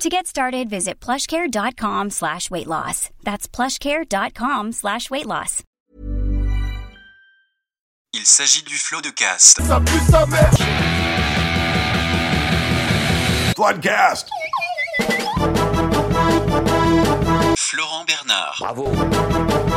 [0.00, 3.10] To get started, visit plushcare.com slash weight loss.
[3.24, 5.64] That's plushcare.com slash weight loss.
[8.12, 9.60] Il s'agit du flot de cast.
[13.56, 14.28] Floodcast.
[17.58, 18.86] Florent Bernard, Bravo,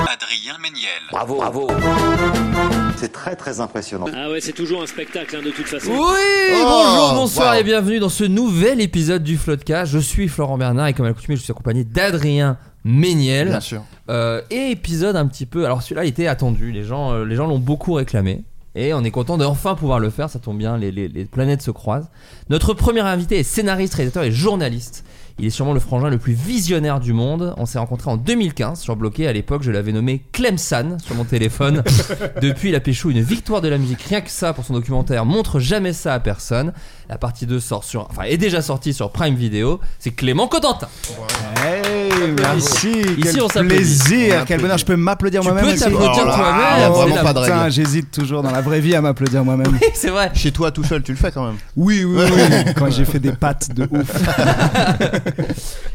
[0.08, 2.91] Adrien Méniel, bravo, bravo.
[3.02, 4.06] C'est très très impressionnant.
[4.16, 5.90] Ah ouais, c'est toujours un spectacle hein, de toute façon.
[5.90, 9.92] Oui, bonjour, bonsoir et bienvenue dans ce nouvel épisode du Floodcast.
[9.92, 13.48] Je suis Florent Bernard et comme à l'accoutumée, je suis accompagné d'Adrien Méniel.
[13.48, 13.82] Bien sûr.
[14.12, 15.66] Euh, et épisode un petit peu.
[15.66, 16.72] Alors celui-là était attendu.
[16.72, 18.44] Les gens, euh, les gens l'ont beaucoup réclamé.
[18.76, 20.30] Et on est content d'enfin pouvoir le faire.
[20.30, 22.10] Ça tombe bien, les, les- les planètes se croisent.
[22.52, 25.04] Notre premier invité est scénariste, réalisateur et journaliste.
[25.42, 27.56] Il est sûrement le frangin le plus visionnaire du monde.
[27.58, 29.28] On s'est rencontrés en 2015 sur Bloqué.
[29.28, 31.84] À l'époque, je l'avais nommé Clemsan sur mon téléphone.
[32.44, 34.04] Depuis, il a pécho une victoire de la musique.
[34.04, 36.74] Rien que ça pour son documentaire Montre jamais ça à personne.
[37.10, 39.80] La partie 2 sort sur, enfin, est déjà sortie sur Prime Video.
[39.98, 40.90] C'est Clément Cotentin.
[41.58, 41.91] Hey,
[42.38, 43.76] merci, Ici, quel on s'applaudit.
[43.76, 46.90] plaisir, quel bonheur, je peux m'applaudir Tu moi-même peux aussi t'applaudir Oh là toi-même, là,
[46.90, 49.78] vraiment pas de Putain, j'hésite toujours dans la vraie vie à m'applaudir moi-même.
[49.94, 50.32] C'est vrai.
[50.34, 51.56] Chez toi tout seul, tu le fais quand même.
[51.76, 54.12] Oui, oui, oui, quand j'ai fait des pattes de ouf.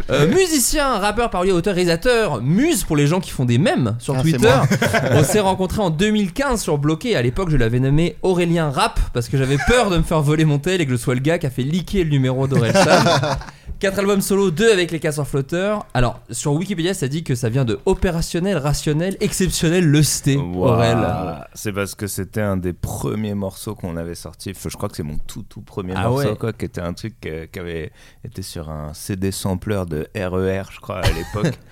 [0.08, 4.14] Euh, musicien, rappeur, parolier, auteur, réalisateur, muse pour les gens qui font des mèmes sur
[4.14, 4.46] Ah, c'est Twitter.
[4.46, 4.66] moi.
[5.14, 7.16] On s'est rencontrés en 2015 sur Bloqué.
[7.16, 10.44] À l'époque, je l'avais nommé Aurélien Rap parce que j'avais peur de me faire voler
[10.44, 12.80] mon tel et que je sois le gars qui a fait leaker le numéro d'Orelsan.
[13.78, 15.86] 4 albums solo, 2 avec les casseurs flotteurs.
[15.92, 19.84] Alors, sur Wikipédia, ça dit que ça vient de opérationnel, rationnel, exceptionnel.
[19.94, 20.96] Aurel.
[20.96, 21.48] Voilà.
[21.54, 24.52] C'est parce que c'était un des premiers morceaux qu'on avait sorti.
[24.56, 26.36] Enfin, Je crois que c'est mon tout tout premier Ah morceau, ouais.
[26.36, 27.92] quoi, qui était un truc euh, qui avait
[28.24, 31.58] été sur un CD sampler de RER, je crois, à l'époque.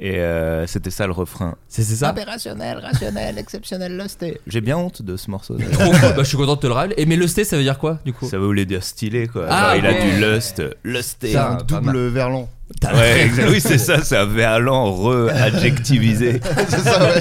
[0.00, 1.56] Et euh, c'était ça le refrain.
[1.68, 2.10] C'est ça?
[2.10, 4.40] Opérationnel, rationnel, exceptionnel, lusté.
[4.46, 5.56] J'ai bien honte de ce morceau.
[5.56, 6.00] Trop cool.
[6.00, 6.94] Bah, je suis content de te le rappeler.
[6.98, 8.28] Et mais lusté, ça veut dire quoi du coup?
[8.28, 9.46] Ça voulait dire stylé, quoi.
[9.48, 10.10] Ah, Genre, il a ouais.
[10.12, 11.32] du lust, lusté.
[11.32, 11.64] C'est un mal.
[11.66, 12.48] double verlan.
[12.84, 16.40] Ouais, oui, c'est ça, c'est un verlan re-adjectivisé.
[16.68, 17.20] C'est ça, ouais.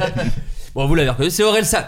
[0.75, 1.85] Bon, vous l'avez reconnu, c'est Aurel San.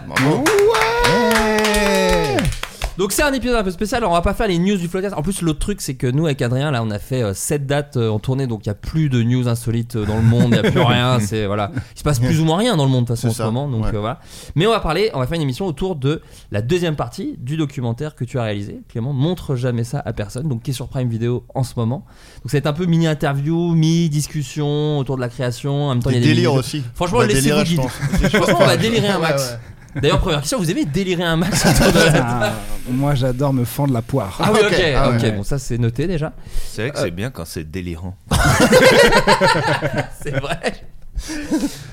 [2.99, 4.89] Donc c'est un épisode un peu spécial, alors on va pas faire les news du
[4.89, 5.15] Floodcast.
[5.15, 7.95] En plus l'autre truc c'est que nous avec Adrien là on a fait 7 dates
[7.95, 10.49] euh, en tournée donc il y a plus de news insolites euh, dans le monde,
[10.49, 11.71] il y a plus rien, c'est voilà.
[11.95, 13.43] Il se passe plus ou moins rien dans le monde de toute façon en ce
[13.43, 13.95] moment donc ouais.
[13.95, 14.19] euh, voilà.
[14.55, 16.21] Mais on va parler, on va faire une émission autour de
[16.51, 18.81] la deuxième partie du documentaire que tu as réalisé.
[18.89, 22.03] Clément montre jamais ça à personne donc qui est sur Prime Video en ce moment.
[22.43, 25.93] Donc ça va être un peu mini interview, mi discussion autour de la création, en
[25.93, 26.83] même temps il y a des délires aussi.
[26.95, 27.87] Franchement, laissez-vous guider.
[28.33, 29.41] Franchement, on va délirer un max.
[29.41, 29.78] Ouais, ouais.
[29.95, 32.53] D'ailleurs, première question, vous aimez délirer un max autour de la Ah,
[32.89, 34.37] moi j'adore me fendre la poire.
[34.43, 35.31] Ah oui, ok, Ok, ah ok, ouais.
[35.31, 36.33] bon, ça c'est noté déjà.
[36.67, 38.15] C'est vrai que c'est bien quand c'est délirant.
[40.21, 40.59] C'est vrai.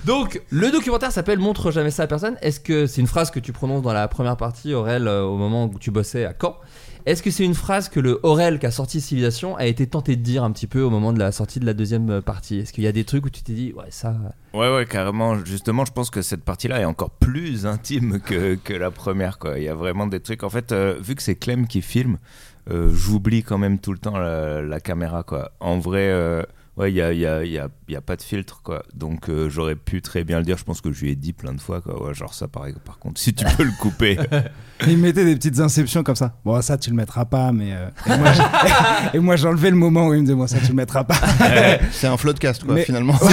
[0.04, 2.36] Donc, le documentaire s'appelle Montre jamais ça à personne.
[2.42, 5.36] Est-ce que c'est une phrase que tu prononces dans la première partie, Aurel, euh, au
[5.36, 6.56] moment où tu bossais à Caen?
[7.06, 10.16] Est-ce que c'est une phrase que le Aurel qui a sorti Civilisation a été tenté
[10.16, 12.58] de dire un petit peu au moment de la sortie de la deuxième euh, partie?
[12.58, 14.16] Est-ce qu'il y a des trucs où tu t'es dit, ouais, ça.
[14.52, 15.36] Ouais, ouais, carrément.
[15.44, 19.56] Justement, je pense que cette partie-là est encore plus intime que, la première, quoi.
[19.58, 20.42] Il y a vraiment des trucs.
[20.42, 22.18] En fait, euh, vu que c'est Clem qui filme,
[22.70, 25.52] euh, j'oublie quand même tout le temps la, caméra, quoi.
[25.60, 26.42] En vrai, euh,
[26.76, 28.82] ouais, il y a, y, a, y, a, y a pas de filtre, quoi.
[28.94, 30.56] Donc, euh, j'aurais pu très bien le dire.
[30.58, 32.02] Je pense que je lui ai dit plein de fois, quoi.
[32.06, 34.18] Ouais, genre ça, par, par contre, si tu peux le couper.
[34.86, 36.34] Il mettait des petites inceptions comme ça.
[36.44, 37.72] Bon, ça tu le mettras pas, mais.
[37.72, 37.88] euh,
[39.14, 41.16] Et moi, j'enlevais le moment où il me disait, moi ça tu le mettras pas.
[41.92, 43.14] C'est un floodcast, quoi, Mais- finalement.
[43.22, 43.30] Ouais,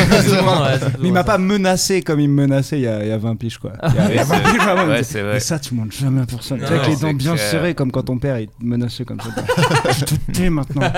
[1.01, 3.17] Mais il m'a pas menacé comme il me menaçait il y a, il y a
[3.17, 3.73] 20 piges, quoi.
[3.89, 5.33] Il y a, il y a Ouais, 20 c'est- piges, vraiment, ouais, disait, c'est vrai.
[5.33, 6.59] Mais ça, tu montres jamais à personne.
[6.59, 8.53] Non, tu sais, avec les c'est dents bien serrées, comme quand ton père il te
[8.63, 9.29] menaçait comme ça.
[9.91, 10.89] Je te tue maintenant.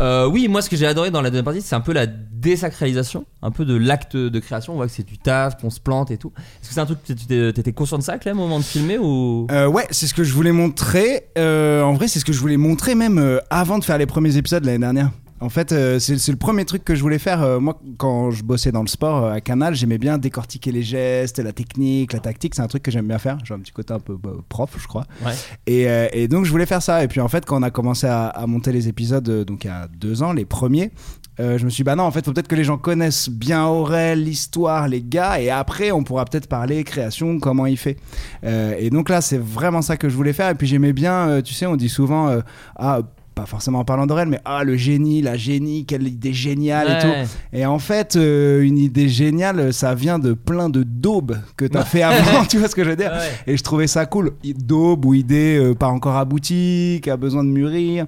[0.00, 2.06] Euh, oui, moi ce que j'ai adoré dans la deuxième partie, c'est un peu la
[2.06, 4.72] désacralisation, un peu de l'acte de création.
[4.72, 6.32] On voit que c'est du taf, qu'on se plante et tout.
[6.36, 8.64] Est-ce que c'est un truc que tu t'étais conscient de ça, Clem, au moment de
[8.64, 9.46] filmer ou?
[9.52, 11.28] Euh, ouais, c'est ce que je voulais montrer.
[11.38, 14.06] Euh, en vrai, c'est ce que je voulais montrer même euh, avant de faire les
[14.06, 15.10] premiers épisodes l'année dernière.
[15.40, 17.42] En fait, euh, c'est c'est le premier truc que je voulais faire.
[17.42, 20.82] Euh, moi, quand je bossais dans le sport euh, à Canal, j'aimais bien décortiquer les
[20.82, 22.54] gestes, la technique, la tactique.
[22.54, 23.38] C'est un truc que j'aime bien faire.
[23.44, 25.04] J'ai un petit côté un peu bah, prof, je crois.
[25.24, 25.32] Ouais.
[25.66, 27.04] Et, euh, et donc, je voulais faire ça.
[27.04, 29.64] Et puis, en fait, quand on a commencé à, à monter les épisodes, euh, donc
[29.64, 30.90] il y a deux ans, les premiers,
[31.40, 33.28] euh, je me suis dit, bah non, en fait, faut peut-être que les gens connaissent
[33.28, 37.96] bien Aurel, l'histoire, les gars, et après, on pourra peut-être parler création, comment il fait.
[38.44, 40.50] Euh, et donc là, c'est vraiment ça que je voulais faire.
[40.50, 42.40] Et puis, j'aimais bien, euh, tu sais, on dit souvent, euh,
[42.76, 43.00] ah,
[43.38, 46.90] pas forcément en parlant d'Aurel, mais ah, le génie, la génie, quelle idée géniale et
[47.06, 47.24] Ouais.
[47.24, 47.30] tout.
[47.52, 51.84] Et en fait, euh, une idée géniale, ça vient de plein de daubes que t'as
[51.84, 53.52] fait avant, tu vois ce que je veux dire Ouais.
[53.52, 54.32] Et je trouvais ça cool.
[54.44, 58.06] Daube ou idée euh, pas encore aboutie, qui a besoin de mûrir.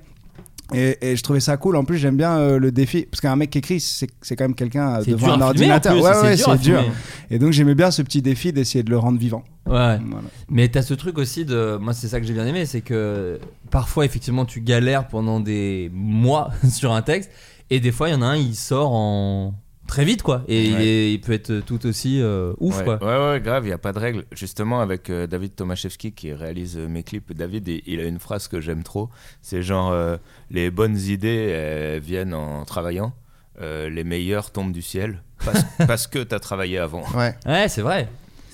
[0.75, 1.77] Et, et je trouvais ça cool.
[1.77, 3.07] En plus, j'aime bien euh, le défi.
[3.11, 5.93] Parce qu'un mec qui écrit, c'est quand même quelqu'un devant dur un filmer, ordinateur.
[5.95, 6.79] plus, ouais, c'est ouais, dur c'est dur.
[6.81, 6.95] filmer.
[7.31, 9.45] Et donc, j'aimais bien ce petit défi d'essayer de le rendre vivant.
[9.71, 9.99] Ouais.
[10.05, 10.27] Voilà.
[10.49, 11.77] Mais t'as ce truc aussi de.
[11.81, 13.39] Moi, c'est ça que j'ai bien aimé, c'est que
[13.71, 17.31] parfois, effectivement, tu galères pendant des mois sur un texte,
[17.71, 19.55] et des fois, il y en a un, il sort en.
[19.87, 20.45] Très vite, quoi.
[20.47, 20.87] Et il, Ouais.
[20.87, 22.99] est- il peut être tout aussi euh, ouf, ouais, quoi.
[23.03, 24.25] Ouais, ouais, grave, il n'y a pas de règle.
[24.31, 28.21] Justement, avec euh, David Tomaszewski qui réalise euh, mes clips, David, il, il a une
[28.21, 29.09] phrase que j'aime trop.
[29.43, 30.17] C'est genre euh,
[30.53, 33.13] Les bonnes idées viennent en travaillant,
[33.61, 37.03] euh, les meilleures tombent du ciel parce, parce que tu as travaillé avant.
[37.17, 37.35] Ouais.
[37.45, 38.09] Ouais, c'est vrai.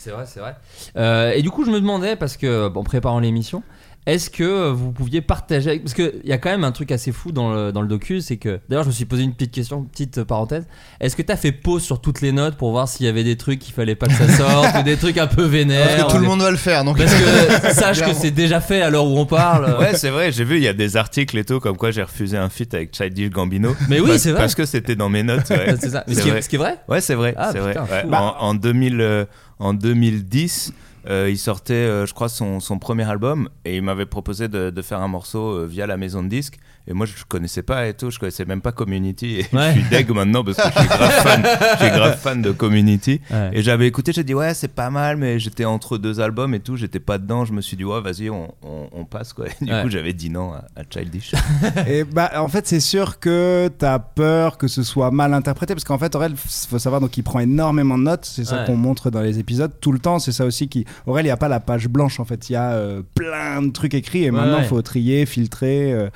[0.06, 0.55] C'est vrai, c'est vrai.
[0.97, 3.64] Euh, et du coup, je me demandais, parce que, en préparant l'émission,
[4.06, 5.82] est-ce que vous pouviez partager avec...
[5.82, 8.20] Parce qu'il y a quand même un truc assez fou dans le, dans le docu,
[8.20, 8.61] c'est que...
[8.69, 10.64] D'ailleurs, je me suis posé une petite question, petite parenthèse.
[11.00, 13.37] Est-ce que t'as fait pause sur toutes les notes pour voir s'il y avait des
[13.37, 16.11] trucs qu'il fallait pas que ça sorte, ou des trucs un peu vénères Parce que
[16.11, 16.99] tout ou le monde va le faire, donc.
[16.99, 19.76] Parce que sache que c'est déjà fait à l'heure où on parle.
[19.81, 22.03] Ouais, c'est vrai, j'ai vu, il y a des articles et tout, comme quoi j'ai
[22.03, 23.75] refusé un feat avec Childish Gambino.
[23.88, 24.41] Mais oui, Parce- c'est vrai.
[24.41, 25.50] Parce que c'était dans mes notes.
[25.50, 25.75] ouais.
[25.81, 26.05] C'est ça.
[26.06, 26.43] Mais C'est ce, qui est, vrai.
[26.43, 26.76] ce qui est vrai?
[26.88, 27.35] Ouais, c'est vrai.
[27.37, 27.73] Ah, c'est vrai.
[27.73, 28.03] putain, Ouais.
[28.03, 28.14] fou.
[28.14, 29.25] En, en 2000, euh,
[29.58, 30.73] en 2010,
[31.08, 34.70] euh, il sortait, euh, je crois, son, son premier album et il m'avait proposé de,
[34.70, 36.58] de faire un morceau euh, via la maison de disques.
[36.88, 39.41] Et moi, je connaissais pas et tout, je connaissais même pas Community.
[39.41, 39.75] Et Ouais.
[39.75, 41.43] je suis deg maintenant parce que je suis grave fan,
[41.73, 43.20] je suis grave fan de Community.
[43.31, 43.50] Ouais.
[43.55, 46.61] Et j'avais écouté, j'ai dit, ouais, c'est pas mal, mais j'étais entre deux albums et
[46.61, 47.44] tout, j'étais pas dedans.
[47.44, 49.47] Je me suis dit, ouais, vas-y, on, on, on passe quoi.
[49.49, 49.82] Et du Ouais.
[49.82, 51.32] coup, j'avais dit non à, à Childish.
[51.88, 55.85] Et bah, en fait, c'est sûr que t'as peur que ce soit mal interprété, parce
[55.85, 58.25] qu'en fait, Aurel, faut savoir, donc il prend énormément de notes.
[58.26, 58.64] C'est ça Ouais.
[58.67, 60.19] qu'on montre dans les épisodes tout le temps.
[60.20, 60.85] C'est ça aussi qui.
[61.06, 62.48] Aurel, il n'y a pas la page blanche, en fait.
[62.48, 64.69] Il y a euh, plein de trucs écrits, et maintenant, il ouais.
[64.69, 65.93] faut trier, filtrer.
[65.93, 66.08] euh,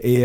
[0.00, 0.24] et.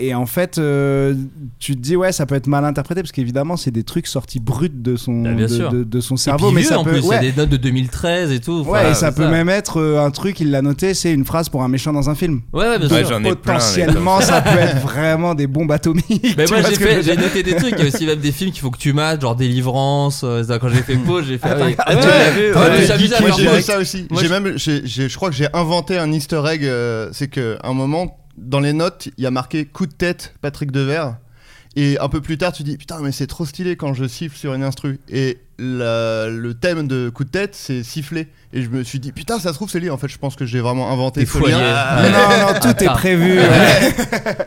[0.00, 1.14] Et en fait, euh,
[1.60, 4.40] tu te dis, ouais, ça peut être mal interprété, parce qu'évidemment, c'est des trucs sortis
[4.40, 5.70] bruts de son, Bah, bien de, sûr.
[5.70, 6.46] de- de son Et cerveau.
[6.48, 6.90] puis mais vieux, ça en peut.
[6.92, 7.20] plus, ouais.
[7.20, 8.62] des notes de 2013 et tout.
[8.66, 11.48] Ouais, et ça peut même être euh, un truc, il l'a noté, c'est une phrase
[11.48, 12.40] pour un méchant dans un film.
[12.52, 12.98] Ouais, ouais, bien sûr.
[12.98, 13.34] ai plein.
[13.34, 16.34] Potentiellement, ça peut être vraiment des bombes atomiques.
[16.36, 16.58] Mais moi
[17.02, 17.74] j'ai noté des trucs.
[17.78, 20.22] Il y a aussi même des films qu'il faut que tu mates, genre Délivrance.
[20.24, 21.48] euh, quand j'ai fait pause, j'ai fait.
[23.36, 24.06] j'ai ça aussi.
[24.10, 26.64] Moi, J'ai je- même, j'ai- j'ai- je crois que j'ai inventé un Easter egg.
[26.64, 30.34] euh, c'est que un moment dans les notes, il y a marqué coup de tête
[30.40, 31.16] Patrick Devers.
[31.76, 34.36] Et un peu plus tard, tu dis putain, mais c'est trop stylé quand je siffle
[34.36, 35.00] sur une instru.
[35.08, 38.28] Et la- le thème de coup de tête, c'est siffler.
[38.56, 39.90] Et je me suis dit putain, ça se trouve, c'est lui.
[39.90, 41.58] En fait, je pense que j'ai vraiment inventé ce lien.
[41.60, 43.38] Ah, Non, non, tout est prévu.
[43.38, 43.48] Ouais, Non,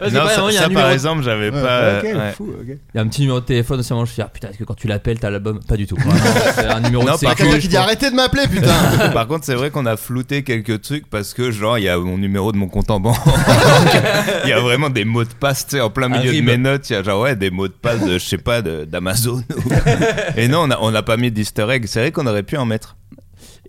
[0.01, 1.62] c'est ça, pas vraiment, il y a ça, un par exemple, j'avais Ouais.
[1.62, 2.31] pas.
[2.31, 2.54] fou.
[2.65, 3.92] Il y a un petit numéro de téléphone aussi.
[3.94, 5.98] Moi, je suis ah, putain, est-ce que quand tu l'appelles, t'as l'album Pas du tout.
[6.56, 8.74] C'est un numéro Non, de par je qui dit arrêtez de m'appeler, putain.
[9.13, 11.98] Par contre, c'est vrai qu'on a flouté quelques trucs parce que, genre, il y a
[11.98, 13.18] mon numéro de mon compte en banque.
[14.45, 16.57] Il y a vraiment des mots de passe, tu sais, en plein milieu de mes
[16.57, 16.89] notes.
[16.89, 19.44] Il y a genre, ouais, des mots de passe de, je sais pas, de- d'Amazon.
[20.38, 21.85] Et non, on a, on a pas mis d'easter egg.
[21.88, 22.97] C'est vrai qu'on aurait pu en mettre.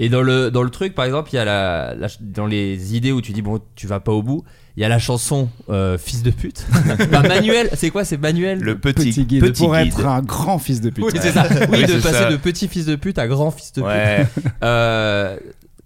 [0.01, 2.97] Et dans le, dans le truc, par exemple, il y a la, la- dans les
[2.97, 4.45] idées où tu dis, bon, tu vas pas au bout,
[4.77, 6.65] il y a la chanson euh, Fils de pute.
[7.29, 8.61] Manuel, c'est quoi C'est Manuel?
[8.61, 9.89] Le petit, Petit guide petit pour guide.
[9.89, 11.05] être un grand fils de pute.
[11.05, 11.47] Oui, c'est ça.
[11.51, 12.31] Oui, Oui, de passer ça.
[12.31, 13.91] de petit fils de pute à grand fils de pute.
[13.91, 14.27] Ouais.
[14.63, 15.37] Euh,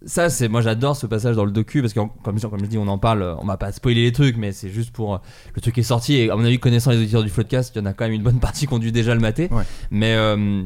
[0.04, 2.76] ça, c'est moi j'adore ce passage dans le docu parce que comme, comme je dis,
[2.76, 5.18] on en parle, on va pas spoiler les trucs, mais c'est juste pour euh,
[5.54, 7.82] le truc est sorti et à mon avis, connaissant les auditeurs du podcast, il y
[7.82, 9.48] en a quand même une bonne partie qui ont dû déjà le mater.
[9.52, 9.62] Ouais.
[9.92, 10.64] Mais euh,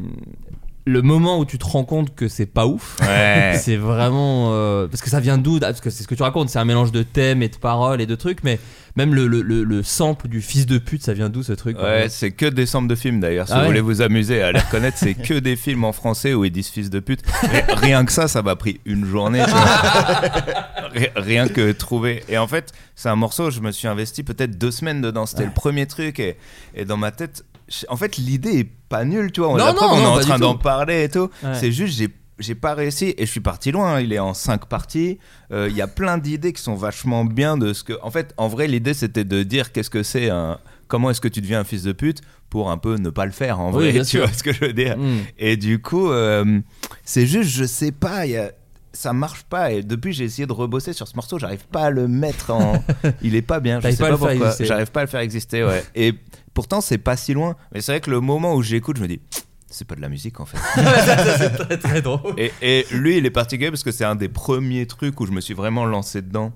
[0.89, 2.97] le moment où tu te rends compte que c'est pas ouf.
[3.03, 3.55] Ouais.
[3.61, 6.49] C'est vraiment euh, parce que ça vient d'où Parce que c'est ce que tu racontes,
[6.49, 8.61] c'est un mélange de thèmes et de paroles et de trucs, mais
[8.95, 11.77] même le, le, le, le sample du fils de pute, ça vient d'où ce truc
[11.79, 13.49] Ouais, c'est que des samples de films d'ailleurs.
[13.49, 15.93] Si Ah vous ouais voulez vous amuser à les reconnaître, c'est que des films en
[15.93, 17.23] français où ils disent fils de pute.
[17.69, 19.45] Rien que ça, ça m'a pris une journée.
[21.17, 22.23] rien que trouver.
[22.29, 25.27] Et en fait, c'est un morceau, je me suis investi peut-être deux semaines dedans.
[25.27, 26.21] C'était le premier truc.
[26.21, 26.37] Et,
[26.75, 27.45] et dans ma tête,
[27.89, 29.51] en fait, l'idée est pas nulle, tu vois.
[29.51, 31.31] On, Non, preuve, non, on non, est en train d'en parler et tout.
[31.43, 31.55] Ouais.
[31.55, 32.09] C'est juste, j'ai.
[32.39, 33.99] J'ai pas réussi et je suis parti loin.
[33.99, 35.19] Il est en cinq parties.
[35.53, 37.95] Euh, Il y a plein d'idées qui sont vachement bien de ce que.
[38.03, 40.59] En fait, en vrai, l'idée c'était de dire qu'est-ce que c'est un.
[40.87, 42.21] Comment est-ce que tu deviens un fils de pute
[42.51, 43.93] pour un peu ne pas le faire en Oui, vrai.
[44.01, 44.27] tu sûr.
[44.27, 45.17] vois ce que je veux dire Mm.
[45.39, 46.61] Et du coup, euh,
[47.07, 48.27] c'est juste, je sais pas.
[48.27, 48.51] Y a...
[48.93, 49.73] ça marche pas.
[49.73, 52.85] Et depuis, j'ai essayé de rebosser sur ce morceau, j'arrive pas à le mettre en.
[53.23, 54.55] Il est pas bien, je sais pas pas pourquoi.
[54.61, 55.83] J'arrive pas à le faire exister, ouais.
[55.95, 56.13] Et
[56.57, 57.55] pourtant, c'est pas si loin.
[57.73, 59.21] Mais c'est vrai que le moment où j'écoute, je me dis.
[59.69, 60.59] C'est pas de la musique en fait.
[61.39, 62.35] c'est très très drôle.
[62.39, 65.33] Et, et lui, il est particulier parce que c'est un des premiers trucs où je
[65.33, 66.53] me suis vraiment lancé dedans.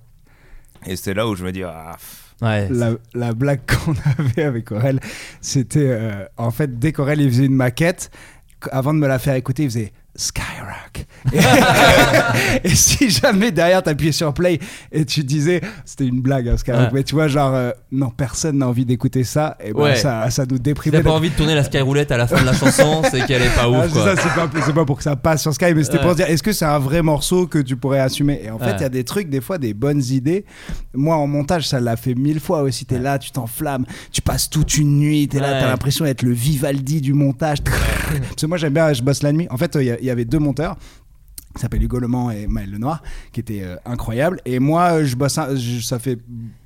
[0.87, 1.97] Et c'est là où je me dis, ah,
[2.41, 2.69] Ouais.
[2.71, 4.99] La, la blague qu'on avait avec Aurel,
[5.43, 8.11] c'était euh, en fait dès qu'Aurel il faisait une maquette,
[8.63, 11.07] qu- avant de me la faire écouter, il faisait Skyrock.
[11.33, 11.39] Et,
[12.65, 14.59] et si jamais derrière t'appuyais sur play
[14.93, 16.89] et tu disais, c'était une blague hein, Skyrock, Ouais.
[16.93, 19.97] mais tu vois genre euh, non personne n'a envie d'écouter ça, et ben Ouais.
[19.97, 20.99] ça, ça nous Si déprimait.
[20.99, 23.43] t'as pas envie de tourner la skyroulette à la fin de la chanson, c'est qu'elle
[23.43, 24.17] est pas Ah, ouf c'est quoi.
[24.17, 26.03] ça, c'est pas, c'est pas pour que ça passe sur Sky, mais c'était Ouais.
[26.03, 28.41] pour se dire est-ce que c'est un vrai morceau que tu pourrais assumer?
[28.45, 30.45] Et en fait, il y a des trucs, des fois, des bonnes idées.
[30.95, 32.85] Moi, en montage, ça l'a fait mille fois aussi.
[32.85, 35.61] T'es là, tu t'enflammes, tu passes toute une nuit, t'es là, Ouais.
[35.61, 37.59] t'as l'impression d'être le Vivaldi du montage.
[37.63, 39.47] Parce que moi, j'aime bien, je bosse la nuit.
[39.51, 40.77] En fait, il y a- il y avait deux monteurs
[41.57, 43.03] qui s'appellent Hugo Le Mans et Maël Lenoir,
[43.33, 44.41] qui étaient euh, incroyables.
[44.45, 46.17] Et moi, je bosse, un- je- ça fait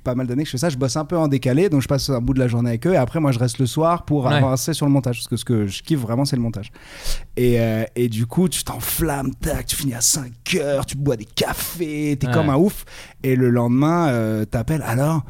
[0.03, 1.87] pas mal d'années que je fais ça, je bosse un peu en décalé, donc je
[1.87, 4.05] passe un bout de la journée avec eux, et après, moi, je reste le soir
[4.05, 4.33] pour Ouais.
[4.35, 6.71] avancer sur le montage, parce que ce que je kiffe vraiment, c'est le montage.
[7.35, 11.15] Et, euh, et du coup, tu t'enflammes, tac, tu finis à 5 heures, tu bois
[11.17, 12.33] des cafés, t'es Ouais.
[12.33, 12.85] comme un ouf,
[13.23, 15.25] et le lendemain, euh, t'appelles, alors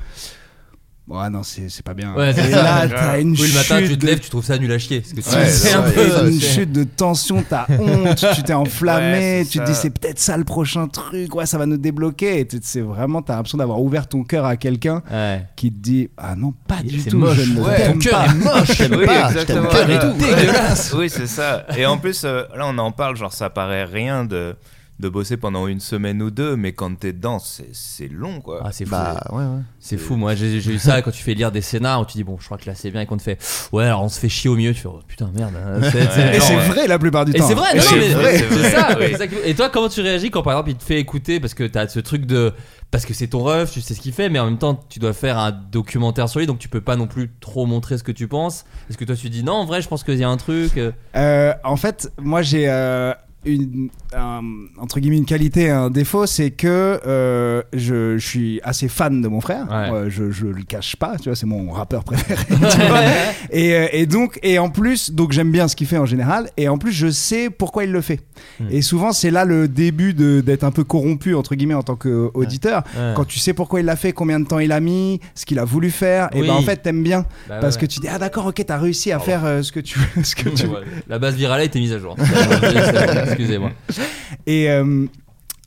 [1.08, 2.16] Ouais, non, c'est c'est pas bien.
[2.16, 2.64] Ouais, c'est et ça.
[2.64, 4.72] là, t'as une Oui, le matin, chute tu te de lèves, tu trouves ça nul
[4.72, 5.02] à chier.
[5.02, 6.30] Parce que tu Ouais, c'est ouais, un peu.
[6.32, 10.18] une chute de tension, t'as honte, tu t'es enflammé, Ouais, tu te dis c'est peut-être
[10.18, 12.40] ça le prochain truc, ouais, ça va nous débloquer.
[12.40, 15.46] Et tu- c'est vraiment, t'as l'impression d'avoir ouvert ton cœur à quelqu'un Ouais.
[15.56, 17.38] qui te dit ah non, pas du tout, moche.
[17.38, 17.78] je ne Ouais.
[17.78, 18.80] t'aime Ton cœur est moche.
[18.80, 19.94] Oui, pas, pas Ouais.
[19.94, 20.14] du tout.
[20.18, 20.92] Dégueulasse.
[20.98, 21.68] Oui, c'est ça.
[21.78, 24.56] Et en plus, euh, là, on en parle, genre, ça paraît rien de,
[25.00, 28.62] de bosser pendant une semaine ou deux, mais quand t'es dedans, c'est c'est long, quoi.
[28.64, 28.92] Ah, c'est fou.
[28.92, 29.62] Bah ouais, ouais.
[29.80, 32.14] C'est fou, moi j'ai j'ai eu ça quand tu fais lire des scénars où tu
[32.18, 33.38] dis bon, je crois que là c'est bien et qu'on te fait
[33.74, 35.54] ouais, alors on se fait chier au milieu, tu fais oh, putain merde.
[35.58, 37.48] hein, c'est- c'est- Et c'est vrai la plupart du Et temps.
[37.48, 38.38] c'est vrai, Et non, c'est mais vrai.
[38.38, 39.16] c'est ça, oui.
[39.18, 41.66] ça Et toi, comment tu réagis quand par exemple il te fait écouter parce que
[41.66, 42.54] t'as ce truc de.
[42.92, 45.00] Parce que c'est ton ref, tu sais ce qu'il fait, mais en même temps tu
[45.00, 48.04] dois faire un documentaire sur lui donc tu peux pas non plus trop montrer ce
[48.04, 48.64] que tu penses.
[48.90, 50.78] Est-ce que toi tu dis non, en vrai, je pense qu'il y a un truc.
[50.78, 53.14] euh, Euh, en fait, moi j'ai euh,
[53.46, 54.42] une un-
[54.80, 59.22] entre guillemets une qualité, et un défaut, c'est que euh, je, je suis assez fan
[59.22, 59.68] de mon frère.
[59.70, 59.92] Ouais.
[59.94, 62.44] Euh, je, je le cache pas, tu vois, c'est mon rappeur préféré.
[63.52, 66.50] et, euh, et donc et en plus, donc j'aime bien ce qu'il fait en général,
[66.58, 68.20] et en plus je sais pourquoi il le fait.
[68.60, 68.68] Hmm.
[68.70, 72.84] Et souvent c'est là le début d'être un peu corrompu entre guillemets en tant qu'auditeur.
[72.98, 73.14] Ouais.
[73.16, 75.60] Quand tu sais pourquoi il l'a fait, combien de temps il a mis, ce qu'il
[75.60, 77.82] a voulu faire, et ben en fait t'aimes bien Bah parce ouais.
[77.82, 80.24] que tu dis ah d'accord ok t'as réussi à faire euh, ce que tu veux,
[80.24, 80.66] ce que tu
[81.08, 82.16] La base virale a été mise à jour.
[83.36, 83.72] Excusez-moi.
[84.48, 85.06] Et euh,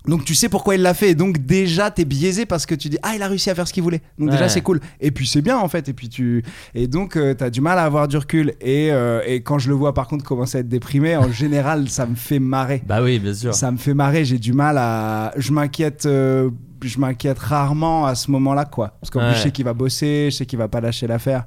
[0.07, 1.11] donc tu sais pourquoi il l'a fait.
[1.11, 3.69] Et donc déjà t'es biaisé parce que tu dis ah il a réussi à faire
[3.69, 4.01] ce qu'il voulait.
[4.19, 4.81] Donc déjà c'est cool.
[5.01, 5.89] Et puis c'est bien en fait.
[5.89, 6.43] Et puis tu
[6.75, 8.55] et donc euh, t'as du mal à avoir du recul.
[8.61, 11.89] Et, euh, et quand je le vois par contre commencer à être déprimé, en général
[11.91, 12.83] ça me fait marrer.
[12.87, 13.53] Bah oui, bien sûr.
[13.55, 14.25] Ça me fait marrer.
[14.25, 15.33] J'ai du mal à.
[15.37, 16.07] Je m'inquiète.
[16.07, 16.49] euh,
[16.83, 18.97] je m'inquiète rarement à ce moment-là quoi.
[19.01, 19.31] Parce qu'en Ouais.
[19.33, 21.45] plus je sais qu'il va bosser, je sais qu'il va pas lâcher l'affaire.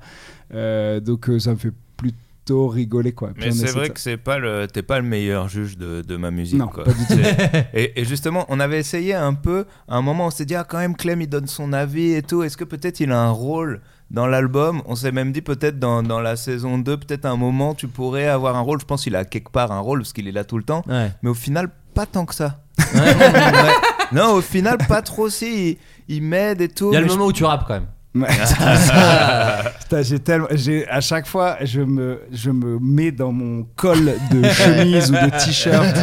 [0.54, 1.72] Donc ça me fait
[2.44, 3.30] plutôt rigoler quoi.
[3.36, 6.18] Puis Mais c'est vrai que c'est pas le, t'es pas le meilleur juge de, de
[6.18, 6.60] ma musique.
[6.60, 6.84] Non, quoi.
[6.86, 7.14] pas du tout.
[7.14, 9.66] C'est- Et, et justement, on avait essayé un peu.
[9.88, 12.24] À un moment, on s'est dit ah quand même Clem il donne son avis et
[12.24, 12.44] tout.
[12.44, 14.82] Est-ce que peut-être il a un rôle dans l'album?
[14.86, 18.28] On s'est même dit peut-être dans, dans la saison 2, peut-être un moment tu pourrais
[18.28, 18.80] avoir un rôle.
[18.80, 20.84] Je pense qu'il a quelque part un rôle parce qu'il est là tout le temps.
[20.88, 21.12] Ouais.
[21.22, 22.62] Mais au final, pas tant que ça.
[22.96, 23.02] Ouais.
[23.02, 24.18] Ouais.
[24.18, 25.78] Non, au final, pas trop si.
[26.10, 26.90] Il, il m'aide et tout.
[26.92, 27.88] Il y a le je- moment où tu rappes quand même.
[30.03, 34.44] J'ai tellement, j'ai à chaque fois, je me, je me mets dans mon col de
[34.50, 35.98] chemise ou de t-shirt.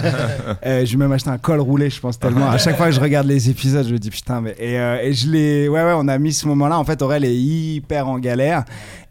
[0.64, 2.48] Euh, je vais même acheter un col roulé, je pense tellement.
[2.50, 5.00] À chaque fois que je regarde les épisodes, je me dis putain, mais et, euh,
[5.02, 6.78] et je l'ai, ouais ouais, on a mis ce moment-là.
[6.78, 8.64] En fait, Aurel est hyper en galère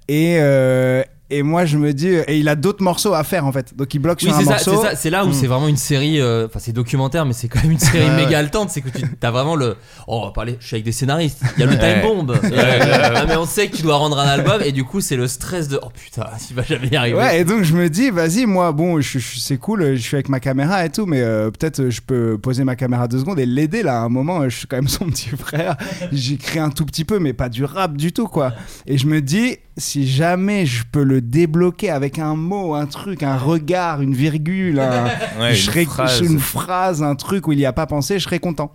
[0.08, 3.52] et euh, et moi je me dis, et il a d'autres morceaux à faire en
[3.52, 4.82] fait, donc il bloque Oui, sur un ça, morceau.
[4.82, 5.34] c'est ça, c'est là où Mm.
[5.34, 8.40] c'est vraiment une série, euh, enfin c'est documentaire, mais c'est quand même une série méga
[8.40, 8.70] haletante.
[8.70, 9.76] C'est que tu as vraiment le.
[10.08, 11.42] Oh, on va parler, je suis avec des scénaristes.
[11.58, 12.34] Il y a le time bomb.
[12.34, 15.28] Ah, mais on sait que tu dois rendre un album, et du coup, c'est le
[15.28, 15.80] stress de.
[15.84, 17.18] Oh putain, il va jamais y arriver.
[17.18, 20.16] Ouais, et donc je me dis, vas-y, moi, bon, je, je- c'est cool, je suis
[20.16, 23.40] avec ma caméra et tout, mais euh, peut-être je peux poser ma caméra deux secondes
[23.40, 23.98] et l'aider là.
[24.02, 25.76] À un moment, je suis quand même son petit frère.
[26.12, 28.54] J'écris un tout petit peu, mais pas du rap du tout, quoi.
[28.86, 33.24] Et je me dis, si jamais je peux le débloquer avec un mot, un truc,
[33.24, 35.06] un regard, une virgule, un-
[35.40, 36.20] Ouais, je une serais- phrase.
[36.22, 38.72] une phrase, un truc où il n'y a pas pensé, je serais content.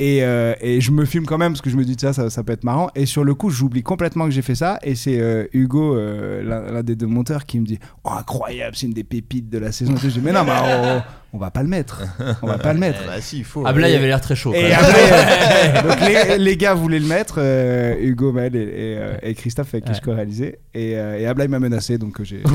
[0.00, 2.28] Et, euh, et je me filme quand même parce que je me dis ça, ça,
[2.28, 2.90] ça peut être marrant.
[2.96, 4.80] Et sur le coup, j'oublie complètement que j'ai fait ça.
[4.82, 8.86] Et c'est euh, Hugo, euh, l'un des deux monteurs, qui me dit Oh, incroyable, c'est
[8.86, 9.94] une des pépites de la saison.
[9.96, 11.02] Je dis Mais non, mais on,
[11.34, 12.02] on va pas le mettre.
[12.42, 13.00] On va pas le mettre.
[13.06, 13.66] Bah si, il faut.
[13.66, 14.54] Ablaï avait l'air très chaud.
[14.54, 19.16] Et euh, donc les, les gars voulaient le mettre, euh, Hugo, Mel et, et, euh,
[19.22, 19.96] et Christophe avec qui Ouais.
[20.00, 20.60] je co-réalisais.
[20.74, 22.40] Et, euh, et Ablaï m'a menacé, donc j'ai.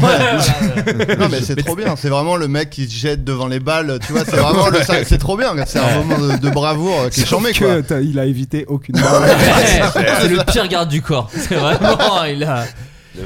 [1.20, 4.00] Non mais c'est trop bien, c'est vraiment le mec qui se jette devant les balles,
[4.06, 7.22] tu vois, c'est vraiment le c'est trop bien, c'est un moment de, de bravoure qui
[7.22, 8.00] est charmé que quoi.
[8.00, 9.04] il a évité aucune balle.
[10.22, 11.30] C'est le pire garde du corps.
[11.34, 12.64] C'est vraiment, il a.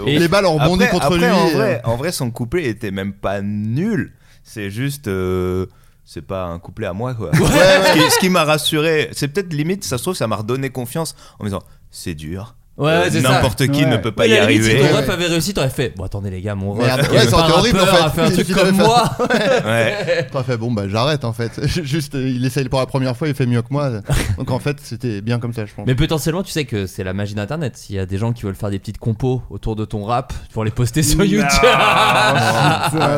[0.08, 1.26] Et les balles ont rebondi Après- contre après, lui.
[1.28, 4.14] En vrai, en vrai, son couplet était même pas nul.
[4.44, 5.08] C'est juste.
[5.08, 5.66] euh,
[6.06, 7.32] c'est pas un couplet à moi, quoi.
[7.34, 10.70] ce qui, ce qui m'a rassuré, c'est peut-être limite, ça se trouve, ça m'a redonné
[10.70, 12.56] confiance en me disant c'est dur.
[12.75, 13.30] Ouais, Euh, c'est ça.
[13.34, 13.89] N'importe qui Ouais.
[13.89, 14.80] ne peut pas y arriver.
[14.82, 15.94] Si ton ref avait réussi, t'aurais fait.
[15.96, 18.01] Bon, attendez, les gars, mon ref, est ouais, ça pas aurait été horrible, en fait.
[18.03, 19.03] a fait un truc comme moi.
[19.65, 20.25] Ouais.
[20.27, 21.51] Après, fait bon bah j'arrête en fait.
[21.68, 23.92] Juste euh, il essaye pour la première fois, il fait mieux que moi.
[24.38, 25.86] Donc en fait c'était bien comme ça je pense.
[25.86, 27.77] Mais potentiellement, tu sais que c'est la magie d'internet.
[27.77, 30.34] S'il y a des gens qui veulent faire des petites compos autour de ton rap
[30.53, 31.46] pour les poster sur YouTube.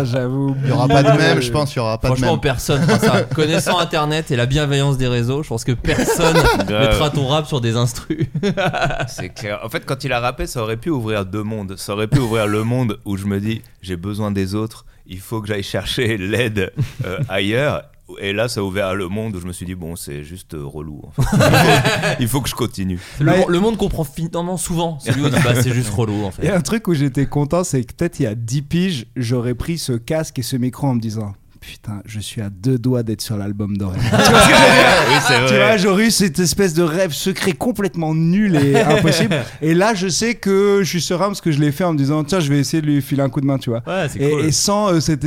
[0.03, 0.55] J'avoue.
[0.63, 2.41] Il y aura pas de même, je pense, il y aura pas de Franchement, même.
[2.41, 3.21] personne fera ça.
[3.23, 6.35] Connaissant internet et la bienveillance des réseaux, je pense que personne
[6.69, 8.27] mettra ton rap sur des instrus.
[9.07, 9.44] C'est clair.
[9.63, 11.75] En fait, quand il a rappé, ça aurait pu ouvrir deux mondes.
[11.77, 15.19] Ça aurait pu ouvrir le monde où je me dis, j'ai besoin des autres, il
[15.19, 16.71] faut que j'aille chercher l'aide
[17.05, 17.83] euh, ailleurs.
[18.19, 20.53] Et là, ça a ouvert le monde où je me suis dit, bon, c'est juste
[20.53, 21.01] euh, relou.
[21.07, 21.23] en fait.
[21.33, 22.99] Il, faut, il faut que je continue.
[23.19, 23.39] Le, Ouais.
[23.39, 24.99] mo- le monde comprend finalement souvent.
[25.07, 26.51] Où dit bah c'est juste relou en Il y fait.
[26.51, 29.55] a un truc où j'étais content, c'est que peut-être il y a 10 piges, j'aurais
[29.55, 31.33] pris ce casque et ce micro en me disant
[31.65, 33.99] Putain, je suis à deux doigts d'être sur l'album d'Aurel.
[34.13, 39.35] oui, Tu vois, j'aurais eu cette espèce de rêve secret complètement nul et impossible.
[39.61, 41.97] Et là, je sais que je suis serein parce que je l'ai fait en me
[41.97, 43.81] disant Tiens, je vais essayer de lui filer un coup de main, tu vois.
[43.87, 44.45] Ouais, Et, cool.
[44.45, 45.25] et sans euh, cette.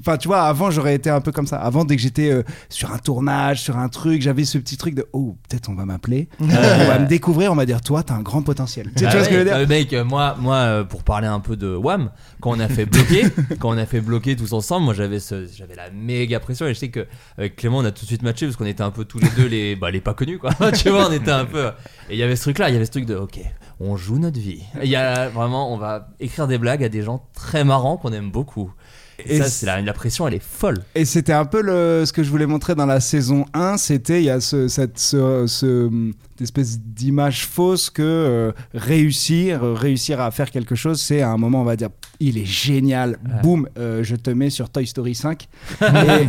[0.00, 1.56] Enfin, tu vois, avant, j'aurais été un peu comme ça.
[1.56, 4.94] Avant, dès que j'étais euh, sur un tournage, sur un truc, j'avais ce petit truc
[4.94, 8.14] de Oh, peut-être on va m'appeler, on va me découvrir, on va dire Toi, t'as
[8.14, 8.90] un grand potentiel.
[8.94, 10.84] Tu, sais- tu Ah vois ce que je veux dire euh, mec, euh, moi, moi
[10.88, 13.24] pour parler un peu de Wham, quand on a fait bloquer,
[13.58, 16.74] quand on a fait bloquer tous ensemble, moi j'avais ce, j'avais la méga pression et
[16.74, 17.06] je sais que
[17.38, 19.28] avec Clément on a tout de suite matché parce qu'on était un peu tous les
[19.36, 20.50] deux les, bah, les pas connus quoi.
[20.76, 21.68] tu vois, on était un peu.
[22.10, 23.38] Et il y avait ce truc là, il y avait ce truc de ok,
[23.80, 24.62] on joue notre vie.
[24.82, 28.12] Il y a vraiment, on va écrire des blagues à des gens très marrants qu'on
[28.12, 28.72] aime beaucoup.
[29.20, 30.78] Et, Et ça, c'est- c'est la, la pression, elle est folle.
[30.94, 34.20] Et c'était un peu le, ce que je voulais montrer dans la saison 1, c'était
[34.20, 39.74] il y a ce, cette ce, ce- cette espèce d'image fausse que euh, réussir, euh,
[39.74, 41.88] réussir à faire quelque chose, c'est à un moment on va dire
[42.20, 43.42] il est génial, Ouais.
[43.42, 45.48] boum, euh, je te mets sur Toy Story 5.
[45.82, 45.86] et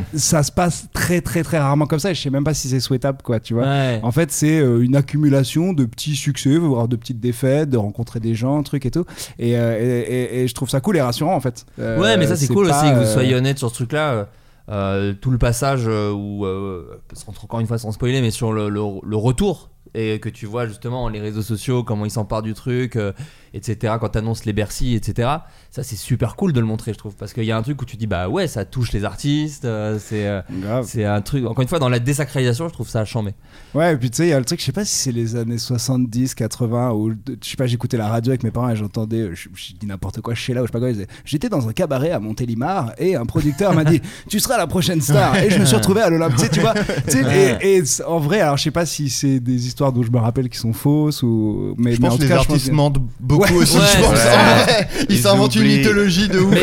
[0.17, 2.67] ça se passe très très très rarement comme ça et je sais même pas si
[2.69, 3.63] c'est souhaitable quoi, tu vois.
[3.63, 3.99] Ouais.
[4.01, 8.33] En fait, c'est une accumulation de petits succès, voire de petites défaites, de rencontrer des
[8.33, 9.05] gens, trucs et tout.
[9.37, 11.65] Et, et, et- et je trouve ça cool et rassurant en fait.
[11.77, 14.27] Ouais, mais ça c'est cool pas, aussi que vous soyez honnête sur ce truc-là.
[14.71, 17.01] euh, tout le passage où, euh,
[17.43, 20.67] encore une fois sans spoiler, mais sur le, le- le retour et que tu vois
[20.67, 23.13] justement les réseaux sociaux, comment ils s'emparent du truc, euh,
[23.53, 23.95] etc.
[23.99, 25.29] Quand t'annonces les Bercy, etc.
[25.71, 27.81] Ça c'est super cool de le montrer, je trouve, parce qu'il y a un truc
[27.81, 30.85] où tu dis bah ouais, ça touche les artistes, euh, c'est euh, Grave.
[30.87, 31.45] c'est un truc.
[31.45, 33.33] Encore une fois, dans la désacralisation, je trouve ça chambé.
[33.73, 35.11] Ouais, et puis tu sais, il y a le truc, je sais pas si c'est
[35.11, 37.15] les années 70, 80, où je
[37.49, 40.21] sais pas, j'écoutais la radio avec mes parents et j'entendais, euh, je, je dis n'importe
[40.21, 42.19] quoi, chez là ou je sais pas quoi, ils disaient, j'étais dans un cabaret à
[42.19, 45.35] Montélimar et un producteur m'a dit, tu seras la prochaine star.
[45.37, 46.73] Et je me suis retrouvé à l'Olympe, tu sais, tu vois.
[46.73, 49.91] tu sais, et, et c- en vrai, alors je sais pas si c'est des histoires
[49.93, 51.75] dont je me rappelle qui sont fausses ou.
[51.77, 53.38] Mais, Je mais en pense tout que les cas, je pense artistes que- mentent beaucoup
[53.39, 53.51] Ouais.
[53.53, 53.77] aussi.
[53.77, 55.05] Je pense.
[55.09, 56.55] Ils s'inventent une mythologie de ouf.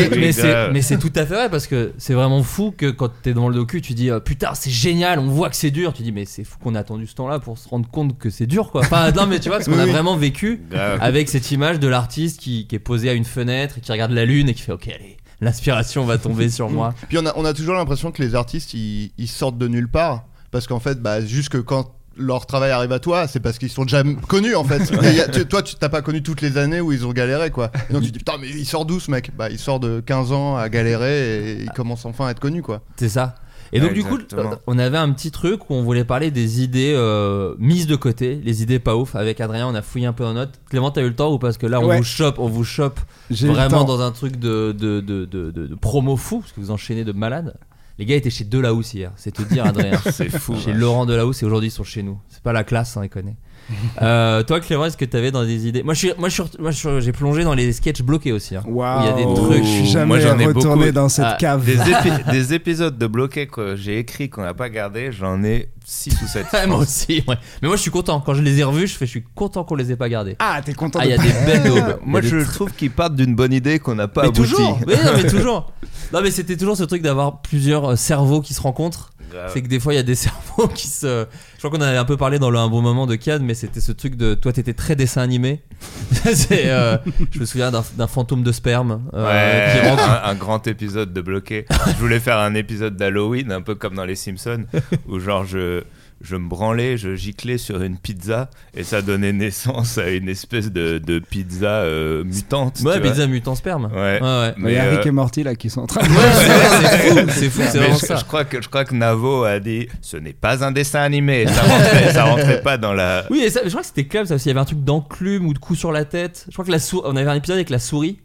[0.73, 3.49] Mais, c'est, tout à fait vrai parce que c'est vraiment fou que quand t'es dans
[3.49, 5.93] le docu, tu dis euh, putain, c'est génial, on voit que c'est dur.
[5.93, 8.31] Tu dis, mais c'est fou qu'on a attendu ce temps-là pour se rendre compte que
[8.31, 8.83] c'est dur quoi.
[8.83, 10.63] Enfin, non, mais tu vois, parce qu'on a vraiment vécu
[11.01, 14.13] avec cette image de l'artiste qui, qui est posé à une fenêtre et qui regarde
[14.13, 16.95] la lune et qui fait, ok, allez, l'inspiration va tomber sur moi.
[17.09, 19.89] Puis on a, on a toujours l'impression que les artistes ils, ils sortent de nulle
[19.89, 23.59] part parce qu'en fait bah juste que quand leur travail arrive à toi, c'est parce
[23.59, 24.91] qu'ils sont déjà connus en fait.
[25.03, 27.13] Mais y a- tu- toi, tu t'as pas connu toutes les années où ils ont
[27.13, 27.71] galéré quoi.
[27.91, 29.31] Et donc tu te dis putain mais il sort d'où ce mec?
[29.37, 32.63] Bah il sort de 15 ans à galérer et il commence enfin à être connu
[32.63, 32.81] quoi.
[32.97, 33.35] C'est ça.
[33.73, 36.63] Et donc, du coup, euh, on avait un petit truc où on voulait parler des
[36.63, 39.17] idées euh, mises de côté, les idées pas ouf.
[39.17, 40.53] Avec Adrien, on a fouillé un peu en notes.
[40.71, 41.97] Clément, t'as eu le temps ou parce que là, on Ouais.
[41.99, 45.75] vous chope, on vous chope vraiment dans un truc de, de, de, de, de- de
[45.75, 47.55] promo fou, parce que vous enchaînez de malades.
[47.99, 49.99] Les gars étaient chez Delahousse hier, c'est te dire, Adrien.
[50.13, 50.55] C'est fou.
[50.59, 52.21] chez Laurent Delahousse et aujourd'hui ils sont chez nous.
[52.29, 53.37] C'est pas la classe, hein, déconner.
[54.03, 55.83] euh, toi, Clément, est-ce que t'avais dans des idées?
[55.83, 58.33] Moi, je suis, moi, je suis, moi, je suis- j'ai plongé dans les sketchs bloqués
[58.33, 58.57] aussi.
[58.57, 58.63] hein.
[58.67, 59.65] Waouh, Il y a des trucs.
[59.65, 60.93] Je suis Moi, jamais j'en ai retourné beaucoup.
[60.93, 61.65] dans cette Ah, cave.
[61.65, 65.69] Des, épi- des épisodes de bloqués que j'ai écrits qu'on n'a pas gardé, j'en ai
[65.85, 66.47] 6 ou 7.
[66.53, 67.37] Ouais, moi aussi, ouais.
[67.63, 68.21] Mais moi, je suis content.
[68.21, 70.37] Quand je les ai revus, je fais, je suis content qu'on les ait pas gardés.
[70.39, 71.99] Ah, t'es content Ah, de il y a des belles daubes.
[72.05, 74.51] Moi, je des trouve qu'ils partent d'une bonne idée qu'on n'a pas Mais abouti.
[74.53, 75.73] toujours, mais non, mais toujours.
[76.13, 79.13] Non, mais c'était toujours ce truc d'avoir plusieurs euh, cerveaux qui se rencontrent.
[79.53, 81.27] C'est que des fois, il y a des cerveaux qui se.
[81.55, 83.43] Je crois qu'on en avait un peu parlé dans le un bon moment de Cad,
[83.43, 84.35] mais c'était ce truc de.
[84.35, 85.63] Toi, t'étais très dessin animé.
[86.35, 86.97] C'est, euh,
[87.31, 89.03] Je me souviens d'un d'un fantôme de sperme.
[89.15, 91.67] euh, Ouais, qui rentre- un, un grand épisode de bloqué.
[91.89, 94.65] Je voulais faire un épisode d'Halloween, un peu comme dans les Simpsons,
[95.09, 95.83] où genre je,
[96.21, 100.73] je me branlais, je giclais sur une pizza et ça donnait naissance à une espèce
[100.73, 102.81] de, de pizza euh, mutante.
[102.81, 103.91] Ouais, pizza mutant sperme.
[103.93, 104.21] Ouais.
[104.21, 104.21] ouais.
[104.23, 104.55] ouais.
[104.59, 106.09] Il y a euh, Rick et Morty là qui sont en train de.
[106.09, 108.17] Ouais, c'est fou, c'est fou, c'est mais vraiment je, ça.
[108.17, 111.47] je crois que je crois que Navo a dit ce n'est pas un dessin animé
[111.47, 114.27] ça rentrait, ça rentrait pas dans la Oui, et ça, je crois que c'était club
[114.27, 114.47] ça aussi.
[114.47, 116.47] Il y avait un truc d'enclume ou de coup sur la tête.
[116.49, 116.79] Je crois que la.
[117.05, 118.19] On avait un épisode avec la souris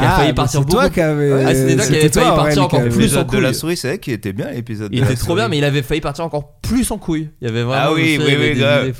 [0.00, 0.94] qui a failli mais partir c'est toi beaucoup.
[0.94, 1.32] qui avais.
[1.44, 3.48] Ah, c'était toi qui c'était failli toi, partir encore avait- plus en l'épisode de la
[3.48, 3.54] couille.
[3.58, 5.64] souris c'est vrai qu'il était bien l'épisode Il de la était trop bien, mais il
[5.64, 7.30] avait failli partir encore plus en couille.
[7.40, 7.82] Il y avait vraiment.
[7.90, 8.92] Ah oui, oui, avait oui.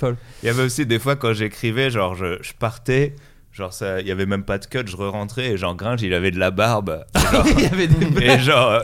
[0.43, 3.15] Il y avait aussi des fois quand j'écrivais, genre je, je partais,
[3.57, 6.13] genre ça, il y avait même pas de cut, je re-rentrais et genre Gringe il
[6.13, 7.05] avait de la barbe.
[7.15, 8.81] Et genre, il y avait des et genre, euh,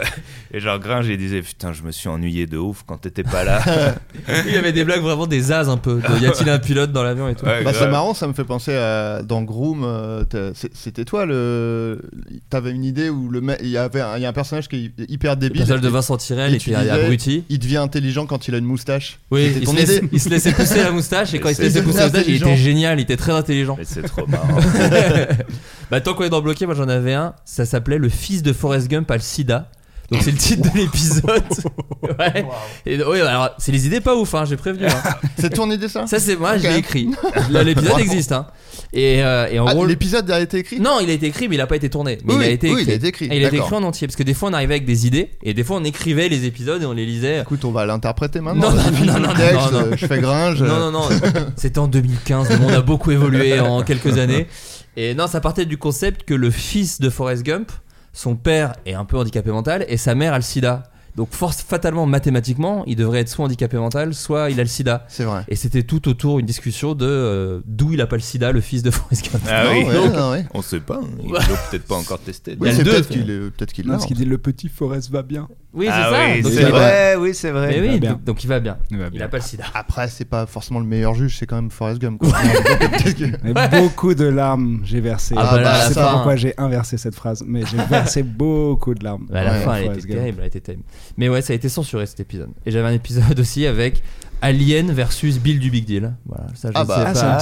[0.52, 3.42] et genre Gringe il disait putain je me suis ennuyé de ouf quand t'étais pas
[3.44, 3.60] là.
[4.46, 5.96] Il y avait des blagues vraiment des as un peu.
[6.00, 7.44] de, y a-t-il un pilote dans l'avion et tout.
[7.46, 9.82] Ouais, Bah, c'est marrant, ça me fait penser à dans Groom.
[9.84, 10.24] euh,
[10.74, 12.00] C'était toi le.
[12.48, 14.68] T'avais une idée où le mec, il y avait un, il y a un personnage
[14.68, 15.58] qui est hyper Le débile.
[15.58, 17.44] personnage de Vincent Tirel tu disais, abruti.
[17.48, 19.18] Il devient intelligent quand il a une moustache.
[19.30, 21.98] Oui, il se, il se laissait pousser la moustache et quand il se laissait pousser
[21.98, 23.76] la moustache, il était génial, il était très intelligent.
[23.78, 24.59] Mais c'est trop marrant.
[25.90, 27.34] bah, tant qu'on est dans bloqué, moi j'en avais un.
[27.44, 29.68] Ça s'appelait Le fils de Forrest Gump a le sida.
[30.10, 31.42] Donc c'est le titre de l'épisode.
[32.02, 32.44] ouais.
[32.86, 34.86] Et, oui, alors c'est les idées pas ouf, hein, j'ai prévenu.
[34.86, 34.90] hein.
[35.38, 36.06] C'est ton idée ça?
[36.06, 37.08] Ça c'est moi, je l'ai écrit.
[37.50, 38.32] Là, L'épisode existe.
[38.32, 38.46] Hein.
[38.92, 40.80] Et, euh, et en Ah, gros, L'épisode a été écrit?
[40.80, 42.18] Non, il a été écrit, mais il a pas été tourné.
[42.24, 42.84] Mais Oui, il a été oui, écrit.
[42.84, 43.66] il a été écrit, Et il a été d'accord.
[43.68, 45.76] écrit en entier parce que des fois on arrivait avec des idées et des fois
[45.76, 47.40] on écrivait les épisodes et on les lisait.
[47.40, 48.70] Écoute, on va l'interpréter maintenant.
[48.72, 49.86] Non, non, non, non, texte, non, non.
[49.86, 50.62] euh, Je fais gringe.
[50.62, 51.08] Non, non, non.
[51.56, 52.50] C'était en 2015.
[52.50, 54.46] Le monde a beaucoup évolué en quelques années.
[54.96, 57.70] Et non, ça partait du concept que le fils de Forrest Gump,
[58.12, 60.84] son père est un peu handicapé mental et sa mère a le sida.
[61.16, 65.04] Donc, force, fatalement, mathématiquement, il devrait être soit handicapé mental, soit il a le sida.
[65.08, 65.42] C'est vrai.
[65.48, 68.60] Et c'était tout autour une discussion de euh, d'où il a pas le sida, le
[68.60, 69.42] fils de Forrest Gump.
[69.48, 69.84] Ah Non, oui.
[69.86, 70.44] ouais, Donc- non, ouais.
[70.54, 71.38] On sait pas, ils l'ont
[71.70, 72.52] peut-être pas encore testé.
[72.52, 73.98] Il y a Oui, le c'est deux, peut-être qu'il est, peut-être qu'il Non, l'a.
[73.98, 75.48] parce qu'il dit le petit Forrest va bien.
[75.72, 76.18] Oui, c'est ah ça.
[76.34, 77.68] oui, Donc, c'est il va- vrai, oui, c'est vrai.
[77.68, 78.10] Mais Il va oui, bien.
[78.12, 78.76] donc, donc il va bien.
[78.90, 79.24] Il va Il bien.
[79.24, 79.64] a pas le sida.
[79.72, 82.18] Après, c'est pas forcément le meilleur juge, c'est quand même Forrest Gump.
[82.18, 82.30] quoi.
[82.80, 85.34] Peut-être que- Mais beaucoup de larmes j'ai versé.
[85.38, 86.12] Ah bah là, je à sais la pas fin.
[86.14, 89.26] pourquoi j'ai inversé cette phrase, mais j'ai versé beaucoup de larmes.
[89.30, 90.18] Bah, à la Ouais, fin, elle Forrest était Gump.
[90.18, 90.84] terrible, elle était terrible.
[91.16, 92.50] Mais ouais, ça a été censuré cet épisode.
[92.66, 94.02] Et j'avais un épisode aussi avec
[94.42, 96.12] Alien versus Bill du Big Deal.
[96.26, 97.38] Voilà, ça je Ah bah, sais ah,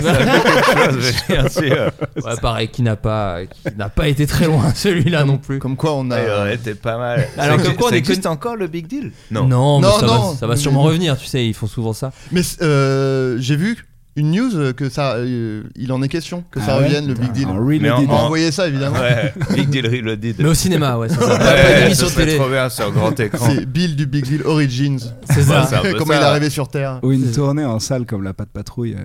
[0.00, 0.02] pas.
[0.02, 1.90] c'est un petit- Ah, sûr.
[2.24, 5.58] Ouais, pareil, qui n'a pas, qui n'a pas été très loin celui-là non plus.
[5.58, 6.20] Comme quoi, on a.
[6.40, 7.28] aurait été pas mal.
[7.38, 9.12] Alors que quoi, on existe connu- encore le Big Deal?
[9.30, 9.80] Non, Non.
[9.80, 10.30] mais Non, ça, non.
[10.32, 11.16] Va, ça va sûrement revenir.
[11.18, 12.12] Tu sais, ils font souvent ça.
[12.32, 16.66] Mais euh, j'ai vu une news que ça, euh, il en est question, que ça
[16.74, 17.48] Ah ouais revienne le Big Deal.
[17.48, 17.90] Un Mais.
[17.98, 18.98] On va en- envoyer ça évidemment.
[18.98, 20.36] Ouais, Big Deal Reloaded.
[20.38, 21.38] Mais au cinéma, ouais, c'est ça.
[21.38, 22.36] Pas Ouais, ça serait télé.
[22.38, 23.46] trop bien sur grand écran.
[23.48, 24.98] C'est Bill du Big Deal Origins.
[25.30, 25.78] C'est Ouais, ça.
[25.82, 26.18] peu Comment ça.
[26.18, 27.00] il est arrivé sur Terre.
[27.02, 28.96] Ou une tournée en salle comme la patte patrouille.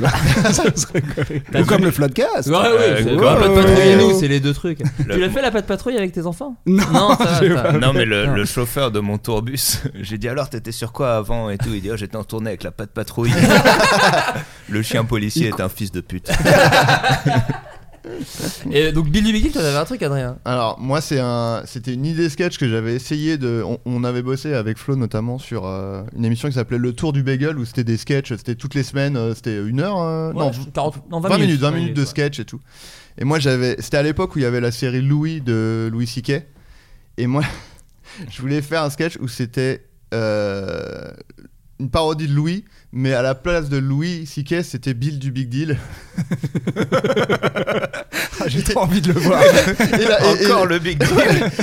[0.00, 2.48] Ou comme le Floodcast.
[2.48, 4.80] Ouais, ouais, Euh, c'est la patte Ouais, patrouille et nous, c'est les deux trucs.
[5.06, 6.56] Le- Tu l'as fait la patte patrouille avec tes enfants?
[6.66, 8.34] Non, Non, ça, j'ai ça- pas- Non mais le, Non.
[8.34, 11.80] le chauffeur de mon tourbus, j'ai dit alors t'étais sur quoi avant et tout, il
[11.82, 13.32] dit oh, j'étais en tournée avec la patte patrouille.
[14.68, 16.30] le chien policier est un fils de pute.
[18.70, 21.94] Et donc, Bill du Big toi, t'avais un truc, Adrien Alors moi c'est un, c'était
[21.94, 25.66] une idée sketch que j'avais essayé de, on, on avait bossé avec Flo notamment sur
[25.66, 28.74] euh, une émission qui s'appelait Le Tour du Bagel où c'était des sketchs, c'était toutes
[28.74, 31.78] les semaines, euh, c'était une heure, euh, non, Ouais, 40, non, 20, minutes, 20 ouais.
[31.78, 32.60] minutes de sketch et tout.
[33.18, 36.06] Et moi j'avais, c'était à l'époque où il y avait la série Louis de Louis
[36.06, 36.42] C.K.
[37.18, 37.42] Et moi
[38.30, 41.10] je voulais faire un sketch où c'était euh,
[41.78, 44.62] une parodie de Louis, mais à la place de Louis C.K.
[44.64, 45.76] c'était Bill du Big Deal.
[48.38, 49.42] Ah, J'ai trop envie de le voir.
[49.98, 51.08] Et, et- Encore le Big Deal.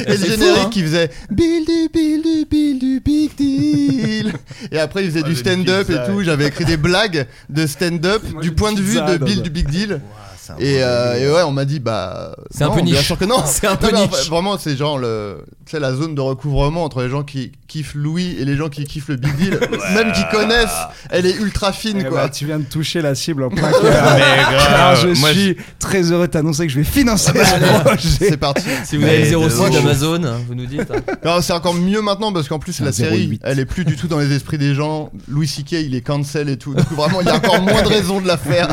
[0.07, 0.69] Et le générique fou, hein.
[0.71, 4.33] qui faisait Bill du Bill du Bill du Big Deal.
[4.71, 6.23] Et après il faisait du stand-up et tout.
[6.23, 10.01] J'avais écrit des blagues de stand-up du point de vue de Bill du Big Deal.
[10.51, 12.35] Un Et, bon euh, et ouais, on m'a dit bah.
[12.51, 13.05] C'est un peu Bien niche.
[13.05, 13.41] sûr que non.
[13.45, 14.29] C'est un peu Non, niche.
[14.29, 18.35] vraiment, c'est genre le, c'est la zone de recouvrement entre les gens qui kiffent Louis
[18.39, 19.59] et les gens qui kiffent le Big Deal,
[19.93, 20.69] même qui connaissent.
[21.09, 22.23] Elle est ultra fine Eh quoi.
[22.23, 23.81] bah, tu viens de toucher la cible en plein cœur.
[23.83, 24.73] Mais grave.
[24.73, 28.09] Alors, je Moi, suis très heureux de t'annoncer que je vais financer ce projet.
[28.29, 28.63] C'est parti.
[28.85, 29.71] Si vous avez Mais le de 06 ouf.
[29.71, 30.81] d'Amazon, vous nous dites.
[30.91, 31.01] hein.
[31.25, 33.41] Non, c'est encore mieux maintenant parce qu'en plus la série, 08.
[33.43, 35.11] elle est plus du tout dans les esprits des gens.
[35.27, 35.71] Louis C.K.
[35.73, 36.73] il est cancel et tout.
[36.75, 38.67] Du coup, vraiment, il y a encore moins de raisons de la faire.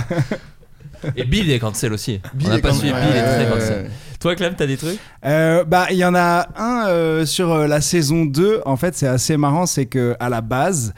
[1.17, 2.21] Et Bill est cancel aussi.
[2.35, 2.89] Bill On n'a est pas cancel.
[2.91, 3.83] suivi Bill est très Ouais, cancel.
[3.85, 3.91] ouais.
[4.21, 4.99] Toi, Clem, t'as des trucs?
[5.27, 8.63] Euh, bah, il y en a un euh, sur euh, la saison 2.
[8.65, 10.95] En fait, c'est assez marrant, c'est que à la base,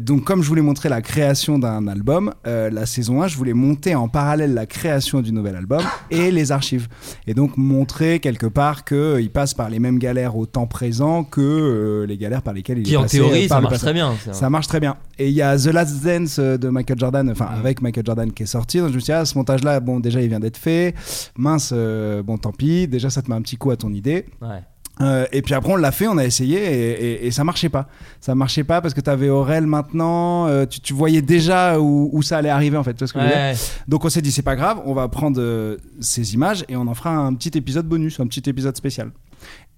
[0.00, 3.94] donc comme je voulais montrer la création d'un album, la saison 1, je voulais monter
[3.94, 5.80] en parallèle la création du nouvel album
[6.10, 6.88] et les archives.
[7.26, 11.24] Et donc montrer quelque part que il passe par les mêmes galères au temps présent
[11.24, 13.78] que les galères par lesquelles il Qui est en passé théorie, par ça le marche
[13.78, 14.12] très bien.
[14.32, 14.96] Ça marche très bien.
[15.18, 18.44] Et il y a The Last Dance de Michael Jordan, enfin avec Michael Jordan qui
[18.44, 18.78] est sorti.
[18.78, 20.94] Donc je me suis dit, ah, ce montage-là, bon, déjà il vient d'être fait.
[21.36, 22.88] Mince, bon, tant pis.
[22.88, 24.26] Déjà, ça te met un petit à ton idée.
[24.40, 24.60] Ouais.
[25.00, 26.90] Euh, et puis après, on l'a fait, on a essayé et,
[27.24, 27.88] et- et ça marchait pas.
[28.20, 32.10] Ça marchait pas parce que tu avais Aurel maintenant, euh, tu, tu voyais déjà où,
[32.12, 32.92] où ça allait arriver en fait.
[32.92, 33.54] Tu vois ce que je veux dire Ouais.
[33.88, 36.86] Donc on s'est dit, c'est pas grave, on va prendre euh, ces images et on
[36.86, 39.10] en fera un petit épisode bonus, un petit épisode spécial.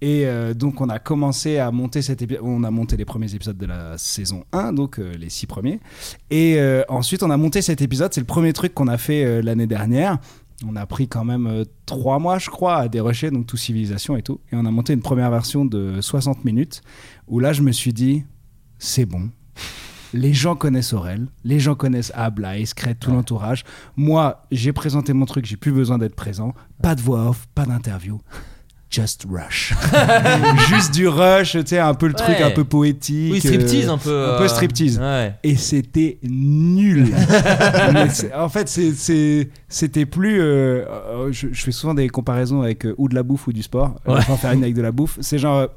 [0.01, 3.57] Et donc on a commencé à monter cet épisode, on a monté les premiers épisodes
[3.57, 5.79] de la saison 1, donc les six premiers.
[6.29, 9.65] Et ensuite on a monté cet épisode, c'est le premier truc qu'on a fait l'année
[9.65, 10.19] dernière.
[10.63, 14.15] On a pris quand même euh, trois mois, je crois, à dérocher, donc tout civilisation
[14.15, 14.39] et tout.
[14.51, 16.81] Et on a monté une première version de 60 minutes,
[17.27, 18.23] où là je me suis dit,
[18.79, 19.29] c'est bon.
[20.13, 23.65] Les gens connaissent Aurel, les gens connaissent Abla, Scred, tout l'entourage.
[23.97, 26.53] Moi, j'ai présenté mon truc, j'ai plus besoin d'être présent.
[26.81, 28.21] Pas de voix off, pas d'interview.
[28.95, 29.73] Just rush.
[30.69, 33.33] Juste du rush, tu sais, un peu le truc un peu poétique.
[33.33, 34.29] Oui, striptease euh, un peu.
[34.33, 34.99] Un peu euh, striptease.
[34.99, 35.33] Ouais.
[35.43, 37.07] Et c'était nul.
[38.35, 40.39] En fait, c'était plus.
[40.41, 43.95] euh, je, je fais souvent des comparaisons avec ou de la bouffe ou du sport.
[44.07, 44.21] Ouais.
[44.21, 45.17] Je vais en faire une avec de la bouffe.
[45.21, 45.67] C'est genre.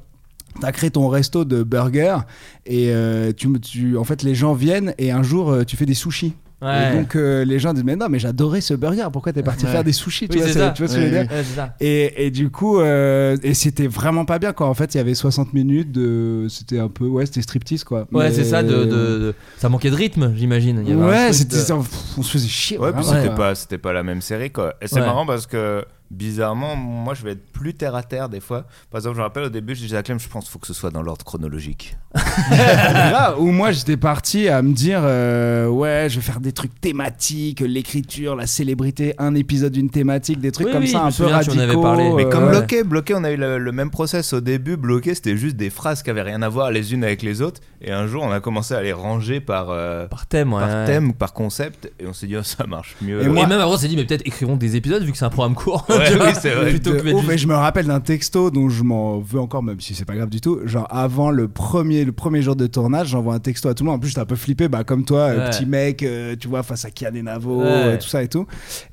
[0.60, 2.18] T'as créé ton resto de burgers
[2.66, 2.92] et
[3.36, 6.34] tu, me- tu, en fait les gens viennent et un jour tu fais des sushis.
[6.60, 6.92] Ouais.
[6.92, 9.64] Et donc euh, les gens disent mais non mais j'adorais ce burger pourquoi t'es parti
[9.64, 9.70] Ouais.
[9.70, 10.70] faire des sushis tu, Oui, vois, c'est c'est- ça.
[10.70, 14.24] tu vois ce que je veux dire et, et du coup, euh, et c'était vraiment
[14.24, 14.66] pas bien quoi.
[14.68, 16.46] En fait, il y avait 60 minutes de.
[16.48, 17.04] C'était un peu.
[17.06, 18.08] Ouais, c'était striptease quoi.
[18.12, 18.62] Ouais, Mais- c'est ça.
[18.64, 20.82] De, de- de- Ça manquait de rythme, j'imagine.
[20.84, 21.56] Il y avait un Ouais, c'était.
[21.56, 21.72] de-
[22.18, 22.78] On se faisait chier.
[22.78, 24.74] Ouais, c'était pas, c'était pas la même série, quoi.
[24.82, 25.00] Et c'est Ouais.
[25.06, 28.64] marrant parce que, bizarrement, moi, je vais être plus terre à terre des fois.
[28.90, 30.58] Par exemple, je me rappelle au début, je disais à Clem, je pense qu'il faut
[30.58, 31.96] que ce soit dans l'ordre chronologique.
[32.50, 36.80] Là où moi j'étais parti à me dire euh, ouais je vais faire des trucs
[36.80, 41.06] thématiques l'écriture la célébrité un épisode d'une thématique des trucs Oui, comme oui, ça un
[41.06, 42.12] peu souviens, tu en radicaux avais parlé.
[42.16, 42.50] Mais euh, comme ouais.
[42.50, 44.76] bloqué, bloqué, on a eu le, le même process au début.
[44.76, 47.60] Bloqué, c'était juste des phrases qui avaient rien à voir les unes avec les autres.
[47.80, 50.60] Et un jour, on a commencé à les ranger par, euh, Par thème, ouais.
[50.60, 50.84] par ouais.
[50.86, 51.92] thème, par concept.
[52.00, 53.22] Et on s'est dit, oh, ça marche mieux.
[53.22, 55.24] Et Et même avant, on s'est dit, mais peut-être écrivons des épisodes vu que c'est
[55.24, 55.86] un programme court.
[55.98, 56.70] Ouais, tu vois, oui, c'est vrai.
[56.70, 59.94] Plutôt que et je me rappelle d'un texto dont je m'en veux encore, même si
[59.94, 60.58] c'est pas grave du tout.
[60.64, 63.90] Genre avant le premier, le premier jour de tournage, j'envoie un texto à tout le
[63.90, 63.96] monde.
[63.96, 65.50] En plus, j'étais un peu flippé, bah, comme toi, euh, Ouais.
[65.50, 67.64] petit mec, euh, tu vois, face à Kian et Navo, Ouais.
[67.66, 68.46] euh, tout ça et tout.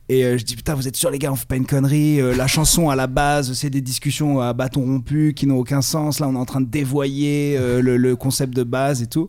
[0.07, 2.21] Et euh, je dis, putain, vous êtes sûrs, les gars, on fait pas une connerie.
[2.21, 5.81] euh, la chanson à la base, c'est des discussions à bâton rompu qui n'ont aucun
[5.81, 6.19] sens.
[6.19, 9.27] Là, on est en train de dévoyer euh, le, le concept de base et tout.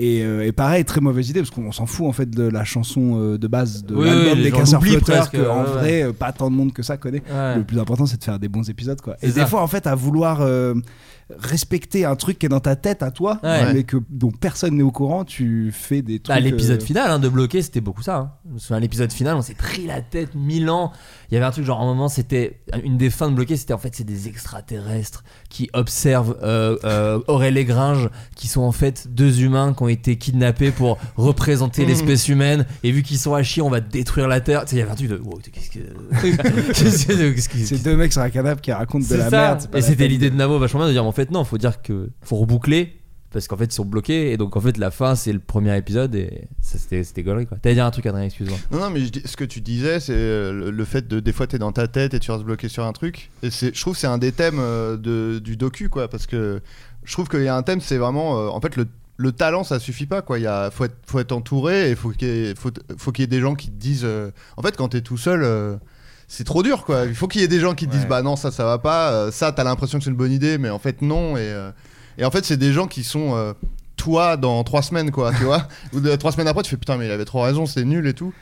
[0.00, 2.64] Et, euh, et pareil, très mauvaise idée parce qu'on s'en fout en fait de la
[2.64, 6.02] chanson euh, de base de Oui, l'album oui, des casseurs flotteurs que, en ouais, vrai,
[6.02, 7.22] euh, pas tant de monde que ça connaît.
[7.30, 7.56] Ouais.
[7.56, 9.16] Le plus important, c'est de faire des bons épisodes, quoi.
[9.22, 10.44] Et des fois, en fait, à vouloir
[11.38, 13.72] respecter un truc qui est dans ta tête à toi, Ouais.
[13.72, 16.34] mais que dont personne n'est au courant, tu fais des trucs.
[16.34, 18.32] Bah, l'épisode euh, final hein, de bloqué c'était beaucoup ça hein.
[18.48, 20.92] je me souviens l'épisode final on s'est pris la tête mille ans
[21.30, 23.56] il y avait un truc genre à un moment c'était une des fins de bloqué
[23.56, 28.62] c'était en fait c'est des extraterrestres qui observent euh, euh, Aurel et Gringe qui sont
[28.62, 33.18] en fait deux humains qui ont été kidnappés pour représenter l'espèce humaine et vu qu'ils
[33.18, 35.08] sont à chier on va détruire la terre tu sais il y avait un truc
[35.08, 35.78] de wow, qu'est-ce que
[36.72, 39.36] qu'est-ce que- C'est deux mecs sur un canapé qui racontent de c'est la ça.
[39.36, 39.58] merde.
[39.62, 41.12] c'est pas Et la c'était peine l'idée de- de Navo vachement bien de dire en
[41.14, 43.00] fait non, faut dire que faut reboucler
[43.34, 45.76] parce qu'en fait ils sont bloqués et donc en fait la fin c'est le premier
[45.76, 47.58] épisode et ça c'était c'était gaulerie quoi.
[47.58, 48.56] T'allais un truc Adrien, excuse-moi.
[48.70, 51.58] Non, non, mais ce que tu disais, c'est euh, le, fait de des fois t'es
[51.58, 53.30] dans ta tête et tu restes bloqué sur un truc.
[53.42, 56.62] Et je trouve que c'est un des thèmes euh, de, du docu, quoi, parce que
[57.02, 59.64] je trouve qu'il y a un thème, c'est vraiment, euh, en fait, le, le talent,
[59.64, 60.38] ça suffit pas, quoi.
[60.38, 63.26] Il faut être, faut être entouré et faut qu'il y faut, faut qu'il y ait
[63.26, 64.06] des gens qui te disent,
[64.56, 65.78] en fait, quand t'es tout seul.
[66.34, 67.04] C'est trop dur quoi.
[67.06, 68.78] Il faut qu'il y ait des gens qui te disent bah non ça ça va
[68.78, 71.36] pas, euh, ça t'as l'impression que c'est une bonne idée mais en fait non.
[71.36, 71.70] Et, euh,
[72.18, 73.52] et en fait c'est des gens qui sont euh,
[73.96, 75.68] toi dans trois semaines quoi tu vois.
[75.92, 78.06] Ou de, trois semaines après tu fais putain mais il avait trop raison c'est nul
[78.06, 78.32] et tout.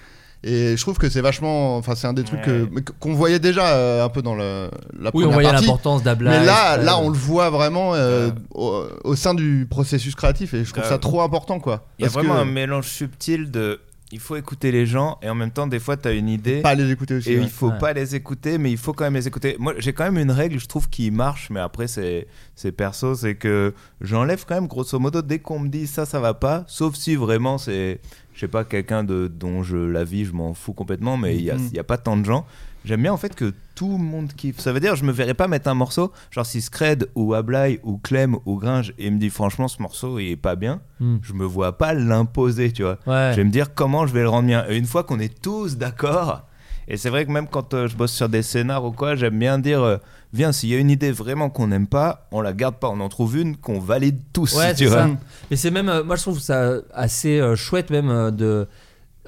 [0.44, 3.38] Et je trouve que c'est vachement enfin c'est un des trucs que- mais qu'on voyait
[3.38, 5.66] déjà euh, un peu dans le, la Oui, on première voyait partie.
[5.66, 6.30] l'importance d'Abla.
[6.30, 10.64] mais là là on le voit vraiment euh, au, au sein du processus créatif et
[10.64, 11.86] je trouve ça trop important quoi.
[11.98, 13.78] Il y a Parce vraiment que- un mélange subtil de.
[14.14, 16.60] Il faut écouter les gens et en même temps, des fois, tu as une idée.
[16.60, 17.44] pas les écouter aussi Et ouais.
[17.44, 17.78] il faut Ouais.
[17.78, 19.56] pas les écouter, mais il faut quand même les écouter.
[19.58, 23.14] Moi, j'ai quand même une règle, je trouve, qui marche, mais après, c'est c'est perso,
[23.14, 23.72] c'est que
[24.02, 27.16] j'enlève quand même, grosso modo, dès qu'on me dit ça, ça va pas, sauf si
[27.16, 28.00] vraiment c'est,
[28.34, 31.42] je sais pas, quelqu'un de dont je la vie, je m'en fous complètement, mais il
[31.42, 31.68] y, a- Mhm.
[31.70, 32.44] il y a pas tant de gens.
[32.84, 34.58] J'aime bien en fait que tout le monde kiffe.
[34.58, 37.80] Ça veut dire, je me verrais pas mettre un morceau, genre si Scred ou Ablai
[37.84, 41.16] ou Clem ou Gringe et me dit franchement ce morceau il est pas bien, Hmm.
[41.22, 42.98] je me vois pas l'imposer, tu vois.
[43.06, 43.30] Ouais.
[43.32, 44.64] Je vais me dire comment je vais le rendre bien?
[44.68, 46.42] Et une fois qu'on est tous d'accord,
[46.88, 49.38] et c'est vrai que même quand euh, je bosse sur des scénars ou quoi, j'aime
[49.38, 49.96] bien dire euh,
[50.32, 52.98] viens, s'il y a une idée vraiment qu'on n'aime pas, on la garde pas, on
[53.00, 54.56] en trouve une qu'on valide tous.
[54.56, 55.02] Ouais, tu c'est vois.
[55.04, 55.10] ça.
[55.50, 58.66] Mais c'est même, euh, moi je trouve ça assez chouette même de.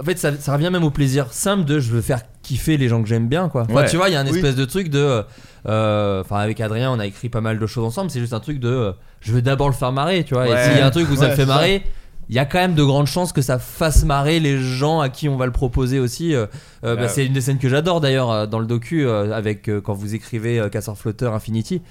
[0.00, 2.88] En fait, ça, ça revient même au plaisir simple de je veux faire kiffer les
[2.88, 3.62] gens que j'aime bien, quoi.
[3.62, 3.88] Enfin, Ouais.
[3.88, 4.34] tu vois, il y a un Oui.
[4.36, 5.22] espèce de truc de.
[5.68, 8.10] euh, Enfin, avec Adrien, on a écrit pas mal de choses ensemble.
[8.10, 8.68] C'est juste un truc de.
[8.68, 10.46] euh, je veux d'abord le faire marrer, tu vois.
[10.48, 11.54] Et s'il y a un truc où ça le fait ça.
[12.28, 15.08] Il y a quand même de grandes chances que ça fasse marrer les gens à
[15.10, 16.34] qui on va le proposer aussi.
[16.34, 16.46] Euh,
[16.84, 17.08] euh, bah, Ouais.
[17.08, 19.92] c'est une des scènes que j'adore d'ailleurs euh, dans le docu euh, avec euh, quand
[19.94, 21.82] vous écrivez euh, Casseur Flotteur Infinity.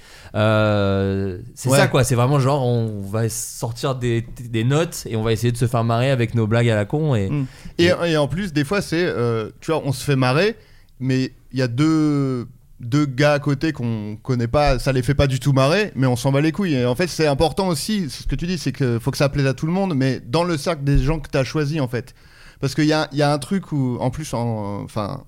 [0.48, 1.78] Euh, c'est Ouais.
[1.78, 5.52] ça quoi, c'est vraiment genre on va sortir des, des notes et on va essayer
[5.52, 7.46] de se faire marrer avec nos blagues à la con et Mm.
[7.78, 9.04] Et, et en plus, des fois, c'est.
[9.04, 10.56] euh, tu vois, on se fait marrer,
[11.00, 12.46] mais il y a deux,
[12.80, 16.06] deux gars à côté qu'on connaît pas, ça les fait pas du tout marrer, mais
[16.06, 16.74] on s'en bat les couilles.
[16.74, 19.28] Et en fait, c'est important aussi, ce que tu dis, c'est qu'il faut que ça
[19.28, 21.80] plaise à tout le monde, mais dans le cercle des gens que tu as choisis,
[21.80, 22.14] en fait.
[22.60, 25.24] Parce qu'il y a, y a un truc où, en plus, en- enfin.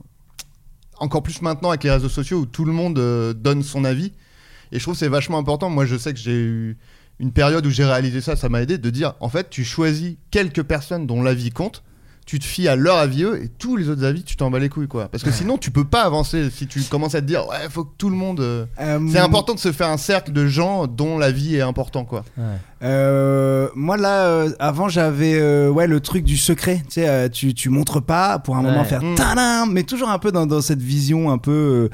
[0.99, 4.13] encore plus maintenant avec les réseaux sociaux où tout le monde euh, donne son avis.
[4.73, 5.69] Et je trouve que c'est vachement important.
[5.71, 6.79] Moi, je sais que j'ai eu
[7.19, 10.17] une période où j'ai réalisé ça, ça m'a aidé de dire en fait, tu choisis
[10.31, 11.83] quelques personnes dont l'avis compte,
[12.27, 14.59] tu te fies à leur avis eux, et tous les autres avis, tu t'en bats
[14.59, 15.07] les couilles quoi.
[15.09, 17.85] Parce que sinon, tu peux pas avancer si tu commences à te dire ouais, faut
[17.85, 18.41] que tout le monde.
[18.41, 22.05] euh, Euh, C'est important de se faire un cercle de gens dont l'avis est important
[22.05, 22.25] quoi.
[22.83, 26.83] Euh, moi là, euh, avant j'avais euh, ouais le truc du secret.
[26.89, 29.15] Tu sais, tu, tu montres pas pour un moment faire Mm.
[29.15, 31.89] tadam, mais toujours un peu dans, dans cette vision un peu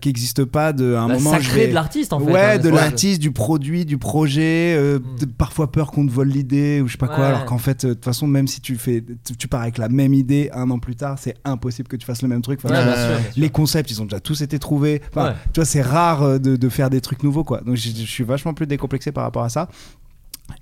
[0.00, 1.38] qui existe pas de un moment.
[1.40, 2.32] je vais- de l'artiste en fait.
[2.32, 5.20] ouais, hein, de l'artiste, du produit, du projet, Mm.
[5.20, 7.86] de- parfois peur qu'on te vole l'idée ou je sais pas quoi, alors qu'en fait,
[7.86, 10.68] de toute façon, même si tu fais, tu, tu pars avec la même idée un
[10.70, 12.60] an plus tard, c'est impossible que tu fasses le même truc.
[12.64, 13.42] Enfin, Ouais, tu bien vois, sûr, bien sûr.
[13.42, 15.00] les concepts, ils ont déjà tous été trouvés.
[15.14, 17.60] Enfin, tu vois, c'est rare de, de faire des trucs nouveaux, quoi.
[17.60, 19.68] Donc, je suis vachement plus décomplexé par rapport à ça.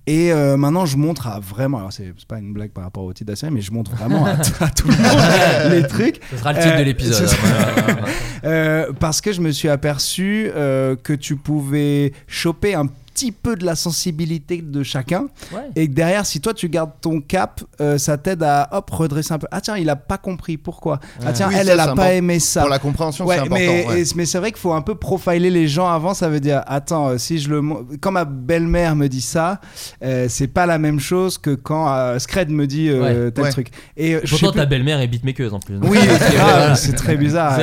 [0.07, 1.79] Et euh, maintenant, je montre à vraiment.
[1.79, 3.90] Alors, c'est pas une blague par rapport au titre de la série, mais je montre
[3.92, 6.20] vraiment à, tout- à tout le monde les trucs.
[6.31, 7.29] Ce sera le titre Euh, de l'épisode.
[7.29, 8.05] hein, voilà.
[8.44, 13.57] Euh, parce que je me suis aperçu euh, que tu pouvais choper un petit peu
[13.57, 15.62] de la sensibilité de chacun Ouais.
[15.74, 19.33] et que derrière si toi tu gardes ton cap euh, ça t'aide à hop redresser
[19.33, 21.79] un peu ah tiens il a pas compris pourquoi ah tiens Oui, elle ça, elle
[21.81, 23.57] c'est a pas aimé ça Pour la compréhension, Ouais, c'est important.
[23.64, 24.02] mais, ouais.
[24.16, 26.12] mais c'est vrai qu'il faut un peu profiler les gens avant.
[26.14, 27.62] Ça veut dire, attends, euh, si je le,
[28.00, 29.61] quand ma belle-mère me dit ça,
[30.05, 33.31] euh, c'est pas la même chose que quand euh, Scred me dit euh, Ouais.
[33.33, 33.50] tel Ouais.
[33.50, 33.68] truc.
[33.96, 35.79] Et je sais Pourtant plus- ta belle-mère est beatmakeuse en plus.
[35.83, 35.98] oui,
[36.76, 37.59] c'est très bizarre.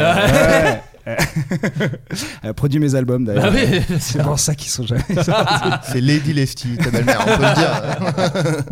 [1.05, 1.11] C'est.
[1.11, 1.89] Ouais.
[2.43, 3.51] Elle produit mes albums d'ailleurs.
[3.51, 5.03] Bah oui, c'est pour ça qu'ils sont jamais.
[5.83, 8.63] C'est Lady Lesty, ta belle-mère, on peut le dire.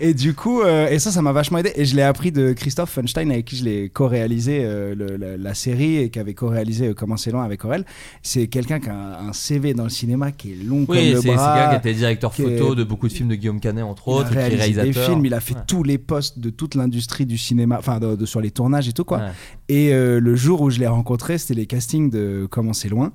[0.00, 1.72] et, et du coup, euh, et ça, ça m'a vachement aidé.
[1.76, 5.36] Et je l'ai appris de Christophe Funstein, avec qui je l'ai co-réalisé euh, le- la,
[5.36, 7.84] la série et qui avait co-réalisé euh, Comment c'est loin avec Aurel.
[8.22, 10.96] C'est quelqu'un qui a un, un CV dans le cinéma qui est long Oui, comme
[10.96, 11.54] c'est le c'est bras.
[11.58, 14.04] quelqu'un qui était directeur qui est- photo de beaucoup de films de Guillaume Canet entre
[14.08, 15.60] Il a autres, qui est réalisé des films, il a fait Ouais.
[15.66, 18.92] tous les postes de toute l'industrie du cinéma, enfin de- de- sur les tournages et
[18.92, 19.18] tout quoi.
[19.18, 19.24] Ouais.
[19.68, 23.12] Et euh, le jour où je l'ai rencontré, c'était les castings de Comment c'est loin.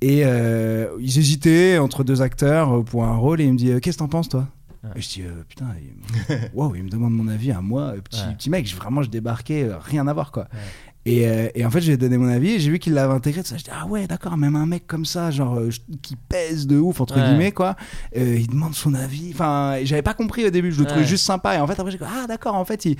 [0.00, 3.70] Et euh, ils hésitaient entre deux acteurs euh, pour un rôle et il me dit
[3.70, 4.46] euh, Qu'est-ce que t'en penses toi
[4.84, 4.90] Ouais.
[4.94, 6.36] Et je dis euh, Putain, il...
[6.54, 8.34] wow, il me demande mon avis à moi, petit, Ouais.
[8.34, 10.46] petit mec, je- vraiment je débarquais, rien à voir quoi.
[11.04, 13.42] Et, euh, et en fait, j'ai donné mon avis et j'ai vu qu'il l'avait intégré.
[13.42, 13.56] Tout ça.
[13.56, 15.70] Je dis, ah ouais, d'accord, même un mec comme ça, genre, euh,
[16.02, 17.22] qui pèse de ouf, entre Ouais.
[17.26, 17.76] guillemets, quoi,
[18.16, 19.30] euh, il demande son avis.
[19.32, 21.54] Enfin, j'avais pas compris au début, je le trouvais juste sympa.
[21.56, 22.96] Et en fait, après, j'ai dit, ah d'accord, en fait, il-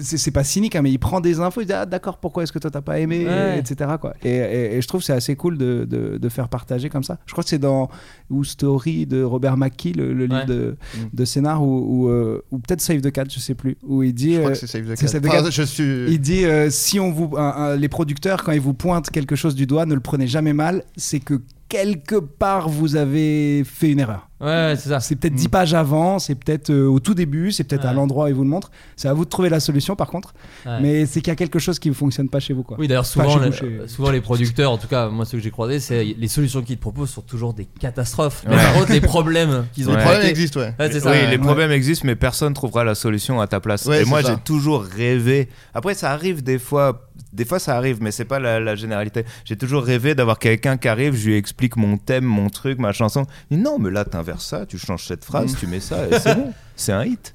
[0.00, 2.42] c'est c'est pas cynique, hein, mais il prend des infos, il dit, ah d'accord, pourquoi
[2.42, 3.58] est-ce que toi t'as pas aimé, Ouais.
[3.58, 3.90] etc.
[4.00, 4.14] Quoi.
[4.24, 7.04] Et, et- et je trouve que c'est assez cool de, de, de faire partager comme
[7.04, 7.18] ça.
[7.26, 7.88] Je crois que c'est dans
[8.30, 10.98] ou Story de Robert McKee, le, le livre de, Mm.
[11.12, 14.12] de scénar, ou, ou, euh, ou peut-être Save the Cat, je sais plus, où il
[14.14, 14.34] dit.
[14.34, 15.12] Je crois euh, que c'est Save the c'est Cat.
[15.12, 15.50] Save the Enfin, Cat.
[15.50, 16.04] je suis.
[16.08, 19.36] il dit euh, si on vous un- un- les producteurs quand ils vous pointent quelque
[19.36, 23.90] chose du doigt ne le prenez jamais mal c'est que quelque part vous avez fait
[23.90, 25.00] une erreur Ouais, ouais, c'est ça.
[25.00, 28.24] c'est peut-être 10 pages avant c'est peut-être euh, au tout début c'est peut-être à l'endroit
[28.24, 30.32] où ils vous le montrent c'est à vous de trouver la solution par contre
[30.66, 30.78] Ouais.
[30.80, 32.86] mais c'est qu'il y a quelque chose qui ne fonctionne pas chez vous quoi Oui,
[32.88, 35.44] d'ailleurs, souvent, chez le- vous, chez- souvent les producteurs, en tout cas, moi, ceux que
[35.44, 38.44] j'ai croisés, c'est les solutions qu'ils te proposent sont toujours des catastrophes.
[38.48, 39.96] Mais par contre, les problèmes qu'ils ont Ouais.
[39.96, 40.74] Le problème traités- existe, ouais.
[40.78, 41.10] Ouais, c'est ça.
[41.10, 41.30] oui, ouais.
[41.30, 43.86] les problèmes existent, mais personne trouvera la solution à ta place.
[43.86, 45.48] Ouais, et moi, j'ai toujours rêvé.
[45.74, 47.06] Après, ça arrive des fois.
[47.32, 49.24] Des fois, ça arrive, mais c'est pas la, la généralité.
[49.44, 52.92] J'ai toujours rêvé d'avoir quelqu'un qui arrive, je lui explique mon thème, mon truc, ma
[52.92, 53.24] chanson.
[53.50, 56.18] Il dit non, mais là, t'inverses ça, tu changes cette phrase, tu mets ça, et
[56.18, 56.52] c'est bon.
[56.76, 57.34] C'est un hit.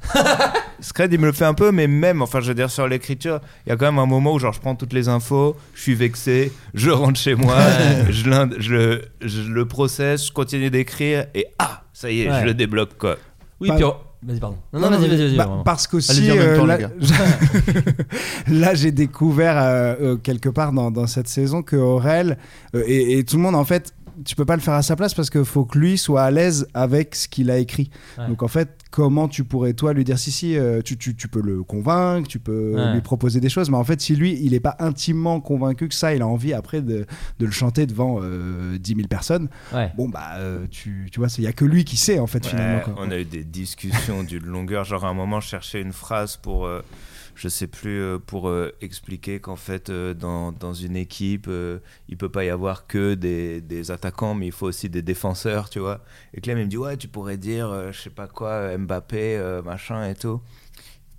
[0.80, 3.42] Scred, il me le fait un peu, mais même, enfin, je veux dire, sur l'écriture,
[3.66, 5.82] il y a quand même un moment où, genre, je prends toutes les infos, je
[5.84, 7.56] suis vexé, je rentre chez moi,
[8.10, 8.28] je,
[8.72, 12.40] le- je le processe, je continue d'écrire, et ah, ça y est, Ouais.
[12.42, 13.18] je le débloque, quoi.
[13.60, 13.84] Oui, Bah- puis.
[13.86, 14.58] on- Vas-y, pardon.
[14.74, 15.38] Non, non, vas-y, vas-y, vas-y.
[15.38, 16.58] Bah, parce qu'aussi euh,
[18.48, 22.38] là, j'ai découvert euh, euh, quelque part dans, dans cette saison que Aurel
[22.76, 24.96] euh, et, et tout le monde en fait tu peux pas le faire à sa
[24.96, 28.28] place parce qu'il faut que lui soit à l'aise avec ce qu'il a écrit Ouais.
[28.28, 31.28] donc en fait comment tu pourrais toi lui dire si si euh, tu, tu, tu
[31.28, 32.94] peux le convaincre tu peux Ouais.
[32.94, 35.96] lui proposer des choses mais en fait si lui il est pas intimement convaincu que
[35.96, 37.06] ça il a envie après de,
[37.40, 39.92] de le chanter devant euh, 10 000 personnes Ouais.
[39.98, 42.46] bon bah euh, tu, tu vois il y a que lui qui sait en fait
[42.46, 42.96] finalement quoi.
[43.00, 44.84] on a eu des discussions d'une longueur.
[44.86, 46.82] Genre, à un moment, je cherchais une phrase pour, euh,
[47.36, 51.50] je sais plus, euh, pour euh, expliquer qu'en fait, euh, dans, dans une équipe,
[52.08, 55.70] il peut pas y avoir que des, des attaquants, mais il faut aussi des défenseurs,
[55.70, 56.04] tu vois.
[56.34, 60.10] Et Clem, il me dit, ouais, tu pourrais dire, je sais pas quoi, Mbappé, machin
[60.10, 60.42] et tout.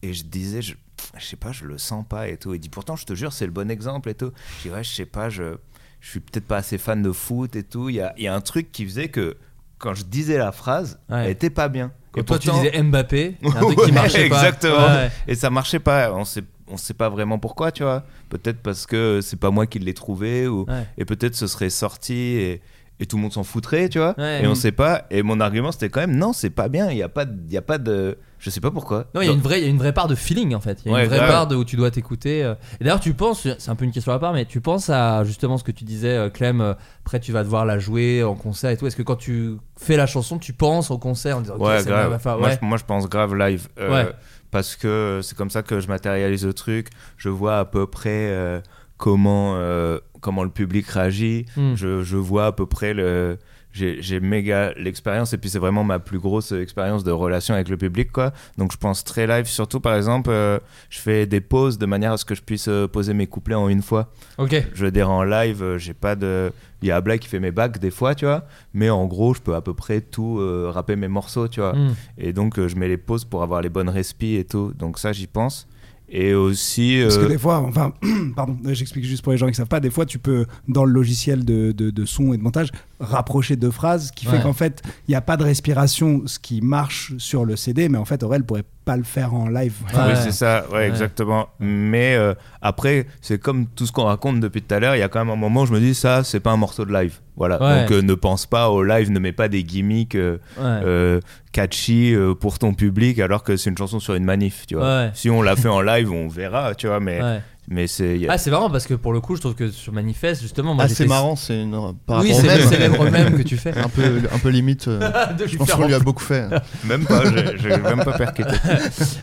[0.03, 0.75] Et je disais, je,
[1.19, 2.55] je sais pas, je le sens pas et tout.
[2.55, 4.33] Il dit, pourtant, je te jure, c'est le bon exemple et tout.
[4.59, 5.57] Je dis, ouais, je sais pas, je,
[6.01, 7.91] je suis peut-être pas assez fan de foot et tout.
[7.91, 9.37] Il y a, y a un truc qui faisait que
[9.79, 11.25] quand je disais la phrase, Ouais.
[11.25, 11.93] elle était pas bien.
[12.17, 14.37] Et toi tu disais Mbappé, un truc qui marchait pas.
[14.47, 14.87] Exactement.
[14.87, 15.11] Ouais.
[15.29, 16.13] Et ça marchait pas.
[16.15, 18.05] On sait, on sait pas vraiment pourquoi, tu vois.
[18.31, 20.87] Peut-être parce que c'est pas moi qui l'ai trouvé, ou Ouais.
[20.97, 22.63] et peut-être ce serait sorti et,
[23.01, 24.15] et tout le monde s'en foutrait, tu vois.
[24.19, 24.43] Ouais.
[24.43, 25.05] Et on sait pas.
[25.11, 26.91] Et mon argument c'était quand même non, c'est pas bien.
[26.91, 29.07] Il y a pas, de- il y a pas de, je sais pas pourquoi.
[29.15, 30.61] Non, il y a une vraie, il y a une vraie part de feeling en
[30.61, 30.79] fait.
[30.85, 32.43] Il y a Ouais, une vraie part de où tu dois t'écouter.
[32.43, 32.55] euh.
[32.81, 35.25] Et d'ailleurs, tu penses, c'est un peu une question à part, mais tu penses à
[35.25, 36.61] justement ce que tu disais, euh, Clem.
[36.61, 36.75] euh,
[37.05, 38.87] Après, tu vas devoir la jouer en concert et tout.
[38.87, 41.79] Est-ce que quand tu fais la chanson, tu penses au concert en disant, ok, ouais,
[41.81, 42.19] c'est grave.
[42.39, 43.69] Moi, je, moi, je pense grave live.
[43.79, 44.11] euh.
[44.51, 46.89] Parce que c'est comme ça que je matérialise le truc.
[47.19, 48.61] Je vois à peu près euh,
[48.97, 51.47] comment, euh, comment le public réagit.
[51.57, 51.77] Hmm.
[51.77, 53.39] Je, je vois à peu près le.
[53.73, 57.77] J'ai méga l'expérience et puis c'est vraiment ma plus grosse expérience de relation avec le
[57.77, 58.33] public quoi.
[58.57, 60.59] Donc je pense très live surtout par exemple euh,
[60.89, 63.55] je fais des pauses de manière à ce que je puisse euh, poser mes couplets
[63.55, 64.11] en une fois.
[64.39, 64.55] Ok.
[64.73, 66.51] Je veux dire en live, euh, j'ai pas de.
[66.83, 68.45] Il y a Abla qui fait mes bacs des fois, tu vois.
[68.75, 71.73] Mais en gros, je peux à peu près tout euh, rapper mes morceaux, tu vois.
[71.73, 71.95] Mm.
[72.19, 74.73] Et donc, euh, je mets les pauses pour avoir les bonnes respi et tout.
[74.79, 75.67] Donc, ça, j'y pense.
[76.09, 77.01] Et aussi.
[77.03, 77.93] Parce que euh, des fois, enfin,
[78.37, 80.93] pardon, j'explique juste pour les gens qui savent pas, des fois tu peux, dans le
[80.93, 82.71] logiciel de, de, de son et de montage,
[83.01, 86.61] rapprocher deux phrases, qui fait qu'en fait, il n'y a pas de respiration, ce qui
[86.61, 89.75] marche sur le CD, mais en fait, Aurel pourrait pas le faire en live.
[89.95, 90.89] Oui, c'est ça, ouais, Ouais.
[90.89, 91.49] exactement.
[91.59, 95.03] Mais euh, après, c'est comme tout ce qu'on raconte depuis tout à l'heure, il y
[95.03, 96.93] a quand même un moment où je me dis, ça, c'est pas un morceau de
[96.93, 97.19] live.
[97.37, 97.61] Voilà.
[97.61, 97.81] Ouais.
[97.83, 100.63] Donc, euh, ne pense pas au live, ne mets pas des gimmicks euh, Ouais.
[100.65, 101.21] euh,
[101.53, 104.85] catchy euh, pour ton public alors que c'est une chanson sur une manif, tu vois.
[105.05, 105.11] Ouais.
[105.15, 107.41] Si on l'a fait en live, on verra, tu vois, mais, Ouais.
[107.69, 108.21] Mais c'est.
[108.29, 110.85] Ah, c'est marrant parce que pour le coup, je trouve que sur Manifeste, justement, moi
[110.87, 111.95] Ah, c'est marrant, c'est une.
[112.07, 113.11] Par Oui, c'est même.
[113.11, 113.77] même que tu fais.
[113.77, 114.89] un peu, un peu limite.
[114.89, 115.11] euh,
[115.47, 116.49] je pense qu'on lui a beaucoup fait.
[116.85, 117.23] Même pas,
[117.57, 118.51] j'ai même pas percuté.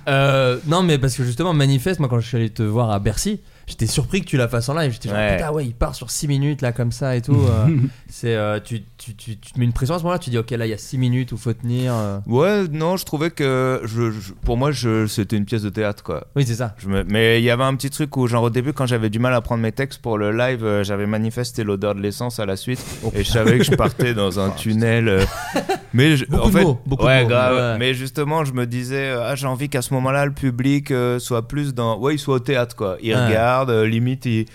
[0.08, 3.00] Euh, non, mais parce que justement, Manifeste, moi quand je suis allé te voir à
[3.00, 4.92] Bercy, j'étais surpris que tu la fasses en live.
[4.92, 5.38] J'étais genre, Ouais.
[5.38, 7.34] putain, ouais, il part sur 6 minutes là, comme ça et tout.
[7.48, 7.68] euh,
[8.10, 10.38] c'est, euh, tu, tu, tu, tu te mets une pression à ce moment-là, tu dis,
[10.38, 11.94] ok, là, il y a 6 minutes où faut tenir.
[11.94, 12.20] euh.
[12.28, 16.04] Ouais, non, je trouvais que je, je- pour moi, je- c'était une pièce de théâtre,
[16.04, 16.28] quoi.
[16.36, 16.76] Oui, c'est ça.
[16.78, 19.10] Je me- Mais il y avait un petit truc où, genre, au début, quand j'avais
[19.10, 22.40] du mal à prendre mes textes pour le live, euh, j'avais manifesté l'odeur de l'essence
[22.40, 22.84] à la suite.
[23.14, 25.08] et je savais que je partais dans un tunnel.
[25.08, 25.24] euh,
[25.94, 27.56] mais je- Beaucoup en de fait, mots, beaucoup de ouais, mots, grave.
[27.74, 27.78] ouais.
[27.80, 31.20] Mais justement, je me disais, euh, ah, j'ai envie qu'à ce moment-là, le public euh,
[31.20, 31.98] soit plus dans.
[32.00, 32.98] Ouais, il soit au théâtre, quoi.
[33.02, 33.26] Il Ouais.
[33.28, 34.46] regarde, euh, limite, il,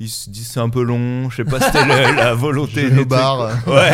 [0.00, 1.28] il se dit c'est un peu long.
[1.30, 2.82] Je sais pas si c'était la volonté.
[2.82, 3.48] Jeu des au bar.
[3.62, 3.66] trucs.
[3.74, 3.90] Ouais,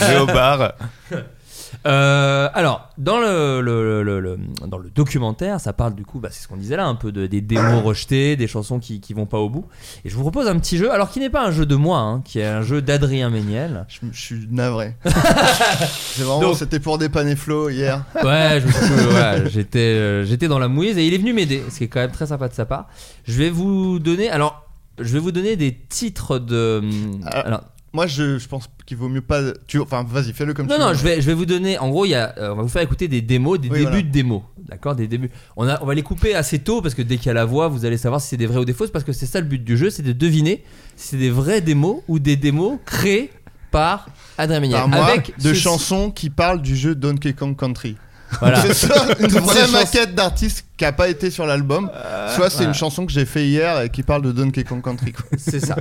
[0.10, 0.72] jeu au bar.
[1.86, 6.28] Euh, alors, dans le, le- le- le- dans le documentaire, ça parle du coup, bah,
[6.30, 9.14] c'est ce qu'on disait là, un peu de, des démos rejetées, des chansons qui, qui
[9.14, 9.66] vont pas au bout.
[10.04, 11.98] Et je vous propose un petit jeu, alors qui n'est pas un jeu de moi,
[12.00, 13.86] hein, qui est un jeu d'Adrien Méniel.
[13.88, 14.94] Je, je suis navré.
[15.04, 18.04] c'est vraiment, Donc- c'était pour dépanner Flo hier.
[18.24, 21.32] Ouais, je me suis- voilà, j'étais, euh, j'étais dans la mouise et il est venu
[21.32, 22.88] m'aider, ce qui est quand même très sympa de sa part.
[23.26, 24.64] Je vais vous donner, alors,
[24.98, 26.82] je vais vous donner des titres de.
[27.24, 27.40] Ah.
[27.40, 27.60] Alors,
[27.94, 29.40] Moi, je, je pense qu'il vaut mieux pas.
[29.66, 30.94] Tu, enfin, vas-y, fais-le comme non, tu non, veux.
[30.94, 31.78] je vais, je vais vous donner.
[31.78, 33.78] En gros, il y a, euh, on va vous faire écouter des démos, des Oui,
[33.78, 34.02] débuts voilà.
[34.02, 34.42] de démos.
[34.68, 35.30] D'accord, des débuts.
[35.56, 37.46] On, a, on va les couper assez tôt parce que dès qu'il y a la
[37.46, 38.90] voix, vous allez savoir si c'est des vrais ou des fausses.
[38.90, 40.62] Parce que c'est ça le but du jeu, c'est de deviner
[40.96, 43.30] si c'est des vrais démos ou des démos créées
[43.70, 44.78] par Adrien Méniel.
[44.80, 47.96] Par moi, Avec de ce- chansons qui parlent du jeu Donkey Kong Country.
[48.40, 48.60] Voilà.
[48.62, 51.90] C'est ça, une vraie maquette d'artiste qui a pas été sur l'album.
[52.34, 52.68] Soit c'est voilà.
[52.68, 55.12] une chanson que j'ai fait hier et qui parle de Donkey Kong Country.
[55.38, 55.76] C'est ça.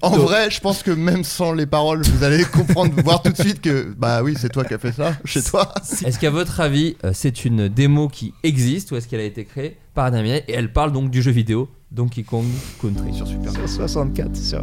[0.00, 3.32] En Donc- vrai, je pense que même sans les paroles, vous allez comprendre, voir tout
[3.32, 5.72] de suite que bah oui, c'est toi qui as fait ça chez toi.
[6.04, 9.44] Est-ce qu'à votre avis, euh, c'est une démo qui existe ou est-ce qu'elle a été
[9.44, 12.46] créée par Méniel et elle parle donc du jeu vidéo Donkey Kong
[12.80, 14.62] Country sur Super Sur 64, sur.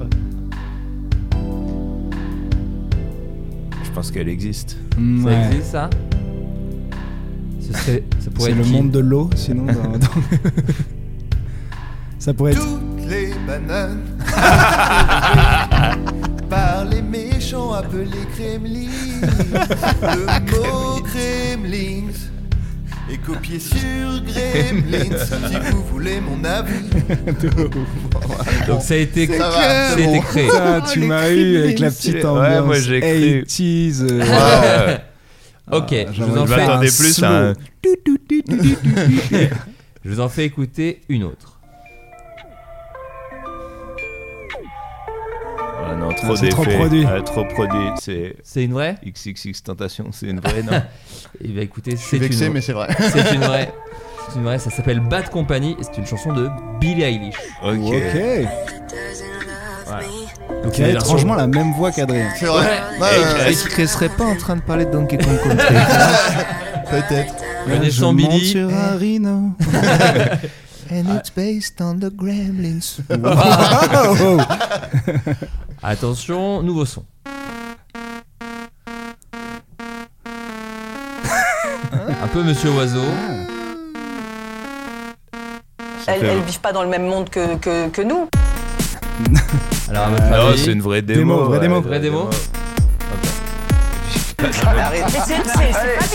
[3.83, 4.77] Je pense qu'elle existe.
[4.95, 4.97] Ça
[5.27, 5.45] ouais.
[5.51, 5.89] existe ça?
[7.67, 9.65] Ce serait, ça pourrait C'est être le qui monde de l'eau, sinon.
[9.65, 10.07] dans- dans-
[12.19, 12.61] Ça pourrait être.
[12.61, 14.03] Toutes les bananes
[16.49, 18.87] par les méchants appelés Kremlin.
[20.01, 22.07] Le mot Kremlin
[23.11, 25.17] est copié sur Gremlins.
[25.25, 26.89] Si vous voulez mon avis.
[28.67, 30.19] Donc ça a été, Ça va, bon.
[30.21, 30.47] créé.
[30.47, 33.43] Putain, tu m'as eu avec la petite Ouais, ambiance moi, j'ai cru.
[33.47, 34.01] 80s.
[34.01, 34.97] euh, Ouais, ouais.
[35.71, 37.53] Ok, Ah, je vous en fais un plus à un.
[40.05, 41.59] Je vous en fais écouter une autre.
[45.89, 47.05] Ah non, trop c'est trop produit.
[47.07, 47.89] Ah, trop produit.
[47.99, 48.95] C'est C'est une vraie?
[49.05, 50.81] XXX Tentation, c'est une vraie, non
[51.61, 52.87] écoutez, Je suis c'est vexé, une, mais c'est vrai.
[52.99, 53.71] c'est une vraie.
[54.29, 56.49] C'est une vraie, ça s'appelle Bad Company et c'est une chanson de
[56.81, 57.37] Billie Eilish.
[57.63, 57.79] Ok.
[57.79, 57.93] Ok.
[60.63, 62.29] Donc Qui a c'est la étrangement la même voix qu'Adrien.
[62.37, 62.81] C'est vrai.
[63.47, 65.75] Est-ce qu'il serait pas en train de parler de Donkey Kong Country
[66.89, 67.33] Peut-être.
[67.67, 68.45] Venez sans Billy.
[68.47, 69.51] sur un rhino.
[70.89, 73.01] And it's based on the Gremlins.
[73.09, 74.39] Wow.
[75.83, 77.03] Attention, nouveau son.
[82.23, 83.01] Un peu Monsieur Oiseau.
[86.07, 88.27] Elles, elles vivent pas dans le même monde que, que, que nous.
[89.89, 91.45] Alors à votre Non, avis, c'est une vraie démo.
[91.45, 91.81] Vraie démo.
[91.81, 92.29] Vraie démo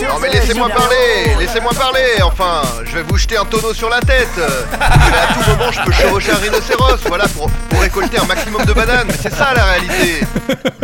[0.01, 3.99] Non mais laissez-moi parler, laissez-moi parler, enfin, je vais vous jeter un tonneau sur la
[3.99, 4.29] tête.
[4.37, 8.63] Mais à tout moment, je peux chevaucher un rhinocéros, voilà, pour, pour récolter un maximum
[8.65, 10.25] de bananes, mais c'est ça la réalité.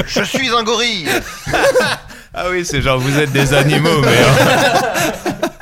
[0.06, 1.08] Je suis un gorille.
[2.32, 4.22] Ah oui, c'est genre vous êtes des animaux, mais.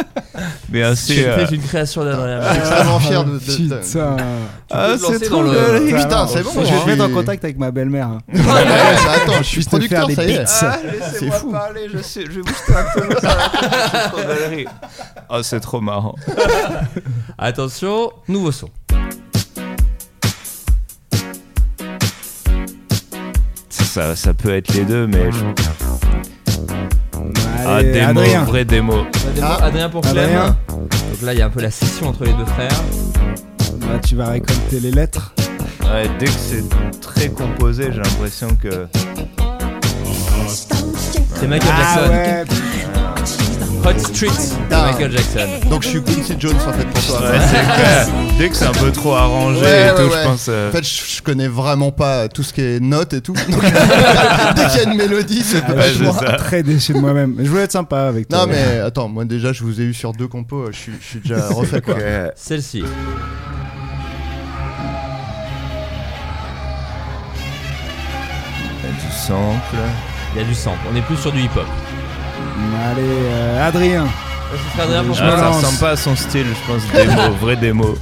[0.69, 1.25] mais assez.
[1.25, 2.41] euh, C'est une création d'Adrien.
[2.41, 3.31] Je suis extrêmement fier de.
[3.31, 3.39] de-
[3.69, 4.15] de- Putain.
[4.71, 5.85] Ah, c'est trop le-.
[5.95, 6.51] Putain, c'est bon.
[6.55, 6.85] Je vais te hein.
[6.87, 8.07] mettre en contact avec ma belle-mère.
[8.07, 8.19] hein.
[8.33, 10.39] Ouais, ouais, ça, attends, je suis producteur, des ça y est.
[10.41, 11.51] Ah, C'est laissez-moi fou.
[11.51, 14.65] parler, je, sais, je vais vous jeter un la tête, c'est trop galerie.
[15.29, 16.15] Oh, c'est trop marrant.
[17.37, 18.69] Attention, nouveau son.
[23.69, 25.31] Ça, ça peut être les deux, mais.
[25.31, 25.86] je-
[27.65, 28.43] Ah, Allez, démo, Adrien.
[28.43, 28.93] vraie démo.
[28.93, 29.65] Adrien, Ah.
[29.65, 30.17] Adrien pour Clem.
[30.17, 30.57] Adrien.
[30.69, 32.83] Donc là, il y a un peu la scission entre les deux frères.
[33.81, 35.33] Là, tu vas récolter les lettres.
[35.83, 36.63] Ouais, dès que c'est
[37.01, 38.87] très composé, j'ai l'impression que.
[40.47, 42.11] C'est Michael Ah Jackson.
[42.11, 42.43] ouais.
[43.87, 44.27] Hot Street
[44.69, 44.91] de Ah.
[44.91, 45.47] Michael Jackson.
[45.69, 47.21] Donc je suis Quincy Jones en fait pour toi.
[47.21, 48.07] Ouais, c'est clair.
[48.37, 50.17] Dès que c'est un peu trop arrangé Ouais, et ouais, tout, ouais.
[50.23, 50.45] je pense.
[50.49, 53.33] euh, En fait, je, je connais vraiment pas tout ce qui est notes et tout.
[53.33, 53.45] Donc,
[54.55, 56.33] dès qu'il y a une mélodie, c'est Ah, pas je c'est suis ça.
[56.33, 57.35] très déçu de moi-même.
[57.39, 58.39] Je voulais être sympa avec toi.
[58.39, 61.05] Non mais attends, moi déjà je vous ai eu sur deux compos, je suis, je
[61.07, 61.95] suis déjà refait quoi.
[62.35, 62.83] Celle-ci.
[68.83, 69.77] Il y a du sample.
[70.35, 70.77] Il y a du sample.
[70.91, 71.65] On est plus sur du hip-hop.
[72.91, 74.07] Allez, euh, Adrien.
[74.51, 76.81] Ce serait Adrien pour Je Ah, ça ressemble pas à son style, je pense.
[76.93, 77.95] Démo, vraie démo.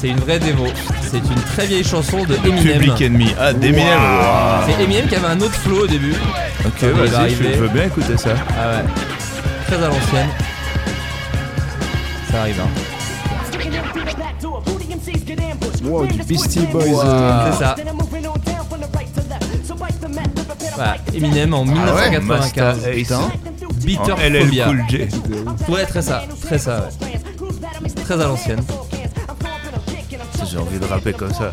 [0.00, 0.66] C'est une vraie démo.
[1.10, 2.78] C'est une très vieille chanson de Eminem.
[2.78, 3.34] Public Enemy.
[3.38, 3.98] Ah, d'Eminem.
[3.98, 4.66] Wow.
[4.66, 6.14] C'est Eminem qui avait un autre flow au début.
[6.66, 8.30] Ok, vas-y, je, veux bien écouter ça.
[8.50, 8.84] Ah ouais.
[9.66, 10.28] Très à l'ancienne.
[12.30, 12.68] Ça arrive, hein.
[15.84, 16.84] Wow, du Beastie Boys.
[16.84, 17.02] Wow.
[17.52, 17.76] C'est ça.
[20.74, 22.24] Voilà, Eminem en 1995.
[22.24, 22.94] Master Ace.
[23.08, 23.32] Putain.
[23.84, 24.64] Bitter En LL Phobia.
[24.66, 24.98] Cool J.
[25.68, 26.88] Ouais, très ça, très ça.
[27.02, 27.90] ouais.
[28.04, 28.60] Très à l'ancienne.
[30.50, 31.50] J'ai envie de rapper comme ça.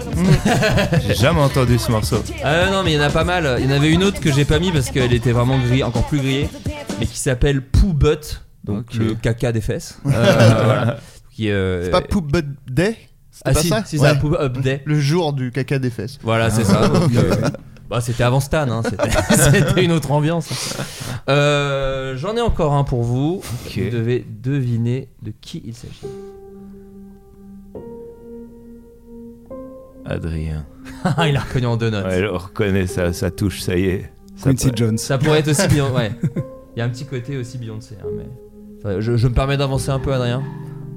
[1.08, 2.22] J'ai jamais entendu ce morceau.
[2.44, 3.58] Ah non, mais il y en a pas mal.
[3.60, 5.84] Il y en avait une autre que j'ai pas mis parce qu'elle était vraiment grillée,
[5.84, 6.50] encore plus grillée,
[7.00, 9.98] mais qui s'appelle Poo Butt, donc le caca des fesses.
[10.06, 10.98] Euh, voilà.
[11.40, 12.96] Euh, C'est pas Poop Butt Day
[13.44, 13.82] Ah pas si, ça?
[13.84, 14.10] si, Ouais.
[14.10, 14.84] ça, Poo Up Day.
[14.86, 16.20] Le jour du caca des fesses.
[16.22, 16.88] Voilà, c'est ça.
[16.88, 17.36] donc, euh,
[17.92, 18.82] bah, c'était avant Stan, hein,
[19.30, 20.50] c'était une autre ambiance.
[21.30, 23.42] Euh, J'en ai encore un pour vous.
[23.66, 26.08] Vous devez deviner de qui il s'agit.
[30.06, 30.66] Adrien.
[31.04, 32.06] Ah, il a reconnu en deux notes.
[32.06, 34.12] Ouais, on reconnaît ça, ça touche, ça y est.
[34.36, 34.98] Ça Quincy peut- Jones.
[34.98, 35.94] Ça pourrait être aussi Beyoncé.
[35.94, 36.12] Ouais.
[36.76, 37.96] Il y a un petit côté aussi Beyoncé.
[38.02, 38.26] hein, mais...
[38.80, 40.42] Enfin, je, je me permets d'avancer un peu, Adrien.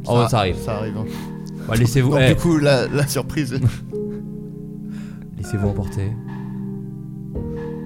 [0.07, 0.57] Oh, ça arrive.
[0.57, 0.97] Ça arrive.
[0.97, 1.05] hein.
[1.69, 3.59] Bah, Laissez-vous eh, du coup, la, la surprise.
[5.37, 6.13] laissez-vous emporter.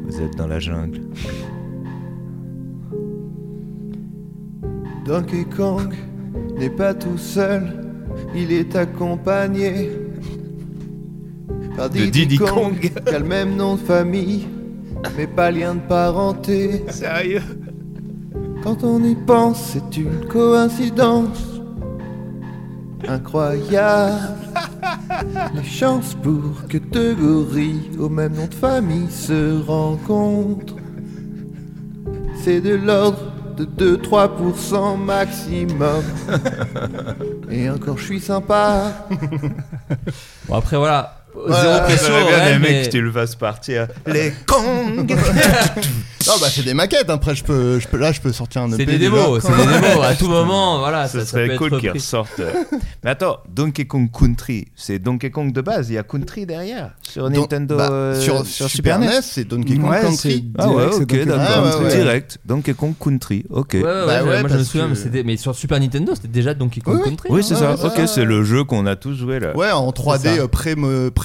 [0.09, 1.03] Vous êtes dans la jungle.
[5.05, 5.95] Donkey Kong
[6.59, 7.93] n'est pas tout seul,
[8.35, 9.91] il est accompagné
[11.77, 12.81] par De Diddy, Diddy Kong, Kong.
[12.81, 14.49] qui a le même nom de famille,
[15.17, 16.85] mais pas lien de parenté.
[16.89, 17.43] Sérieux?
[18.63, 21.61] Quand on y pense, c'est une coïncidence
[23.07, 24.39] incroyable.
[25.55, 30.77] Les chances pour que deux gorilles au même nom de famille se rencontrent,
[32.43, 36.03] c'est de l'ordre de 2-3% maximum.
[37.51, 39.07] Et encore, je suis sympa.
[40.47, 41.18] Bon, après, voilà.
[41.49, 42.09] Zéro pression.
[42.09, 43.89] J'aurais bien ouais, aimé mais- que tu le fasses partir.
[44.07, 45.15] Les Kong
[46.27, 47.09] Non, bah c'est des maquettes.
[47.09, 48.77] Après, je peux, je peux, là, je peux sortir un EP.
[48.79, 49.11] C'est des déjà.
[49.13, 49.57] démos, c'est des
[49.89, 50.05] démos.
[50.05, 52.43] À tout moment, voilà, Ce ça, ça peut serait cool qu'ils ressortent.
[53.03, 56.91] Mais attends, Donkey Kong Country, c'est Donkey Kong de base, il y a Country derrière.
[57.03, 57.77] Sur Nintendo.
[57.77, 60.45] bah, euh, sur, Super NES, c'est Donkey Kong Ouais, Country.
[60.59, 61.89] Ah ouais, ok, Donkey Kong d'accord.
[61.89, 63.71] Direct, Donkey Kong Country, ok.
[63.75, 66.15] Ouais, ouais, Bah ouais, moi je me souviens, que- mais, c'était- mais sur Super Nintendo,
[66.15, 67.09] c'était déjà Donkey Kong Oui.
[67.09, 67.29] Country.
[67.33, 67.47] Oui, hein.
[67.49, 67.75] c'est ça.
[67.83, 69.57] ok, c'est le jeu qu'on a tous joué là.
[69.57, 70.43] Ouais, en 3D ça.
[70.43, 70.75] euh, pré,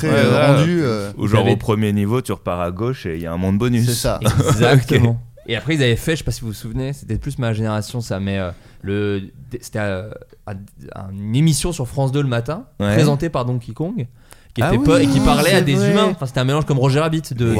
[0.07, 0.79] Ouais, euh, rendu.
[0.81, 3.37] euh, Ou genre au premier niveau, tu repars à gauche et il y a un
[3.37, 3.85] monde bonus.
[3.85, 4.19] C'est ça.
[4.49, 5.21] Exactement.
[5.47, 7.51] Et après, ils avaient fait, je sais pas si vous vous souvenez, c'était plus ma
[7.51, 8.51] génération, ça, mais euh,
[8.81, 9.23] le,
[9.59, 10.09] c'était euh,
[10.47, 12.93] un- une émission sur France 2 le matin, Ouais.
[12.93, 14.07] présentée par Donkey Kong,
[14.53, 15.91] qui Ah était oui, pas- et qui parlait à des vrai.
[15.91, 16.07] humains.
[16.11, 17.55] Enfin, c'était un mélange comme Roger Rabbit de,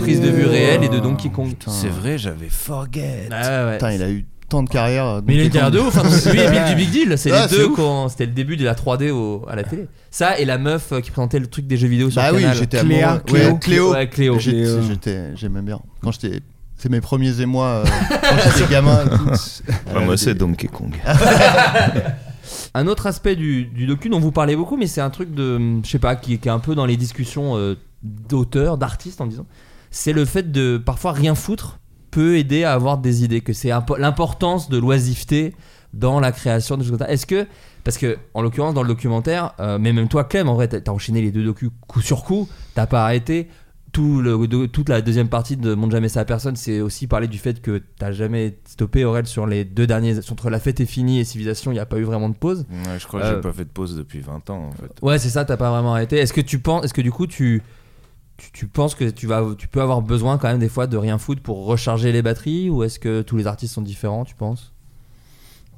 [0.00, 1.52] prise de vue réelle et de Donkey Kong.
[1.68, 3.28] C'est vrai, j'avais forget.
[3.30, 3.72] Ouais.
[3.74, 5.20] Putain, il a eu tant de carrière.
[5.26, 5.88] Mais il a une carrière de ouf.
[5.96, 7.76] Enfin, lui et Bill du Big Deal, c'est Ah, les c'est deux ouf.
[7.76, 9.86] quand c'était le début de la 3D au- à la télé.
[10.10, 12.42] Ça et la meuf euh, qui présentait le truc des jeux vidéo sur Bah oui,
[12.42, 12.56] Canal.
[12.56, 13.24] j'étais Cléa, amoureux.
[13.26, 13.50] Cléo.
[13.52, 13.92] Ouais, Cléo.
[13.92, 14.38] Ouais, Cléo.
[14.38, 14.82] J'étais- Cléo.
[14.82, 15.80] J'étais, j'aimais bien.
[16.02, 16.40] Quand j'étais,
[16.76, 19.04] c'est mes premiers émois euh, quand j'étais gamin.
[20.04, 20.94] moi, c'est Donkey Kong.
[22.74, 25.80] Un autre aspect du, du docu dont vous parlez beaucoup, mais c'est un truc de,
[25.84, 29.26] je sais pas, qui, qui est un peu dans les discussions euh, d'auteurs, d'artistes en
[29.26, 29.46] disant,
[29.90, 31.78] c'est le fait de parfois rien foutre
[32.14, 35.54] peut aider à avoir des idées, que c'est impo- l'importance de l'oisiveté
[35.92, 37.10] dans la création de choses comme ça.
[37.12, 37.46] Est-ce que,
[37.84, 40.80] parce que en l'occurrence dans le documentaire, euh, mais même toi Clem, en vrai, t'as
[40.80, 43.48] t'as enchaîné les deux docus coup sur coup, t'as pas arrêté.
[43.92, 47.06] Tout le, de- toute la deuxième partie de Montre jamais ça à personne, c'est aussi
[47.06, 50.80] parler du fait que t'as jamais stoppé Aurel sur les deux derniers, entre La fête
[50.80, 52.66] est finie et Civilisation, il n'y a pas eu vraiment de pause.
[52.72, 54.90] Ouais, je crois que Euh, j'ai pas fait de pause depuis 20 ans en fait.
[55.00, 56.16] Ouais, c'est ça, t'as pas vraiment arrêté.
[56.18, 57.62] Est-ce que tu penses, est-ce que du coup tu,
[58.36, 61.18] tu, penses que tu vas, tu peux avoir besoin quand même des fois de rien
[61.18, 64.72] foutre pour recharger les batteries, ou est-ce que tous les artistes sont différents, tu penses?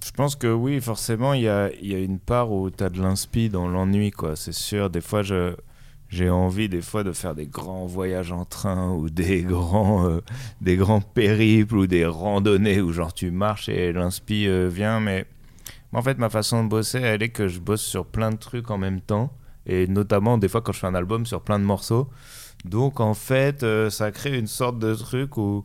[0.04, 2.90] Je pense que oui, forcément, il y a, y a une part où tu as
[2.90, 4.36] de l'inspi dans l'ennui, quoi.
[4.36, 5.54] C'est sûr, des fois, je,
[6.09, 10.20] j'ai envie des fois de faire des grands voyages en train ou des grands, euh,
[10.61, 15.00] des grands périples ou des randonnées où genre tu marches et l'inspi euh, vient.
[15.00, 15.26] Mais
[15.92, 18.70] en fait, ma façon de bosser, elle est que je bosse sur plein de trucs
[18.70, 19.32] en même temps.
[19.66, 22.09] Et notamment, des fois, quand je fais un album, sur plein de morceaux.
[22.64, 25.64] Donc, en fait, euh, ça crée une sorte de truc où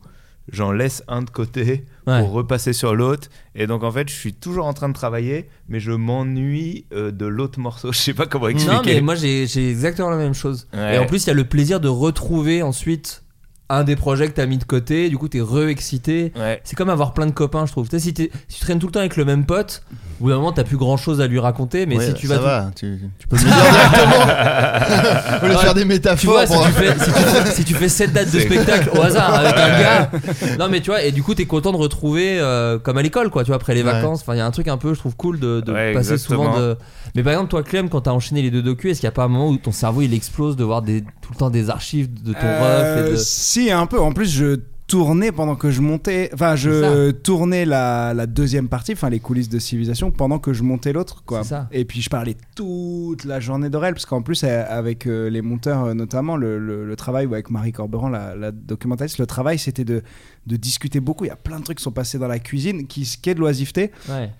[0.50, 2.20] j'en laisse un de côté Ouais.
[2.20, 3.28] pour repasser sur l'autre.
[3.54, 7.10] Et donc, en fait, je suis toujours en train de travailler, mais je m'ennuie euh,
[7.12, 7.92] de l'autre morceau.
[7.92, 8.74] Je sais pas comment expliquer.
[8.76, 10.66] Non, mais moi j'ai exactement la même chose.
[10.74, 10.96] Ouais.
[10.96, 13.22] Et en plus, il y a le plaisir de retrouver ensuite
[13.68, 15.08] un des projets que t'as mis de côté.
[15.08, 16.32] Du coup, t'es re-excité.
[16.36, 16.60] Ouais.
[16.64, 17.88] C'est comme avoir plein de copains, je trouve.
[17.88, 18.14] Tu sais, si,
[18.48, 19.84] si tu traînes tout le temps avec le même pote,
[20.20, 21.86] au bout d'un moment, t'as plus grand chose à lui raconter.
[21.86, 22.38] Mais Ouais, si tu ça vas.
[22.38, 25.42] tout- va, tu, tu peux le dire directement.
[25.42, 26.32] Au lieu de faire des Tu métaphores.
[26.34, 28.90] vois, si pour- tu, fais, si, tu fais, si tu fais 7 dates de spectacle
[28.96, 30.10] au hasard avec un gars,
[30.58, 33.30] non mais tu vois, et du coup t'es content de retrouver euh, comme à l'école
[33.30, 33.92] quoi, tu vois, après les Ouais.
[33.92, 35.92] vacances, enfin il y a un truc un peu, je trouve cool de, de Ouais,
[35.92, 36.52] passer exactement.
[36.52, 36.76] souvent de.
[37.14, 39.16] Mais par exemple, toi Clem, quand t'as enchaîné les deux docus, est-ce qu'il n'y a
[39.16, 41.68] pas un moment où ton cerveau il explose de voir des, tout le temps des
[41.70, 43.16] archives de ton Euh, ref et de...
[43.16, 44.00] Si, un peu.
[44.00, 46.30] En plus, je tournais pendant que je montais.
[46.34, 50.62] Enfin, je tournais la, la deuxième partie, enfin les coulisses de civilisation, pendant que je
[50.62, 51.40] montais l'autre, quoi.
[51.72, 55.40] Et puis je parlais toute la journée d'Aurel, parce qu'en plus, euh, avec euh, les
[55.42, 59.26] monteurs, euh, notamment, le, le- le travail, ou avec Marie Corberan, la, la documentaliste, le
[59.26, 60.02] travail, c'était de,
[60.46, 61.24] de discuter beaucoup.
[61.24, 63.34] Il y a plein de trucs qui sont passés dans la cuisine, qui, qui est
[63.34, 64.30] de l'oisiveté Ouais.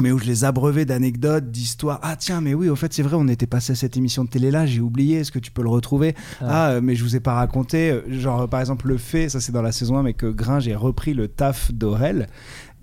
[0.00, 1.98] Mais où je les abreuvais d'anecdotes, d'histoires.
[2.02, 4.28] Ah tiens, mais oui, au fait, c'est vrai, on était passé à cette émission de
[4.30, 7.16] télé là, j'ai oublié, est-ce que tu peux le retrouver Ah, euh, mais je vous
[7.16, 7.90] ai pas raconté.
[7.90, 10.66] euh, Genre, par exemple, le fait, ça c'est dans la saison 1, mais que Gringe
[10.68, 12.28] ait repris le taf d'Aurel.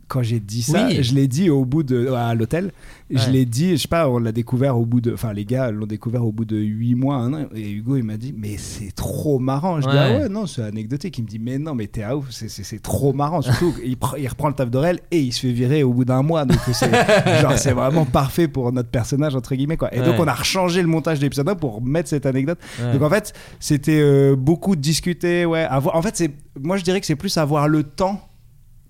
[0.08, 1.04] Quand j'ai dit ça, Oui.
[1.04, 2.08] je l'ai dit au bout de.
[2.12, 2.72] à l'hôtel.
[3.10, 5.14] Je l'ai dit, je sais pas, on l'a découvert au bout de.
[5.14, 7.46] Enfin, les gars l'ont découvert au bout de 8 mois, un an.
[7.56, 9.80] Et Hugo, il m'a dit, mais c'est trop marrant.
[9.82, 11.18] Je dis, ah ouais, non, c'est anecdotique.
[11.18, 13.42] Il me dit, mais non, mais t'es à ouf, c'est- trop marrant.
[13.42, 16.06] Surtout, il, pr- il reprend le taf d'Aurel et il se fait virer au bout
[16.06, 16.46] d'un mois.
[16.46, 16.90] Donc, c'est
[17.42, 19.94] genre, c'est vraiment parfait pour notre personnage, entre guillemets, quoi.
[19.94, 22.60] Et donc, on a rechangé le montage de l'épisode 1 pour mettre cette anecdote.
[22.94, 25.62] Donc, en fait, c'était euh, beaucoup de discuter, ouais.
[25.64, 26.32] Avoir, en fait, c'est,
[26.62, 28.22] moi, je dirais que c'est plus avoir le temps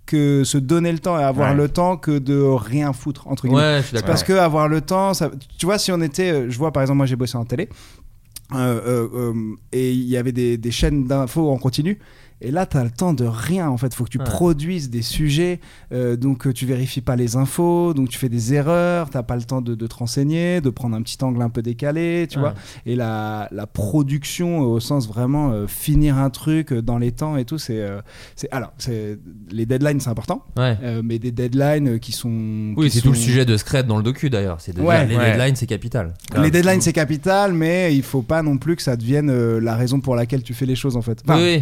[0.07, 1.55] que se donner le temps et avoir Ouais.
[1.55, 3.61] le temps que de rien foutre, entre guillemets.
[3.61, 4.07] Ouais, je suis d'accord.
[4.07, 5.29] Parce que avoir le temps, ça,
[5.59, 7.69] tu vois, si on était, euh, je vois par exemple, moi j'ai bossé en télé,
[8.53, 9.33] euh, euh, euh,
[9.71, 11.99] et il y avait des, des chaînes d'infos en continu.
[12.39, 13.93] Et là, tu as le temps de rien en fait.
[13.95, 14.23] faut que tu Ouais.
[14.25, 15.59] produises des sujets,
[15.91, 19.35] euh, donc euh, tu vérifies pas les infos, donc tu fais des erreurs, t'as pas
[19.35, 22.38] le temps de, de te renseigner, de prendre un petit angle un peu décalé, tu
[22.38, 22.41] Ouais.
[22.43, 22.53] vois.
[22.85, 27.38] Et la, la production, euh, au sens vraiment euh, finir un truc dans les temps
[27.38, 27.79] et tout, c'est.
[27.81, 28.01] euh,
[28.35, 29.17] c'est alors, c'est
[29.49, 30.77] les deadlines, c'est important, Ouais.
[31.03, 32.73] mais des deadlines qui sont.
[32.77, 34.61] Oui, c'est tout le sujet de Scred dans le docu d'ailleurs.
[34.61, 35.05] C'est de Ouais.
[35.07, 36.13] dire les deadlines, c'est capital.
[36.41, 39.99] Les deadlines, c'est capital, mais il faut pas non plus que ça devienne la raison
[39.99, 41.21] pour laquelle tu fais les choses en fait.
[41.27, 41.61] Enfin, oui,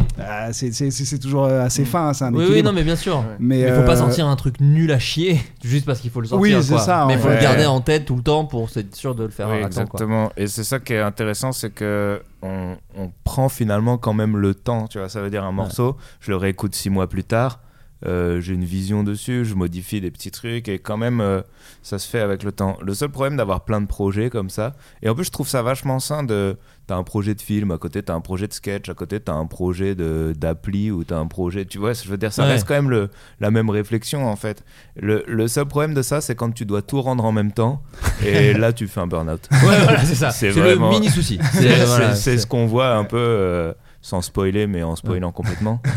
[0.52, 3.24] c'est c'est- toujours euh, assez fin, hein, c'est un Oui, oui, non, mais bien sûr.
[3.38, 6.20] Mais, Mais faut pas euh, sortir un truc nul à chier juste parce qu'il faut
[6.20, 6.56] le sortir.
[6.58, 7.20] Oui, c'est ça, Mais ouais.
[7.20, 9.56] faut le garder en tête tout le temps pour être sûr de le faire Oui,
[9.56, 9.68] à temps.
[9.68, 9.82] quoi.
[9.82, 10.32] exactement.
[10.36, 14.54] Et c'est ça qui est intéressant, c'est que on, on prend finalement quand même le
[14.54, 14.86] temps.
[14.88, 17.60] Tu vois, ça veut dire un morceau, je le réécoute six mois plus tard.
[18.04, 21.40] Euh, j'ai une vision dessus, je modifie des petits trucs et quand même euh,
[21.82, 22.76] ça se fait avec le temps.
[22.84, 25.62] Le seul problème d'avoir plein de projets comme ça, et en plus je trouve ça
[25.62, 28.88] vachement sain de t'as un projet de film, à côté t'as un projet de sketch,
[28.88, 29.94] à côté t'as un projet
[30.34, 32.50] d'appli ou t'as un projet, tu vois, je veux dire ça Ouais.
[32.52, 33.08] reste quand même le,
[33.40, 34.62] la même réflexion en fait.
[34.96, 37.82] Le, le seul problème de ça c'est quand tu dois tout rendre en même temps
[38.24, 39.48] et là tu fais un burn-out.
[39.52, 40.30] Ouais, voilà, c'est ça.
[40.36, 41.38] C'est le mini souci.
[41.86, 43.72] Voilà, c'est- ce qu'on voit un peu euh,
[44.06, 45.80] sans spoiler, mais en spoilant complètement.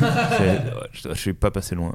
[0.91, 1.93] Je, je suis pas passé loin.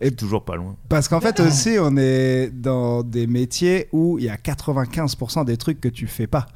[0.00, 0.74] Et- Et toujours pas loin.
[0.88, 5.56] Parce qu'en fait aussi, on est dans des métiers où il y a 95% des
[5.56, 6.46] trucs que tu fais pas.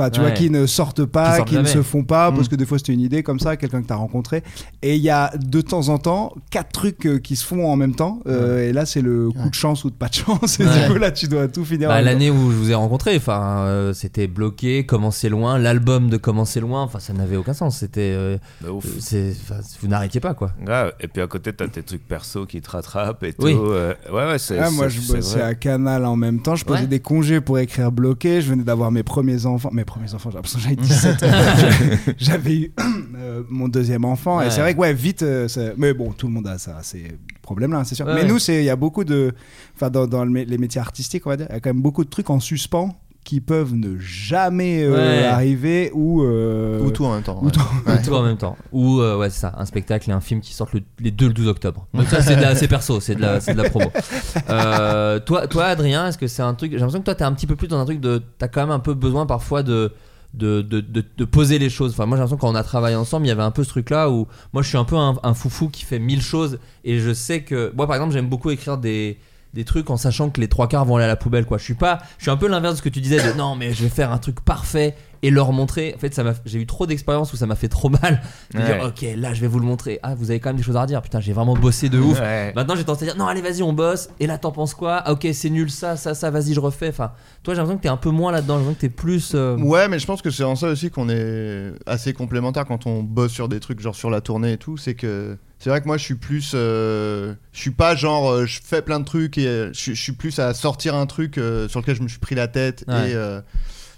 [0.00, 0.26] Enfin, tu Ouais.
[0.28, 2.50] vois, qui ne sortent pas, Qui sortent qui, ne se font pas, parce Mm.
[2.50, 4.42] que des fois c'était une idée comme ça, quelqu'un que tu as rencontré.
[4.82, 7.76] Et il y a de temps en temps quatre trucs euh, qui se font en
[7.76, 8.20] même temps.
[8.26, 10.58] euh, Et là, c'est le coup de chance ou de pas de chance.
[10.60, 10.86] Et Ouais.
[10.86, 11.88] du coup, là, tu dois tout finir.
[11.88, 12.00] Bah.
[12.02, 16.60] L'année où je vous ai rencontré, enfin, euh, c'était bloqué, commencer loin, l'album de commencer
[16.60, 17.78] loin, enfin, ça n'avait aucun sens.
[17.78, 18.36] C'était, euh,
[18.66, 20.52] enfin, vous n'arrêtiez pas quoi.
[20.62, 20.92] Grave.
[21.00, 23.54] Et puis à côté, t'as tes trucs perso qui te rattrapent et Oui.
[23.54, 23.60] tout.
[23.60, 24.58] euh, ouais, ouais, c'est.
[24.58, 26.54] Ah, moi, c'est- je bossais à Canal en même temps.
[26.56, 26.86] Je posais Ouais.
[26.86, 28.40] des congés pour écrire bloqué.
[28.40, 29.70] Je venais d'avoir mes premiers enfants.
[29.72, 32.12] Mes premiers enfants, j'ai l'impression que j'avais 17 ans.
[32.18, 32.72] J'avais eu
[33.16, 34.38] euh, mon deuxième enfant.
[34.38, 34.46] Ouais.
[34.46, 35.22] Et c'est vrai que, ouais, vite.
[35.22, 37.04] euh, ça- Mais bon, tout le monde a ça, ces
[37.42, 38.06] problèmes-là, c'est sûr.
[38.06, 38.28] Ouais, Mais ouais.
[38.28, 39.32] nous, il y a beaucoup de.
[39.74, 41.82] Enfin, dans, dans le les métiers artistiques, on va dire, il y a quand même
[41.82, 42.94] beaucoup de trucs en suspens
[43.30, 45.24] qui peuvent ne jamais euh, Ouais.
[45.24, 46.24] arriver ou.
[46.24, 47.38] euh, Ou tout en même temps.
[47.40, 47.52] ou ouais.
[47.52, 48.02] tout- Ouais.
[48.02, 48.56] Tout en même temps.
[48.72, 51.28] Ou, euh, ouais, c'est ça, un spectacle et un film qui sortent le- les deux
[51.28, 51.86] le 12 octobre.
[51.94, 53.86] Donc ça, c'est, de la- c'est perso, c'est de la, c'est de la promo.
[54.50, 56.72] Euh, toi, toi, Adrien, est-ce que c'est un truc.
[56.72, 58.20] J'ai l'impression que toi, t'es un petit peu plus dans un truc de.
[58.38, 59.92] T'as quand même un peu besoin parfois de.
[60.34, 61.90] De, de, de, de poser les choses.
[61.92, 63.68] Enfin, moi j'ai l'impression quand on a travaillé ensemble, il y avait un peu ce
[63.70, 66.58] truc là où moi je suis un peu un, un foufou qui fait mille choses
[66.84, 67.72] et je sais que.
[67.76, 69.18] Moi par exemple, j'aime beaucoup écrire des,
[69.54, 71.58] des trucs en sachant que les trois quarts vont aller à la poubelle quoi.
[71.58, 71.98] Je suis pas.
[72.18, 73.88] Je suis un peu l'inverse de ce que tu disais de non, mais je vais
[73.88, 75.92] faire un truc parfait et leur montrer.
[75.96, 78.22] En fait, ça m'a, j'ai eu trop d'expériences où ça m'a fait trop mal
[78.54, 78.64] de Ouais.
[78.64, 79.98] dire ok, là je vais vous le montrer.
[80.02, 81.02] Ah, vous avez quand même des choses à redire.
[81.02, 82.20] Putain, j'ai vraiment bossé de ouf.
[82.20, 82.52] Ouais.
[82.54, 84.08] Maintenant, j'ai tendance à dire non, allez, vas-y, on bosse.
[84.20, 85.02] Et là, t'en penses quoi?
[85.04, 86.88] Ah, Ok, c'est nul, ça, ça, ça, vas-y, je refais.
[86.88, 87.10] Enfin,
[87.42, 88.54] toi, j'ai l'impression que t'es un peu moins là-dedans.
[88.54, 89.32] J'ai l'impression que t'es plus.
[89.34, 92.86] euh, Ouais, mais je pense que c'est en ça aussi qu'on est assez complémentaires quand
[92.86, 94.76] on bosse sur des trucs genre sur la tournée et tout.
[94.76, 96.52] C'est que c'est vrai que moi je suis plus.
[96.54, 99.94] euh, je suis pas genre euh, je fais plein de trucs et euh, je, suis-
[99.94, 102.48] je suis plus à sortir un truc euh, sur lequel je me suis pris la
[102.48, 103.10] tête Ouais.
[103.10, 103.40] et euh,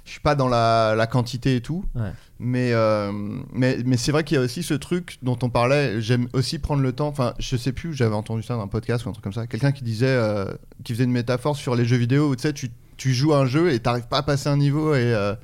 [0.05, 1.85] je suis pas dans la, la quantité et tout.
[1.95, 2.11] Ouais.
[2.41, 3.13] Mais, euh,
[3.53, 6.01] mais, mais c'est vrai qu'il y a aussi ce truc dont on parlait.
[6.01, 7.07] J'aime aussi prendre le temps.
[7.07, 9.47] Enfin, je sais plus, j'avais entendu ça dans un podcast ou un truc comme ça.
[9.47, 10.47] Quelqu'un qui disait, euh,
[10.83, 13.39] qui faisait une métaphore sur les jeux vidéo où tu sais, tu, tu joues à
[13.39, 14.99] un jeu et t'arrives pas à passer un niveau et.
[15.15, 15.35] euh,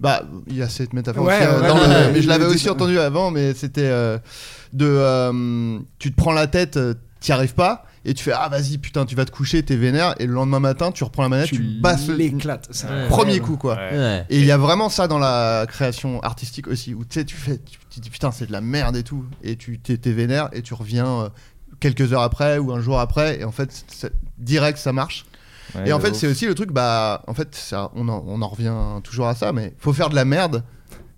[0.00, 2.28] bah, il y a cette métaphore Ouais, aussi, ouais, dans ouais, le- ouais, mais je
[2.28, 4.16] l'avais aussi entendu avant, mais c'était euh,
[4.72, 4.86] de.
[4.88, 8.78] euh, tu te prends la tête, euh, t'y arrives pas, et tu fais Ah, vas-y,
[8.78, 11.48] putain, tu vas te coucher, t'es vénère, et le lendemain matin, tu reprends la manette,
[11.48, 12.16] tu, tu basses le-.
[12.70, 13.08] C'est Ouais.
[13.08, 13.74] Premier coup, quoi.
[13.76, 13.96] Ouais.
[13.98, 14.26] ouais.
[14.30, 17.36] Et il y a vraiment ça dans la création artistique aussi, où tu sais, tu
[17.36, 20.48] fais, tu te dis putain, c'est de la merde et tout, et tu t'es vénère
[20.52, 21.28] et tu reviens euh,
[21.80, 25.26] quelques heures après ou un jour après, et en fait, c'est- direct ça marche.
[25.74, 28.40] Ouais, et en fait, c'est aussi le truc, bah, en fait, ça, on, en, on
[28.40, 28.72] en revient
[29.04, 30.62] toujours à ça, mais faut faire de la merde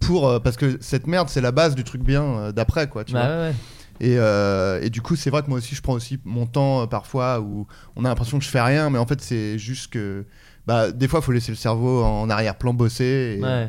[0.01, 3.05] pour, euh, parce que cette merde, c'est la base du truc bien euh, d'après, quoi,
[3.05, 3.37] tu Bah, vois.
[3.37, 3.55] ouais, ouais.
[4.03, 6.83] Et, euh, et du coup, c'est vrai que moi aussi, je prends aussi mon temps
[6.83, 9.93] euh, parfois où on a l'impression que je fais rien, mais en fait, c'est juste
[9.93, 10.25] que
[10.67, 13.37] bah, des fois, il faut laisser le cerveau en arrière-plan bosser.
[13.39, 13.69] Et, Ouais.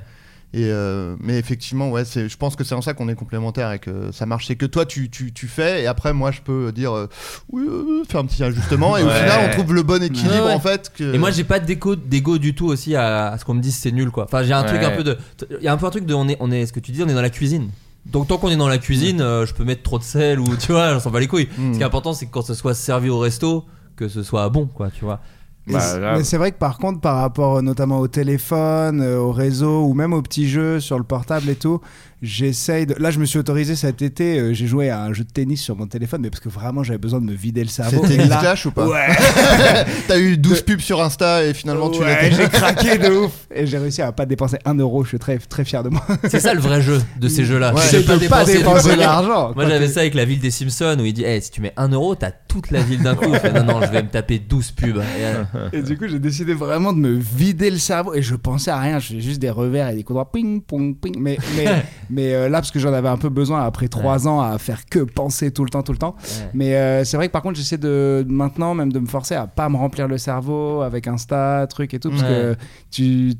[0.53, 3.71] Et, euh, mais effectivement, ouais, c'est, je pense que c'est en ça qu'on est complémentaires
[3.71, 4.47] et que ça marche.
[4.47, 7.07] C'est que toi, tu, tu, tu fais, et après, moi, je peux dire euh,
[7.51, 10.41] oui, euh, faire un petit ajustement, et au final, on trouve le bon équilibre Ouais,
[10.41, 10.53] ouais.
[10.53, 10.91] en fait.
[10.95, 11.13] Que...
[11.13, 11.95] Et moi j'ai pas d'égo
[12.37, 14.25] du tout aussi à, à ce qu'on me dise c'est nul quoi.
[14.25, 15.17] Enfin j'ai un truc un peu de
[15.59, 16.91] il y a un peu un truc de on est on est ce que tu
[16.91, 17.69] dis on est dans la cuisine.
[18.05, 20.55] Donc tant qu'on est dans la cuisine, euh, je peux mettre trop de sel ou
[20.57, 21.49] tu vois, on s'en bat les couilles.
[21.57, 21.73] Mm.
[21.73, 24.49] Ce qui est important c'est que quand ce soit servi au resto, que ce soit
[24.49, 25.19] bon quoi, tu vois.
[25.67, 29.31] Bah, mais c'est vrai que par contre, par rapport euh, notamment au téléphone, euh, au
[29.31, 31.81] réseau ou même aux petits jeux sur le portable et tout,
[32.21, 32.95] j'essaye de.
[32.99, 35.61] Là, je me suis autorisé cet été, euh, j'ai joué à un jeu de tennis
[35.61, 38.01] sur mon téléphone, mais parce que vraiment j'avais besoin de me vider le cerveau.
[38.05, 39.07] C'était Et là- Clash ou pas Ouais,
[40.07, 43.31] T'as eu 12 pubs sur Insta et finalement tu l'as Ouais, j'ai craqué de ouf.
[43.53, 46.05] Et j'ai réussi à pas dépenser un euro, je suis très, très fier de moi.
[46.29, 47.73] C'est ça le vrai jeu de ces jeux-là.
[47.73, 47.81] Ouais.
[47.81, 49.53] C'est C'est de pas dépenser l'argent.
[49.55, 51.73] Moi j'avais ça avec la ville des Simpsons où il dit Eh, si tu mets
[51.77, 53.33] 1 euro, t'as toute la ville d'un coup.
[53.33, 54.97] Je fais, non, non, je vais me taper 12 pubs.
[54.97, 55.43] Et, euh,
[55.73, 58.79] Et du coup, j'ai décidé vraiment de me vider le cerveau et je pensais à
[58.79, 58.99] rien.
[58.99, 61.15] Je faisais juste des revers et des coups droits, ping, pong, ping.
[61.19, 61.65] Mais, mais,
[62.11, 64.85] mais euh, là, parce que j'en avais un peu besoin après trois ans à faire
[64.85, 66.15] que penser tout le temps, tout le temps.
[66.21, 66.49] ouais.
[66.53, 69.47] Mais euh, c'est vrai que par contre, j'essaie de maintenant même de me forcer à
[69.47, 72.27] pas me remplir le cerveau avec Insta, truc et tout, parce Ouais.
[72.27, 72.55] que
[72.91, 73.33] tu,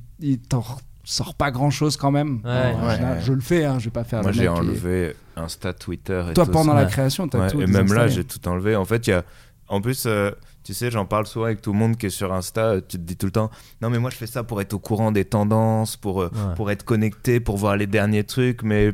[0.50, 0.64] t'en-
[1.04, 2.40] sors pas grand chose quand même.
[2.46, 6.24] En général, Je le fais, hein, je vais pas faire Moi j'ai enlevé Insta, Twitter
[6.30, 6.82] et Toi, tout pendant ça.
[6.82, 8.76] la création, t'as Ouais, tout Et même là, j'ai tout enlevé.
[8.76, 9.24] En fait, il y a.
[9.68, 10.32] En plus, euh,
[10.64, 12.62] tu sais, j'en parle souvent avec tout le monde qui est sur Insta.
[12.66, 13.50] euh, Tu te dis tout le temps,
[13.82, 16.56] non, mais moi, je fais ça pour être au courant des tendances, pour, euh, Ouais.
[16.56, 18.64] pour être connecté, pour voir les derniers trucs.
[18.64, 18.94] Mais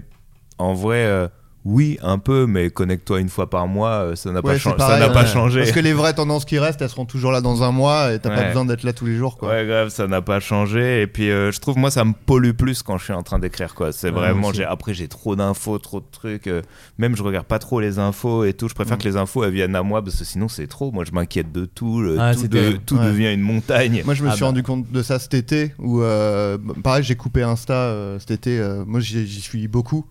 [0.57, 1.28] en vrai, euh,
[1.66, 4.72] oui, un peu, mais connecte-toi une fois par mois, euh, ça n'a pas, ça
[5.10, 5.60] pas changé.
[5.60, 8.20] Parce que les vraies tendances qui restent, elles seront toujours là dans un mois et
[8.20, 8.47] t'as pas Ouais.
[8.47, 9.38] besoin d'être là tous les jours.
[9.38, 9.49] Quoi.
[9.49, 11.01] Ouais, grave, ça n'a pas changé.
[11.01, 13.38] Et puis, euh, je trouve, moi, ça me pollue plus quand je suis en train
[13.39, 13.91] d'écrire, quoi.
[13.91, 16.47] C'est Ouais, vraiment, j'ai, après, j'ai trop d'infos, trop de trucs.
[16.47, 16.62] euh,
[16.97, 18.70] même, je regarde pas trop les infos et tout.
[18.70, 18.99] Je préfère Mm.
[19.01, 20.91] que les infos, elles viennent à moi parce que sinon, c'est trop.
[20.93, 21.99] Moi, je m'inquiète de tout.
[22.01, 22.80] le- Ah, tout c'est de- terrible.
[22.86, 23.05] tout Ouais.
[23.05, 24.03] devient une montagne.
[24.05, 24.47] Moi, je me Ah suis bah.
[24.47, 28.58] rendu compte de ça cet été où, euh, pareil, j'ai coupé Insta euh, cet été.
[28.60, 30.05] euh, moi, j'y j'y suis beaucoup.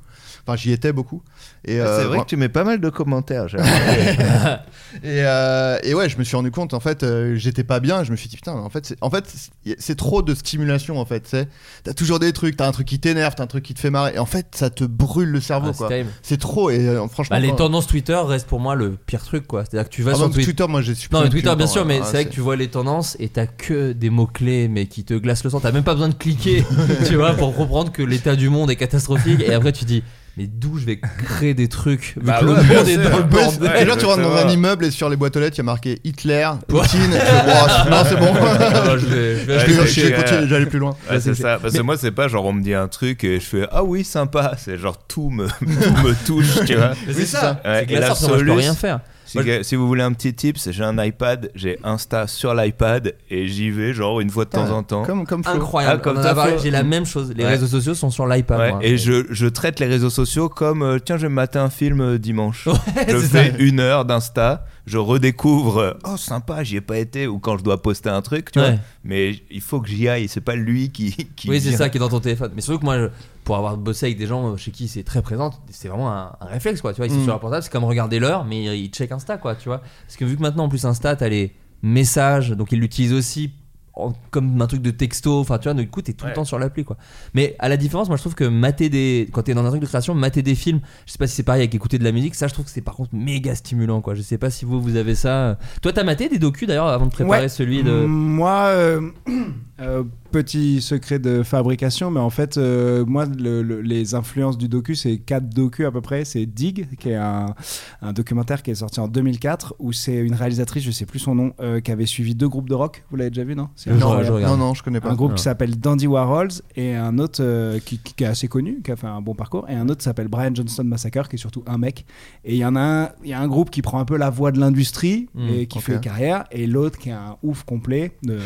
[0.48, 1.22] Enfin, j'y étais beaucoup.
[1.68, 3.46] Et, Ah, euh, c'est vrai moi- que tu mets pas mal de commentaires.
[5.02, 8.04] et, euh, et ouais, je me suis rendu compte, en fait, euh, j'étais pas bien.
[8.04, 10.98] Je me suis dit, putain, en fait, c'est, en fait, c'est- c'est trop de stimulation,
[11.00, 11.20] en fait.
[11.20, 11.48] tu sais.
[11.84, 13.90] T'as toujours des trucs, t'as un truc qui t'énerve, t'as un truc qui te fait
[13.90, 14.12] marrer.
[14.14, 15.88] Et en fait, ça te brûle le cerveau, Ah, c'est quoi.
[15.88, 16.10] terrible.
[16.22, 16.70] C'est trop.
[16.70, 19.64] Et euh, franchement, Bah, les tendances Twitter restent pour moi le pire truc quoi.
[19.64, 20.44] C'est-à-dire que tu vas Ah, sur Twitter.
[20.44, 22.40] Twitter, moi, j'ai Non supprimé mais Twitter bien sûr, mais c'est Ah, vrai que tu
[22.40, 25.60] vois les tendances et t'as que des mots clés mais qui te glacent le sang.
[25.60, 26.64] T'as même pas besoin de cliquer,
[27.08, 29.40] tu vois, pour comprendre que l'état du monde est catastrophique.
[29.40, 30.02] Et après tu dis,
[30.36, 33.22] mais d'où je vais créer des trucs vu Bah que le monde est dans le
[33.22, 33.72] bordel.
[33.80, 35.60] Et là, tu rentres dans un immeuble et sur les boîtes aux lettres, il y
[35.60, 37.10] a marqué Hitler, Poutine.
[37.10, 38.34] non, c'est bon.
[38.34, 40.96] Ah, je vais, je vais Je vais- continuer, j'allais plus loin.
[41.20, 41.58] C'est ça.
[41.60, 43.82] Parce que moi, c'est pas genre on me dit un truc et je fais ah
[43.82, 44.52] oui, sympa.
[44.58, 45.64] C'est genre tout me, tout
[46.04, 46.92] me touche, tu vois.
[47.12, 47.60] C'est ça.
[47.82, 49.00] Et glaçant, la parce que moi, je peux rien faire.
[49.26, 53.70] Si, vous voulez un petit tips, j'ai un iPad, j'ai Insta sur l'iPad et j'y
[53.70, 55.02] vais genre une fois de temps en temps.
[55.04, 55.42] Comme, comme.
[55.44, 56.00] Incroyable.
[56.04, 56.58] Ah, comme.
[56.62, 57.32] J'ai la même chose.
[57.36, 57.50] Les Ouais.
[57.50, 58.58] réseaux sociaux sont sur l'iPad.
[58.76, 61.58] Ouais, et je, je traite les réseaux sociaux comme euh, tiens, je vais me mater
[61.58, 62.68] un film euh, dimanche.
[63.08, 63.58] je fais ça.
[63.58, 67.64] une heure d'Insta, je redécouvre euh, oh sympa, j'y ai pas été ou quand je
[67.64, 68.70] dois poster un truc, tu vois.
[69.04, 71.12] Mais il faut que j'y aille, c'est pas lui qui.
[71.36, 72.52] qui Oui, c'est ça qui est dans ton téléphone.
[72.54, 73.06] Mais surtout que moi, je-
[73.46, 76.46] pour avoir bossé avec des gens chez qui c'est très présent, c'est vraiment un, un
[76.46, 76.92] réflexe, quoi.
[76.92, 77.22] Tu vois, ils sont Mm.
[77.22, 79.78] sur leur portable, c'est comme regarder l'heure, mais ils, check Insta, quoi, tu vois.
[80.04, 83.52] Parce que vu que maintenant, en plus, Insta, t'as les messages, donc ils l'utilisent aussi
[83.94, 86.44] en- comme un truc de texto, enfin, tu vois, du coup, t'es tout le temps
[86.44, 86.98] sur l'appli, quoi.
[87.32, 89.26] Mais à la différence, moi, je trouve que mater des.
[89.32, 91.42] Quand t'es dans un truc de création, mater des films, je sais pas si c'est
[91.44, 94.02] pareil avec écouter de la musique, ça, je trouve que c'est par contre méga stimulant,
[94.02, 94.14] quoi.
[94.14, 95.56] Je sais pas si vous, vous avez ça.
[95.80, 97.48] Toi, t'as maté des docus d'ailleurs avant de préparer Ouais.
[97.48, 98.04] celui de.
[98.04, 99.00] Moi, euh,
[99.80, 104.68] euh, petit secret de fabrication, mais en fait, euh, moi, le- le- les influences du
[104.68, 106.24] docu, c'est quatre docus à peu près.
[106.24, 107.54] C'est Dig, qui est un,
[108.02, 111.34] un documentaire qui est sorti en 2004, où c'est une réalisatrice, je sais plus son
[111.34, 113.04] nom, euh, qui avait suivi deux groupes de rock.
[113.10, 113.68] Vous l'avez déjà vu, non?
[113.76, 113.98] C'est Je-.
[113.98, 115.10] Non, non, je connais pas.
[115.10, 115.36] Un groupe Non.
[115.36, 118.96] qui s'appelle Dandy Warhols et un autre euh, qui, qui est assez connu, qui a
[118.96, 121.62] fait un bon parcours, et un autre qui s'appelle Brian Johnston Massacre, qui est surtout
[121.66, 122.04] un mec.
[122.44, 124.16] Et il y en a un, il y a un groupe qui prend un peu
[124.16, 127.64] la voie de l'industrie Mm, et qui fait carrière, et l'autre qui est un ouf
[127.64, 128.12] complet.
[128.22, 128.38] De,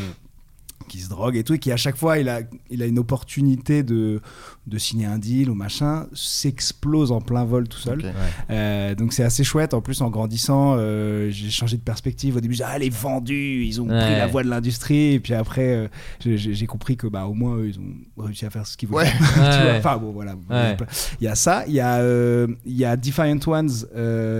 [0.90, 2.98] qui se drogue et tout, et qui à chaque fois il a, il a une
[2.98, 4.20] opportunité de,
[4.66, 8.12] de signer un deal ou machin, s'explose en plein vol tout seul.
[8.50, 9.72] Euh, donc c'est assez chouette.
[9.72, 12.36] En plus, en grandissant, euh, j'ai changé de perspective.
[12.36, 14.00] Au début, j'ai dit, ah, les vendus, ils ont Ouais.
[14.04, 15.14] pris la voie de l'industrie.
[15.14, 15.88] Et puis après, euh,
[16.24, 19.04] j'ai- compris que bah au moins eux, ils ont réussi à faire ce qu'ils voulaient.
[19.06, 19.10] Ouais.
[19.36, 20.34] Vois, enfin bon, voilà.
[21.20, 21.64] Il y a ça.
[21.66, 22.02] Il y a,
[22.66, 23.70] il y a Defiant Ones,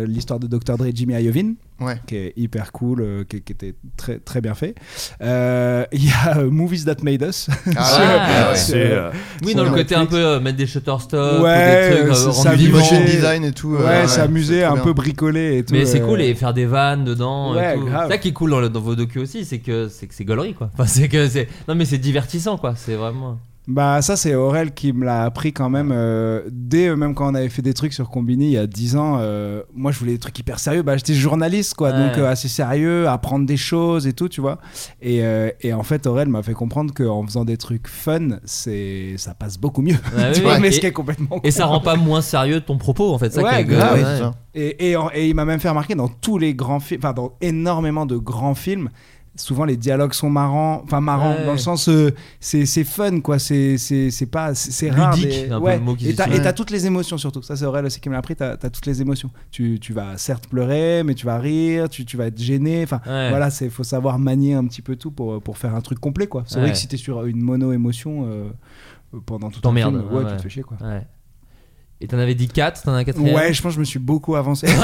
[0.07, 0.77] l'histoire de Dr.
[0.77, 1.97] Dre, Jimmy Iovine Ouais.
[2.07, 4.75] qui est hyper cool, euh, qui, qui était très, très bien fait.
[5.23, 7.49] Euh, Il y a euh, Movies That Made Us.
[7.77, 8.57] Ah Sur- ouais, ouais.
[8.57, 9.11] C'est, euh,
[9.45, 12.51] Oui, dans le côté un peu euh, mettre des shutterstops, Ouais, ou des trucs, rendre
[12.53, 12.79] vivant.
[12.79, 13.71] Motion design et tout.
[13.77, 14.83] Ouais, s'amuser, un bien.
[14.85, 15.73] peu bricoler et tout.
[15.75, 17.55] Mais c'est cool et faire des vannes dedans.
[17.55, 17.87] Ouais, et tout.
[17.87, 18.05] grave.
[18.09, 20.15] C'est ça qui est cool dans, le- dans vos docus aussi, c'est que c'est que
[20.15, 20.71] c'est gaulerie quoi.
[20.75, 22.75] Enfin, c'est que c'est non mais c'est divertissant quoi.
[22.77, 23.39] C'est vraiment.
[23.73, 27.31] Bah ça c'est Aurel qui me l'a appris quand même euh, dès euh, même quand
[27.31, 29.99] on avait fait des trucs sur Combini il y a 10 ans euh, moi je
[30.01, 32.09] voulais des trucs hyper sérieux bah j'étais journaliste quoi Ouais.
[32.09, 34.59] donc euh, assez sérieux apprendre des choses et tout tu vois
[35.01, 39.15] et, euh, et en fait Aurel m'a fait comprendre qu'en faisant des trucs fun c'est
[39.19, 40.61] ça passe beaucoup mieux Ouais, tu oui, vois oui.
[40.63, 41.71] mais Et- ce qui est complètement Et ça con.
[41.71, 43.31] rend pas moins sérieux ton propos en fait.
[43.33, 44.03] Ça Ouais, grave, ouais.
[44.03, 44.35] ouais, c'est ça.
[44.55, 47.35] Et, et, et il m'a même fait remarquer dans tous les grands films, enfin dans
[47.41, 48.89] énormément de grands films,
[49.41, 51.47] souvent les dialogues sont marrants, enfin marrants Ouais.
[51.47, 52.11] dans le sens euh,
[52.41, 55.15] c'est c'est fun quoi, c'est c'est c'est pas c'est rare.
[55.17, 55.79] Ludique, des- un peu ouais.
[55.79, 57.43] le mot Et t'as toutes les émotions surtout.
[57.43, 58.37] Ça c'est vrai aussi qui me l'a appris.
[58.37, 59.31] T'as as toutes les émotions.
[59.51, 62.83] Tu tu vas certes pleurer, mais tu vas rire, tu tu vas être gêné.
[62.85, 65.99] Enfin voilà, c'est faut savoir manier un petit peu tout pour pour faire un truc
[66.01, 66.45] complet quoi.
[66.47, 68.51] C'est vrai que si t'es sur une mono émotion euh,
[69.27, 70.31] pendant tout T'emmerdes, film, ouais.
[70.31, 70.77] tu te fais chier quoi.
[72.03, 73.35] Et t'en avais dit 4, t'en as un quatrième.
[73.35, 74.67] Ouais, je pense que je me suis beaucoup avancé.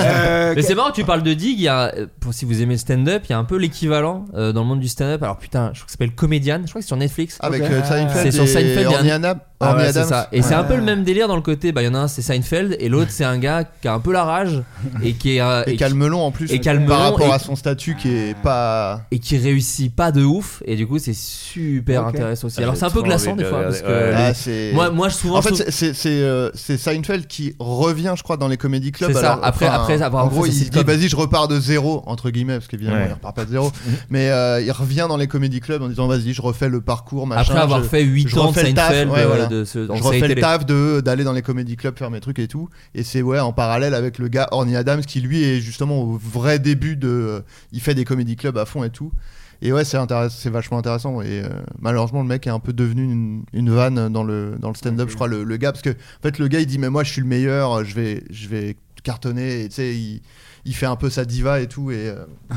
[0.00, 1.58] Euh, Mais c'est marrant, tu parles de Dig.
[1.58, 4.24] Il y a, pour si vous aimez le stand-up, il y a un peu l'équivalent
[4.34, 5.22] euh, dans le monde du stand-up.
[5.22, 6.60] Alors putain, je crois que ça s'appelle Comedian.
[6.64, 7.36] Je crois que c'est sur Netflix.
[7.40, 9.44] Avec euh, Seinfeld C'est sur et Seinfeld, il y a un- Orny Hanna.
[9.60, 10.08] Ah Orny ouais, c'est Adams.
[10.08, 10.28] ça.
[10.30, 11.72] Et c'est un peu le même délire dans le côté.
[11.72, 13.94] Bah, il y en a un, c'est Seinfeld, et l'autre, c'est un gars qui a
[13.94, 14.62] un peu la rage
[15.02, 16.52] et qui est euh, Et qui- calmelon en plus.
[16.52, 19.00] et calmelon par rapport et- à son statut qui est pas.
[19.10, 20.62] et qui réussit pas de ouf.
[20.64, 22.56] Et du coup, c'est super intéressant aussi.
[22.60, 23.62] Ah, Alors, c'est un peu glaçant des de fois.
[23.64, 24.16] Parce que regarder.
[24.16, 24.32] Ouais.
[24.46, 28.14] les- Ah, moi, moi, souvent, En fait, je trouve- c'est- euh, c'est Seinfeld qui revient,
[28.16, 29.10] je crois, dans les comédie clubs.
[29.12, 32.02] C'est ça, Alors, après- après avoir en gros, il dit vas-y, je repars de zéro
[32.06, 33.06] entre guillemets, parce qu'évidemment, Ouais.
[33.08, 33.72] il repart pas de zéro.
[34.10, 37.26] Mais euh, il revient dans les comédie clubs en disant vas-y, je refais le parcours,
[37.26, 37.40] machin.
[37.40, 39.47] Après avoir je- fait 8 je ans de Seinfeld, ouais, voilà.
[39.48, 40.40] De ce- je refais le télé.
[40.40, 42.68] taf de d'aller dans les comédie clubs faire mes trucs et tout.
[42.94, 46.16] Et c'est ouais en parallèle avec le gars Orny Adams qui lui est justement au
[46.16, 47.42] vrai début de,
[47.72, 49.12] il fait des comédie clubs à fond et tout.
[49.60, 49.98] Et ouais, c'est
[50.30, 51.20] c'est vachement intéressant.
[51.20, 51.48] Et euh,
[51.80, 55.08] malheureusement, le mec est un peu devenu une, une vanne dans le, dans le stand-up,
[55.10, 55.72] je crois, le, le gars.
[55.72, 57.92] Parce que, en fait, le gars, il dit, mais moi, je suis le meilleur, je
[57.96, 59.64] vais, je vais cartonner.
[59.64, 60.20] Et tu sais, il,
[60.68, 61.90] il fait un peu sa diva et tout.
[61.90, 62.56] Et euh, ça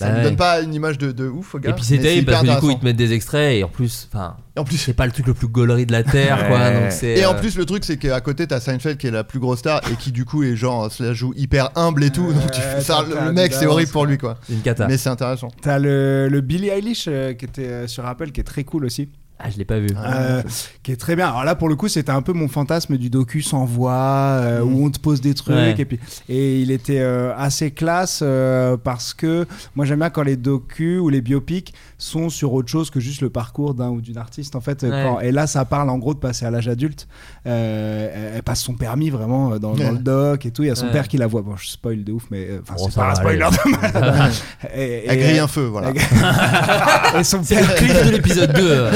[0.00, 0.22] Bah ne ouais.
[0.24, 1.70] donne pas une image de, de ouf au gars.
[1.70, 3.62] Et puis c'est mais terrible parce que du coup ils te mettent des extraits et
[3.64, 6.02] en plus, enfin, Et en plus, c'est pas le truc le plus gaulerie de la
[6.02, 6.58] terre quoi.
[6.58, 6.80] Ouais.
[6.82, 7.18] Donc c'est.
[7.18, 9.38] Et en euh, plus, le truc, c'est qu'à côté, t'as Seinfeld qui est la plus
[9.38, 12.32] grosse star et qui, du coup, est genre, se la joue hyper humble et tout.
[12.32, 14.38] Donc, tu Ouais, fais ça, le, mec, c'est horrible pour lui, quoi.
[14.46, 14.86] c'est une cata.
[14.88, 15.48] Mais c'est intéressant.
[15.62, 18.84] T'as le, le Billie Eilish euh, qui était euh, sur Apple qui est très cool
[18.86, 19.10] aussi.
[19.38, 19.88] Ah, je l'ai pas vu.
[19.96, 20.42] Euh,
[20.84, 21.26] qui est très bien.
[21.28, 23.92] Alors là, pour le coup, c'était un peu mon fantasme du docu sans voix,
[24.40, 25.54] euh, où on te pose des trucs.
[25.56, 25.74] Ouais.
[25.76, 30.22] Et, puis, et il était euh, assez classe euh, parce que moi, j'aime bien quand
[30.22, 34.00] les docus ou les biopics sont sur autre chose que juste le parcours d'un ou
[34.00, 34.54] d'une artiste.
[34.56, 34.90] En fait, Ouais.
[34.90, 37.08] quand- et là, ça parle en gros de passer à l'âge adulte.
[37.46, 40.62] Euh, elle passe son permis vraiment dans, le doc et tout.
[40.62, 40.92] Il y a son Ouais.
[40.92, 41.42] père qui la voit.
[41.42, 43.70] Bon, je spoil de ouf, mais euh, enfin, Bon, c'est ça pas un spoiler de
[43.70, 44.32] malade.
[44.76, 45.90] Et- Elle et- grille un feu, voilà.
[47.18, 48.90] et son C'est père le clip de l'épisode 2.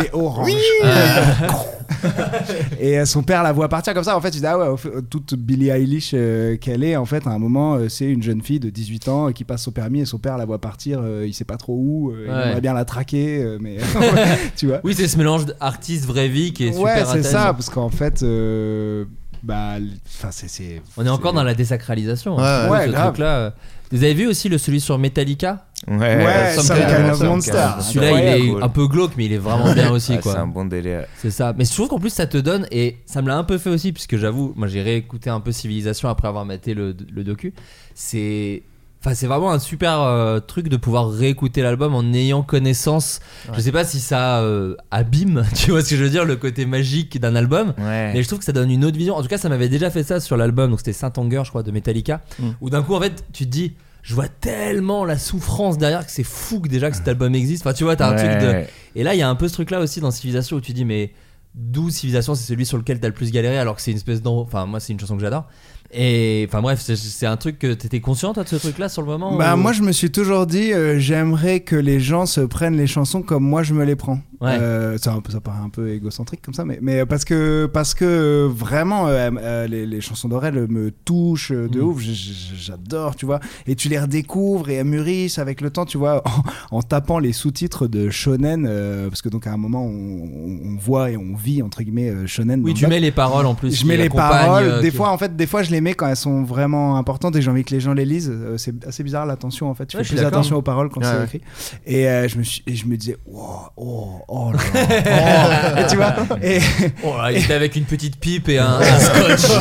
[0.00, 0.50] Il est orange.
[2.80, 4.16] et euh, son père la voit partir comme ça.
[4.16, 4.76] En fait, il dit Ah ouais,
[5.10, 8.42] toute Billie Eilish euh, qu'elle est, en fait, à un moment, euh, c'est une jeune
[8.42, 11.00] fille de 18 ans euh, qui passe son permis et son père la voit partir.
[11.02, 12.10] euh, il sait pas trop où.
[12.10, 12.42] euh, Il Ouais.
[12.48, 13.76] aimerait bien la traquer, euh, mais
[14.56, 14.80] tu vois.
[14.84, 17.90] Oui, c'est ce mélange d'artiste vraie vie qui est super ouais, c'est ça, parce qu'en
[17.90, 19.04] fait, euh,
[19.42, 19.74] bah,
[20.30, 20.82] c'est.
[20.96, 22.36] On est encore dans la désacralisation.
[22.36, 23.14] Ouais, hein, ouais, ce grave.
[23.20, 23.50] euh.
[23.92, 27.20] Vous avez vu aussi le celui sur Metallica Ouais, Ouais, Some Some Kind Kind of
[27.20, 27.52] of Monster.
[27.52, 27.82] Monster.
[27.92, 28.62] Celui-là, il est Cool.
[28.62, 30.38] un peu glauque, mais il est vraiment bien aussi, Ah, C'est quoi.
[30.40, 31.04] un bon délire.
[31.18, 31.52] C'est ça.
[31.56, 33.68] Mais je trouve qu'en plus ça te donne, et ça me l'a un peu fait
[33.70, 37.52] aussi, puisque j'avoue, moi j'ai réécouté un peu Civilisation après avoir maté le, le docu.
[37.94, 38.62] C'est.
[39.04, 43.20] Enfin, c'est vraiment un super euh, truc de pouvoir réécouter l'album en ayant connaissance.
[43.52, 46.36] Je sais pas si ça euh, abîme, tu vois ce que je veux dire, le
[46.36, 47.74] côté magique d'un album.
[47.76, 48.12] Ouais.
[48.14, 49.14] Mais je trouve que ça donne une autre vision.
[49.14, 51.50] En tout cas, ça m'avait déjà fait ça sur l'album, donc c'était Saint Anger, je
[51.50, 52.48] crois, de Metallica, Mm.
[52.62, 56.10] où d'un coup, en fait, tu te dis, je vois tellement la souffrance derrière que
[56.12, 57.66] c'est fou que déjà que cet album existe.
[57.66, 58.64] Enfin, tu vois, t'as un truc de.
[58.96, 60.84] Et là, il y a un peu ce truc-là aussi dans Civilisation où tu dis,
[60.86, 61.12] mais
[61.54, 64.22] d'où Civilisation, c'est celui sur lequel t'as le plus galéré, alors que c'est une espèce
[64.22, 64.38] d'en.
[64.40, 65.46] Enfin, moi, c'est une chanson que j'adore.
[65.96, 69.08] Et enfin, bref, c'est- un truc que t'étais conscient, toi, de ce truc-là sur le
[69.08, 72.40] moment Bah ou- moi je me suis toujours dit euh, j'aimerais que les gens se
[72.40, 74.18] prennent les chansons comme moi je me les prends.
[74.40, 74.56] Ouais.
[74.60, 78.04] Euh, ça, ça paraît un peu égocentrique comme ça mais, mais parce que parce que
[78.04, 81.84] euh, vraiment euh, euh, les, les chansons d'Aurel me touchent euh, de Mm.
[81.84, 85.96] ouf, j'adore tu vois et tu les redécouvres et elles mûrissent avec le temps tu
[85.98, 86.22] vois
[86.70, 89.88] en, en tapant les sous-titres de shonen euh, parce que donc à un moment on,
[89.88, 92.60] on- voit et on vit entre guillemets euh, shonen.
[92.64, 93.74] Oui, tu mets les paroles en plus.
[93.80, 94.64] je mets les paroles.
[94.64, 97.42] euh, des fois, en fait, des fois, je les quand elles sont vraiment importantes et
[97.42, 98.32] j'ai envie que les gens les lisent.
[98.32, 99.84] Euh, C'est assez bizarre l'attention, en fait.
[99.84, 101.24] Tu Ouais, fais plus attention aux paroles quand Ouais, c'est ouais.
[101.24, 101.40] écrit.
[101.84, 105.74] Et euh, je me suis, et je me disais, oh, oh, oh là là.
[105.76, 105.80] Oh.
[105.80, 106.14] Et tu vois.
[106.42, 106.58] Et
[107.04, 109.52] Oh là, il était avec une petite pipe et un, un scotch.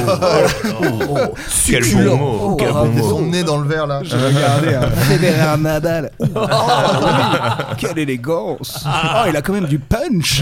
[0.65, 1.33] Oh, oh, oh,
[1.65, 3.09] Quel bon mot, Oh, quel oh, bon Et mot.
[3.09, 4.01] son nez dans le verre, là.
[4.03, 6.11] je regardais hein, Federer Nadal.
[6.19, 8.85] Oh, oui, quelle élégance.
[8.85, 10.41] Oh, il a quand même du punch.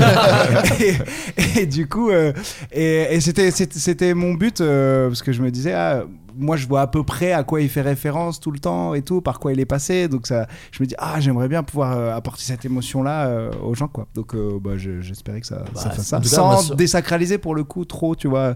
[0.79, 2.33] et, et du coup, euh,
[2.71, 6.03] et, et c'était, mon but euh, parce que je me disais, ah,
[6.35, 9.01] moi, je vois à peu près à quoi il fait référence tout le temps et
[9.01, 10.07] tout, par quoi il est passé.
[10.07, 13.75] Donc ça, je me dis, ah, j'aimerais bien pouvoir euh, apporter cette émotion-là euh, aux
[13.75, 14.07] gens, quoi.
[14.15, 17.53] Donc, euh, bah, je- j'espérais que ça, ça Bah, fasse ça, cas, sans désacraliser pour
[17.53, 18.55] le coup trop, tu vois.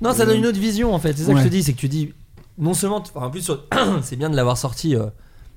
[0.00, 1.12] Non, ça donne une autre vision en fait.
[1.16, 2.14] C'est ça que je te dis, c'est que tu dis
[2.56, 3.50] non seulement, en plus,
[4.02, 5.06] c'est bien de l'avoir sorti euh,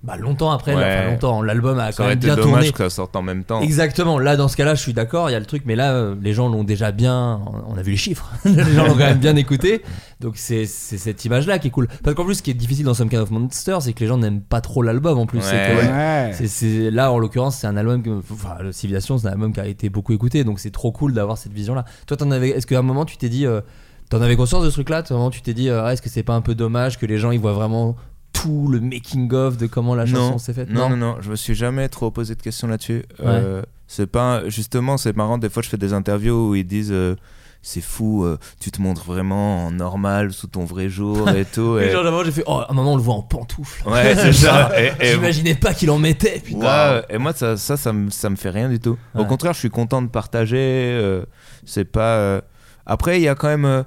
[0.03, 0.83] bah, longtemps après, Ouais.
[0.83, 1.41] enfin longtemps.
[1.43, 2.71] L'album a Ça quand même été bien dommage tourné.
[2.71, 3.61] que ça sorte en même temps.
[3.61, 4.17] Exactement.
[4.17, 5.29] Là, dans ce cas-là, je suis d'accord.
[5.29, 7.39] Il y a le truc, mais là, euh, les gens l'ont déjà bien.
[7.67, 8.29] On a vu les chiffres.
[8.45, 9.83] les gens l'ont quand même bien écouté.
[10.19, 11.87] Donc c'est cette image-là qui est cool.
[12.03, 14.07] Parce qu'en plus, ce qui est difficile dans Some Kind of Monster, c'est que les
[14.07, 15.17] gens n'aiment pas trop l'album.
[15.19, 15.81] En plus, c'est Ouais.
[15.81, 16.31] que- Ouais.
[16.33, 19.53] c'est- c'est- là, en l'occurrence, c'est un album que, enfin, le Civilisation, c'est un album
[19.53, 21.85] qui a été beaucoup écouté, donc c'est trop cool d'avoir cette vision-là.
[22.07, 23.61] Toi, t'en avais, est-ce qu'à un moment tu t'es dit, euh,
[24.09, 25.03] t'en avais conscience de ce truc-là?
[25.07, 26.97] À un moment, tu t'es dit, euh, Ah, est-ce que c'est pas un peu dommage
[26.99, 27.95] que les gens ils voient vraiment
[28.41, 31.35] tout le making of de comment la chanson s'est faite non, non, non, je me
[31.35, 33.03] suis jamais trop posé de questions là-dessus.
[33.21, 35.37] Euh, c'est pas, justement, c'est marrant.
[35.37, 37.15] Des fois, je fais des interviews où ils disent, euh,
[37.61, 41.77] c'est fou, euh, tu te montres vraiment en normal sous ton vrai jour et tout.
[41.77, 43.87] Et genre, d'abord, j'ai fait, oh, à un moment, on le voit en pantoufles.
[43.87, 44.71] Ouais, c'est ça.
[45.01, 46.59] J'imaginais pas qu'il en mettait, putain.
[46.97, 48.97] Ouais, et moi, ça, ça, ça, me, ça me fait rien du tout.
[49.15, 50.57] Au contraire, je suis content de partager.
[50.57, 51.23] euh,
[51.65, 52.15] c'est pas.
[52.15, 52.41] euh,
[52.85, 53.83] Après, il y a quand même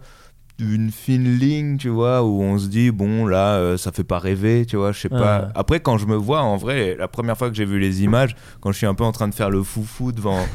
[0.59, 4.19] une fine ligne, tu vois, où on se dit, bon, là, euh, ça fait pas
[4.19, 5.49] rêver, tu vois, je sais pas.
[5.55, 8.37] Après, quand je me vois, en vrai, la première fois que j'ai vu les images,
[8.61, 10.47] quand je suis un peu en train de faire le foufou devant.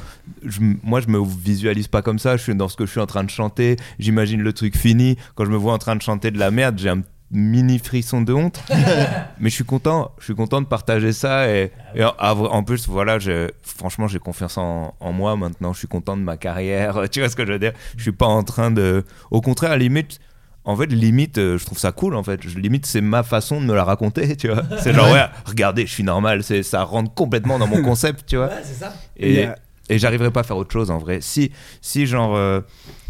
[0.46, 2.38] je moi, je me visualise pas comme ça.
[2.38, 3.76] Je suis dans ce que je suis en train de chanter.
[4.00, 5.18] J'imagine le truc fini.
[5.36, 7.02] Quand je me vois en train de chanter de la merde, j'ai un
[7.32, 8.62] mini frisson de honte.
[9.40, 10.12] mais je suis content.
[10.20, 11.50] Je suis content de partager ça.
[11.50, 15.74] Et, et en, en plus, voilà, je- franchement, j'ai confiance en, en moi maintenant.
[15.74, 17.04] Je suis content de ma carrière.
[17.12, 17.74] Tu vois ce que je veux dire?
[17.98, 19.04] Je suis pas en train de.
[19.32, 20.20] Au contraire, à la limite.
[20.66, 22.16] En fait, limite, euh, je trouve ça cool.
[22.16, 24.36] En fait, Je- limite, c'est ma façon de me la raconter.
[24.38, 26.44] Tu vois, c'est genre ouais, regardez, je suis normal.
[26.44, 28.26] C'est ça rentre complètement dans mon concept.
[28.28, 28.50] Tu vois?
[28.64, 28.94] c'est ça.
[29.18, 29.56] Et, y a-
[29.92, 31.20] et j'arriverai pas à faire autre chose en vrai.
[31.22, 31.52] Si,
[31.82, 32.62] si genre, euh,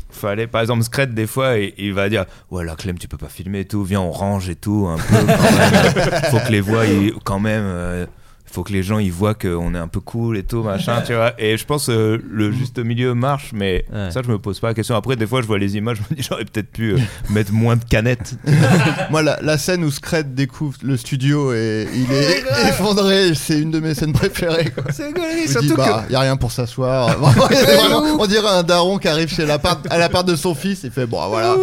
[0.09, 3.17] fallait, par exemple, Scred, des fois, il, il va dire Ouais, là, Clem, tu peux
[3.17, 5.03] pas filmer et tout, viens, on range et tout, un peu.
[5.25, 6.21] Quand même.
[6.31, 7.63] faut que les voix, ils- quand même.
[7.65, 8.05] euh,
[8.51, 11.13] faut que les gens ils voient qu'on est un peu cool et tout machin tu
[11.13, 14.11] vois et je pense euh, le juste milieu marche mais Ouais.
[14.11, 16.13] ça je me pose pas la question après des fois je vois les images je
[16.15, 16.97] me dis j'aurais peut-être pu euh,
[17.29, 18.35] mettre moins de canettes
[19.11, 23.71] Moi, la, la scène où Scred découvre le studio et il est effondré, c'est une
[23.71, 24.71] de mes scènes préférées.
[24.91, 27.17] c'est me surtout bah, y a rien pour s'asseoir.
[27.17, 30.89] Vraiment, on dirait un daron qui arrive chez l'appart, à l'appart de son fils et
[30.89, 31.55] fait bon, voilà.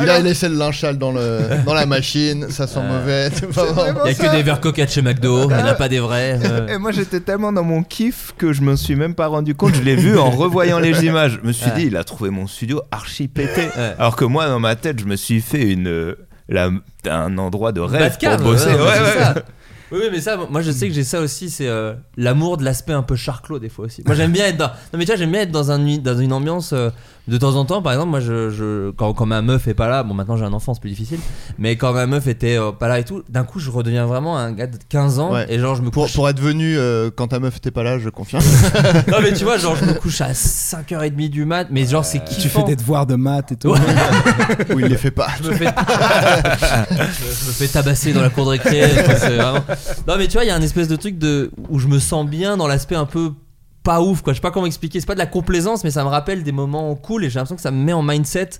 [0.00, 3.30] Il a laissé le linchal dans, le, dans la machine, ça sent mauvais.
[3.54, 3.82] pas bon.
[4.04, 5.88] Il y a que des verres coca de chez McDo, il n'y en a pas
[5.88, 6.38] des vrais.
[6.44, 6.68] euh.
[6.68, 9.74] Et moi j'étais tellement dans mon kiff que je me suis même pas rendu compte.
[9.74, 11.38] Je l'ai vu en revoyant les images.
[11.42, 11.76] Je me suis Ouais.
[11.76, 13.62] dit, il a trouvé mon studio archi pété.
[13.76, 13.94] Ouais.
[13.98, 16.14] Alors que moi, dans ma tête, je me suis fait une, euh,
[16.48, 16.70] la-
[17.08, 18.70] un endroit de rêve Batcave, pour bosser.
[18.70, 19.42] ouais, Ouais.
[19.92, 22.64] Oui, oui, mais ça, moi je sais que j'ai ça aussi, c'est euh, l'amour de
[22.64, 24.04] l'aspect un peu charclos des fois aussi.
[24.06, 24.68] Moi j'aime bien être dans.
[24.68, 26.90] Non, mais tu vois, j'aime bien être dans, un, dans une ambiance euh,
[27.30, 27.80] de temps en temps.
[27.80, 30.44] Par exemple, moi je, je- quand, quand ma meuf est pas là, bon maintenant j'ai
[30.44, 31.18] un enfant, c'est plus difficile,
[31.58, 34.36] mais quand ma meuf était euh, pas là et tout, d'un coup je redeviens vraiment
[34.36, 35.46] un gars de 15 ans Ouais.
[35.48, 36.14] et genre je me Pour, couche.
[36.14, 38.42] pour être venu euh, quand ta meuf était pas là, je confirme.
[39.08, 42.22] Non, mais tu vois, genre je me couche à 5h30 du mat, mais genre c'est
[42.24, 42.40] kiffant.
[42.42, 43.74] Tu fais des devoirs de maths et tout.
[44.74, 45.28] Ou il les fait pas.
[45.42, 49.60] je me fais je, je me fais tabasser dans la cour de récré vraiment-
[50.06, 51.98] non mais tu vois il y a un espèce de truc de où je me
[51.98, 53.32] sens bien dans l'aspect un peu
[53.82, 54.32] pas ouf quoi.
[54.32, 55.00] Je sais pas comment expliquer.
[55.00, 57.56] C'est pas de la complaisance mais ça me rappelle des moments cool et j'ai l'impression
[57.56, 58.50] que ça me met en mindset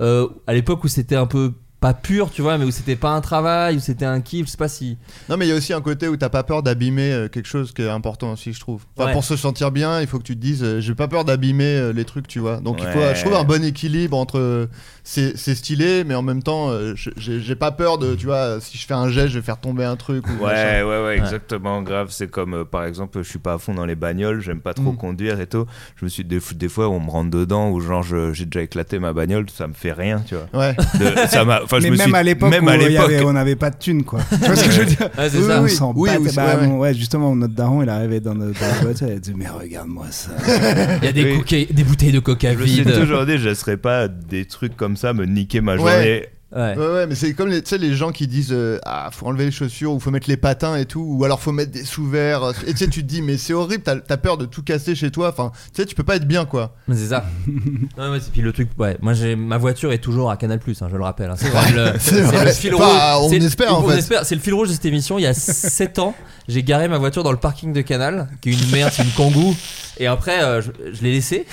[0.00, 1.54] euh, à l'époque où c'était un peu
[1.84, 4.52] pas pur tu vois mais où c'était pas un travail où c'était un kiff je
[4.52, 4.96] sais pas si
[5.28, 7.46] Non, mais il y a aussi un côté où t'as pas peur d'abîmer euh, quelque
[7.46, 8.82] chose qui est important aussi, je trouve.
[8.96, 9.12] Enfin, Ouais.
[9.12, 11.64] pour se sentir bien, il faut que tu te dises, euh, j'ai pas peur d'abîmer
[11.76, 12.56] euh, les trucs, tu vois.
[12.56, 14.68] Donc il faut, je trouve, un bon équilibre entre
[15.02, 18.78] c'est c'est stylé, mais en même temps, je- j'ai pas peur de, tu vois, si
[18.78, 20.24] je fais un geste, je vais faire tomber un truc.
[20.28, 20.42] Ou.
[20.44, 22.08] Ouais, ouais, ouais, exactement, grave.
[22.10, 24.72] C'est comme, euh, par exemple, je suis pas à fond dans les bagnoles, j'aime pas
[24.74, 24.96] trop Mm.
[24.96, 25.66] conduire et tout.
[25.96, 28.98] Je me suis, des, des fois, on me rentre dedans ou genre, j'ai déjà éclaté
[28.98, 30.48] ma bagnole, ça me fait rien, tu vois.
[30.58, 30.74] Ouais.
[30.98, 32.82] De- ça m'a, enfin, je mais me même suis- à l'époque même où à il
[32.82, 33.04] y l'époque.
[33.06, 34.20] avait- on n'avait pas de thunes quoi.
[34.30, 35.60] tu vois ce que je veux dire Ouais, c'est Oui, ça.
[35.60, 36.22] On Oui, s'en oui, battait.
[36.22, 39.48] oui, c'est- Bah, ouais, justement, notre daron, il arrivait dans notre, voiture, il disait Mais
[39.48, 40.30] regarde-moi ça.
[41.02, 43.38] il y a des, coca- des bouteilles de coca Je me suis vides toujours dit,
[43.38, 45.78] je laisserais pas des trucs comme ça me niquer ma Ouais.
[45.78, 46.26] journée.
[46.54, 46.76] Ouais.
[46.76, 49.26] Ouais, ouais, mais c'est comme les, tu sais, les gens qui disent euh, Ah, faut
[49.26, 51.84] enlever les chaussures, ou faut mettre les patins et tout, ou alors faut mettre des
[51.84, 52.52] sous-verts.
[52.66, 54.94] Et tu sais, tu te dis, mais c'est horrible, t'as as peur de tout casser
[54.94, 55.28] chez toi.
[55.30, 56.74] Enfin, tu sais, tu peux pas être bien, quoi.
[56.88, 57.24] Mais c'est ça.
[57.98, 58.96] non, ouais, c'est- puis le truc, ouais.
[59.02, 61.30] Moi, j'ai ma voiture est toujours à Canal hein, je le rappelle.
[61.30, 61.36] hein.
[61.36, 61.92] C'est le,
[62.44, 63.32] le fil Enfin, rouge.
[63.32, 63.98] on espère, en fait.
[63.98, 64.24] espère.
[64.24, 65.18] C'est le fil rouge de cette émission.
[65.18, 66.14] Il y a 7 ans,
[66.48, 69.10] j'ai garé ma voiture dans le parking de Canal, qui est une merde, c'est une
[69.10, 69.54] Kangoo.
[69.98, 71.46] Et après, euh, je, je l'ai laissée.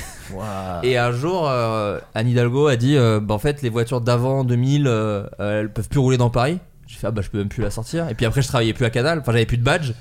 [0.83, 4.43] Et un jour, euh, Anne Hidalgo a dit euh, bah, en fait, les voitures d'avant
[4.43, 6.59] 2000, euh, elles peuvent plus rouler dans Paris.
[6.91, 8.09] J'ai fait ah bah je peux même plus la sortir.
[8.09, 9.19] Et puis après, je travaillais plus à Canal.
[9.19, 9.91] Enfin, j'avais plus de badge.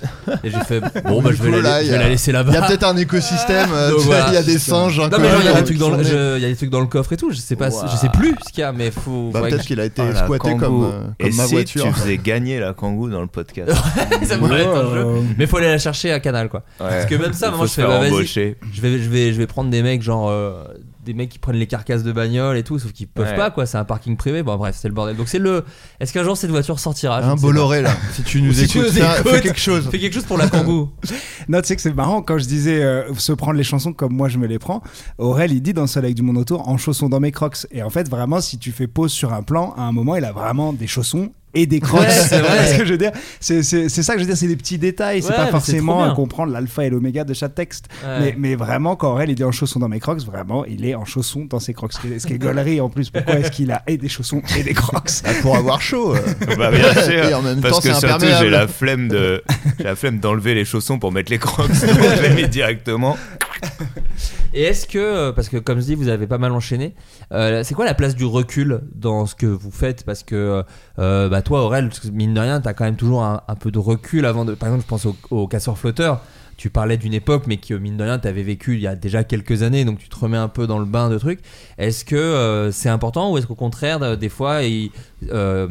[0.43, 1.99] Et j'ai fait bon bah je vais, coup, la, là, je il y vais a-
[1.99, 2.51] la laisser là-bas.
[2.51, 4.31] Il y a peut-être un écosystème, euh, Donc tu vois, voilà.
[4.31, 6.03] il y a des singes Non mais genre, il y a des trucs dans le,
[6.03, 7.31] je- y a des trucs dans le coffre et tout.
[7.31, 9.29] Je sais pas, je sais plus ce qu'il y a, mais faut.
[9.33, 11.83] Bah, peut-être qu'il a été la squatté comme, euh, Et ma si voiture.
[11.85, 13.71] tu faisais gagner la Kangoo dans le podcast
[14.23, 15.05] ça pourrait être un jeu.
[15.37, 16.63] Mais faut aller la chercher à Canal quoi.
[16.81, 16.87] Ouais.
[16.89, 18.09] Parce que même ça, moi je fais bah, vas-y.
[18.11, 18.57] embaucher.
[18.73, 20.63] Je vais, je vais, je vais prendre des mecs genre euh,
[21.03, 23.35] des mecs qui prennent les carcasses de bagnole et tout, sauf qu'ils peuvent Ouais.
[23.35, 23.65] pas quoi.
[23.65, 24.43] C'est un parking privé.
[24.43, 25.15] Bon bref, c'est le bordel.
[25.17, 25.63] Donc c'est le.
[25.99, 28.93] Est-ce qu'un jour cette voiture sortira Un Bolloré là, si tu nous Si tu écoutes,
[28.93, 29.87] nous fais- écoutes, fais quelque chose.
[29.89, 30.89] Fais quelque chose pour la Kangoo.
[31.49, 34.13] Non, tu sais que c'est marrant quand je disais euh, se prendre les chansons comme
[34.13, 34.81] moi je me les prends.
[35.17, 37.65] Aurel, il dit dans Soleil du monde autour en chaussons dans mes crocs.
[37.71, 40.23] Et en fait, vraiment, si tu fais pause sur un plan, à un moment, il
[40.25, 42.01] a vraiment des chaussons et des crocs.
[42.01, 42.67] Ouais, c'est vrai.
[42.73, 43.11] ce que je veux dire.
[43.39, 45.21] C'est c'est- c'est ça que je veux dire, c'est des petits détails.
[45.21, 46.11] C'est Ouais, pas mais c'est forcément bien.
[46.11, 47.85] à comprendre l'alpha et l'oméga de chaque texte.
[48.03, 48.19] Ouais.
[48.19, 50.95] Mais, mais vraiment, quand Aurel il dit en chaussons dans mes crocs, vraiment, il est
[50.95, 51.93] en chaussons dans ses crocs.
[51.93, 53.09] Ce qui est, ce qui est gaulerie en plus.
[53.09, 55.09] Pourquoi est-ce qu'il a et des chaussons et des crocs?
[55.23, 56.15] Bah, pour avoir chaud.
[56.15, 56.19] euh.
[56.57, 57.25] Bah, bien sûr.
[57.25, 58.43] Et en même Parce temps, que c'est surtout, imperméable.
[58.45, 59.43] j'ai la flemme de,
[59.77, 61.67] j'ai la flemme d'enlever les chaussons pour mettre les crocs.
[61.69, 61.79] Donc,
[62.17, 63.17] je les mets directement.
[64.53, 66.95] Et est-ce que, euh, parce que comme je dis, vous avez pas mal enchaîné,
[67.31, 70.03] euh, c'est quoi la place du recul dans ce que vous faites?
[70.03, 70.63] Parce que
[70.99, 73.79] euh, bah toi, Aurel, mine de rien, t'as quand même toujours un, un peu de
[73.79, 74.53] recul avant de.
[74.53, 76.21] Par exemple, je pense au, au casseur flotteur.
[76.61, 79.23] Tu parlais d'une époque, mais que mine de rien, t'avais vécu il y a déjà
[79.23, 81.39] quelques années, donc tu te remets un peu dans le bain de trucs.
[81.79, 85.67] Est-ce que euh, c'est important ou est-ce qu'au contraire, des fois, euh,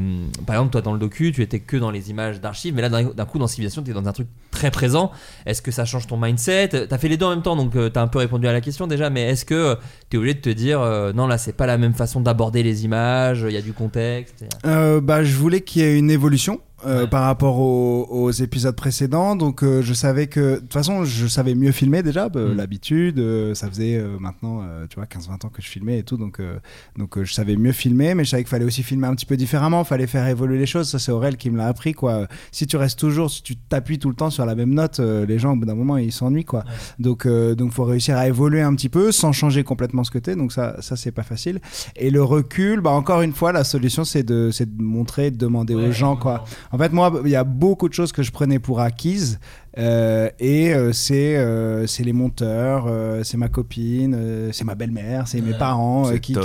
[0.48, 2.88] par exemple, toi dans le docu, tu étais que dans les images d'archives, mais là
[2.88, 5.12] d'un coup dans Civilisation, tu es dans un truc très présent.
[5.46, 6.88] Est-ce que ça change ton mindset?
[6.88, 8.60] T'as fait les deux en même temps, donc tu t'as un peu répondu à la
[8.60, 9.76] question déjà, mais est-ce que
[10.10, 12.64] tu es obligé de te dire euh, non, là c'est pas la même façon d'aborder
[12.64, 16.10] les images, il y a du contexte Euh, bah, je voulais qu'il y ait une
[16.10, 16.60] évolution.
[16.86, 19.36] Euh, par rapport aux, aux épisodes précédents.
[19.36, 22.56] Donc euh, je savais que de toute façon je savais mieux filmer déjà bah, Mm.
[22.56, 26.02] l'habitude euh, ça faisait euh, maintenant euh, tu vois 15-20 ans que je filmais et
[26.02, 26.16] tout.
[26.16, 26.58] Donc euh,
[26.96, 29.26] donc euh, je savais mieux filmer mais je savais qu'il fallait aussi filmer un petit
[29.26, 29.84] peu différemment.
[29.84, 30.88] Fallait faire évoluer les choses.
[30.88, 32.26] Ça c'est Aurel qui me l'a appris quoi.
[32.52, 35.26] Si tu restes toujours si tu t'appuies tout le temps sur la même note euh,
[35.26, 36.64] les gens au bout d'un moment ils s'ennuient quoi.
[36.98, 40.18] Donc euh, donc faut réussir à évoluer un petit peu sans changer complètement ce que
[40.18, 40.36] t'es.
[40.36, 41.60] Donc ça ça c'est pas facile.
[41.96, 45.36] Et le recul bah encore une fois la solution c'est de c'est de montrer de
[45.36, 48.30] demander aux gens quoi en fait moi il y a beaucoup de choses que je
[48.30, 49.38] prenais pour acquises
[49.78, 55.28] euh, et euh, c'est euh, c'est les monteurs euh, c'est ma copine c'est ma belle-mère
[55.28, 56.36] c'est mes parents C'est qui,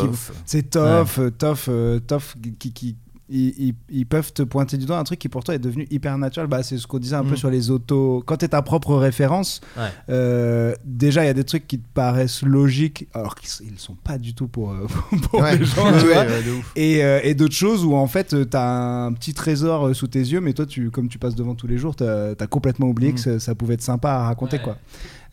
[0.45, 1.69] c'est Toff Toff
[2.07, 2.97] Toff qui, qui
[3.29, 5.87] ils, ils- ils peuvent te pointer du doigt un truc qui pour toi est devenu
[5.89, 7.37] hyper naturel bah, c'est ce qu'on disait un peu Mm.
[7.37, 9.83] sur les autos quand t'es ta propre référence Ouais.
[10.09, 13.95] euh, déjà il y a des trucs qui te paraissent logiques alors qu'ils ils sont
[13.95, 14.85] pas du tout pour, euh,
[15.31, 15.57] pour Ouais.
[15.57, 16.19] les gens tu vois.
[16.23, 16.41] ouais,
[16.75, 20.07] et, euh, et d'autres choses où en fait euh, t'as un petit trésor euh, sous
[20.07, 22.87] tes yeux mais toi tu comme tu passes devant tous les jours t'as as complètement
[22.87, 23.15] oublié Mm.
[23.15, 24.77] que ça, ça pouvait être sympa à raconter quoi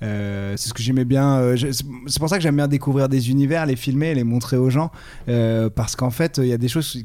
[0.03, 3.31] Euh, c'est ce que j'aimais bien euh, c'est pour ça que j'aime bien découvrir des
[3.31, 4.91] univers les filmer les montrer aux gens
[5.29, 7.05] euh, parce qu'en fait il y a des choses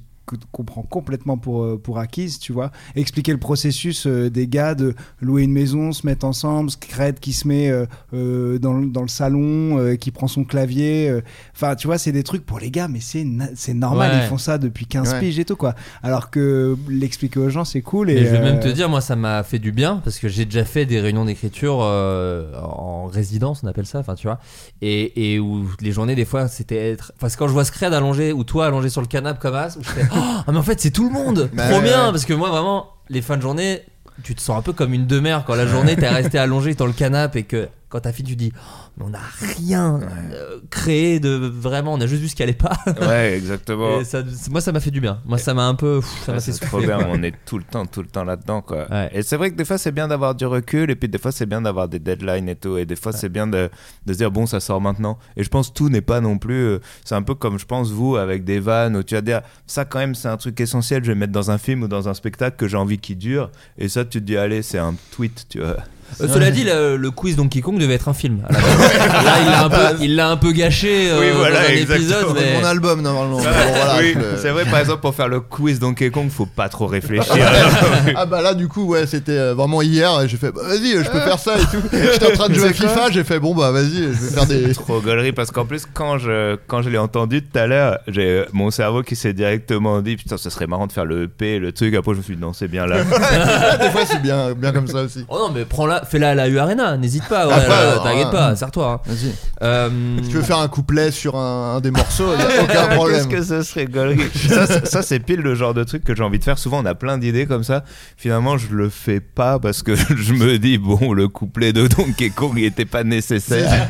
[0.51, 2.71] qu'on prend complètement pour, euh, pour acquises, tu vois.
[2.95, 7.33] Expliquer le processus euh, des gars de louer une maison, se mettre ensemble, Scred qui
[7.33, 11.21] se met euh, dans, le- dans le salon, qui prend son clavier.
[11.55, 13.25] Enfin, tu vois, c'est des trucs pour les gars, mais c'est
[13.55, 14.17] c'est normal, Ouais.
[14.23, 15.19] ils font ça depuis 15 Ouais.
[15.19, 15.73] piges et tout, quoi.
[16.03, 18.09] Alors que l'expliquer aux gens, c'est cool.
[18.09, 20.45] Et, je vais même te dire, moi, ça m'a fait du bien parce que j'ai
[20.45, 24.39] déjà fait des réunions d'écriture euh, en résidence, on appelle ça, enfin, tu vois,
[24.81, 27.11] et, et où les journées, des fois, c'était être.
[27.21, 29.83] Enfin, quand je vois Scred allongé ou toi allongé sur le canapé comme as, où
[29.83, 32.05] je fais, oh, ah, mais en fait, c'est tout le monde, Bah trop ouais, bien,
[32.05, 32.11] ouais.
[32.11, 33.81] parce que moi, vraiment, les fins de journée,
[34.23, 36.85] tu te sens un peu comme une demeure quand la journée, t'es resté allongé dans
[36.87, 38.59] le canapé et que quand t'as fini, tu dis, oh,
[38.97, 39.19] mais on n'a
[39.57, 39.99] rien
[40.33, 42.77] euh, créé de vraiment, on a juste vu ce qui allait pas.
[43.01, 43.99] Ouais, exactement.
[44.01, 45.21] Et ça- moi, ça m'a fait du bien.
[45.25, 45.99] Moi, ça m'a un peu.
[46.01, 48.23] pff, ça Ouais, m'a c'est trop bien, on est tout le temps, tout le temps
[48.23, 48.87] là-dedans, quoi.
[49.13, 51.31] Et c'est vrai que des fois c'est bien d'avoir du recul, et puis des fois
[51.31, 53.69] c'est bien d'avoir des deadlines et tout, et des fois c'est bien de,
[54.05, 55.17] de se dire bon ça sort maintenant.
[55.35, 57.91] Et je pense tout n'est pas non plus, euh, c'est un peu comme je pense
[57.91, 61.03] vous avec des vannes où tu vas dire ça quand même c'est un truc essentiel,
[61.03, 63.49] je vais mettre dans un film ou dans un spectacle que j'ai envie qu'il dure,
[63.77, 65.77] et ça tu te dis allez c'est un tweet, tu vois.
[66.21, 68.39] Euh, cela dit, le, le quiz Donkey Kong devait être un film.
[68.49, 68.97] à la base.
[69.25, 71.69] Là, il l'a un peu, il l'a un peu gâché euh, Oui, voilà, dans un
[71.69, 71.95] exactement.
[72.31, 72.35] épisode.
[72.35, 72.59] Mais...
[72.59, 73.37] Mon album normalement.
[73.37, 76.29] Ouais, Bon, voilà, oui, je- c'est vrai par exemple pour faire le quiz Donkey Kong
[76.29, 77.33] faut pas trop réfléchir.
[78.15, 80.91] ah bah là du coup ouais c'était euh, vraiment hier et j'ai fait bah, vas-y
[81.03, 83.11] je peux faire ça et tout j'étais en train de jouer à C'est quoi FIFA
[83.11, 86.17] j'ai fait bon bah vas-y je vais faire des trop gaulerie parce qu'en plus quand
[86.17, 90.15] je quand je l'ai entendu tout à l'heure j'ai mon cerveau qui s'est directement dit
[90.17, 92.41] putain ce serait marrant de faire le EP le truc après je me suis dit
[92.41, 95.65] non c'est bien là des fois c'est bien bien comme ça aussi Oh non, mais
[95.65, 97.47] prends-la, fais-la à la U Arena, n'hésite pas.
[97.47, 98.31] Ouais, Après, là, alors, T'inquiète hein.
[98.31, 99.01] pas, serre-toi.
[99.05, 99.09] hein.
[99.11, 99.31] Vas-y.
[99.63, 99.89] Euh,
[100.23, 103.27] si tu veux faire un couplet sur un, un des morceaux y a aucun problème
[103.27, 104.19] Qu'est-ce que ce serait gaulerie
[104.85, 106.57] ça, c'est- pile le genre de truc que j'ai envie de faire.
[106.57, 107.83] Souvent, on a plein d'idées comme ça.
[108.17, 112.29] Finalement, je le fais pas parce que je me dis, bon, le couplet de Donkey
[112.29, 113.87] Kong, il était pas nécessaire.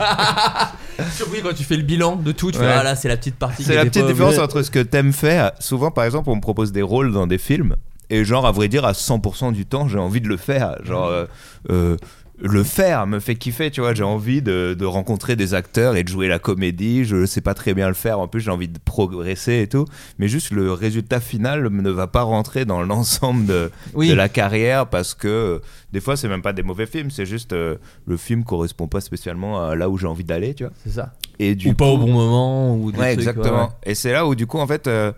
[1.15, 2.65] Surpris quand tu fais le bilan de tout, tu Ouais.
[2.65, 3.57] fais ah là c'est la petite partie.
[3.57, 5.51] qui C'est la petite pas différence entre ce que t'aimes faire.
[5.59, 7.75] Souvent, par exemple, on me propose des rôles dans des films.
[8.09, 10.77] Et genre, à vrai dire, à 100% du temps, j'ai envie de le faire.
[10.85, 11.25] Genre, euh,
[11.69, 11.97] euh,
[12.39, 13.93] le faire me fait kiffer, tu vois.
[13.95, 17.03] J'ai envie de, de rencontrer des acteurs et de jouer la comédie.
[17.03, 18.19] Je sais pas très bien le faire.
[18.19, 19.85] En plus, j'ai envie de progresser et tout.
[20.19, 24.07] Mais juste le résultat final ne va pas rentrer dans l'ensemble de, Oui.
[24.09, 25.59] de la carrière parce que euh,
[25.91, 27.09] des fois, c'est même pas des mauvais films.
[27.09, 27.75] C'est juste euh,
[28.05, 30.73] le film correspond pas spécialement à là où j'ai envie d'aller, tu vois.
[30.85, 31.13] C'est ça.
[31.39, 32.75] Et du Ou pas coup- au bon moment.
[32.77, 33.63] Ou des Ouais, trucs, exactement.
[33.65, 33.91] ouais.
[33.91, 35.11] Et c'est là où, du coup, en fait, euh,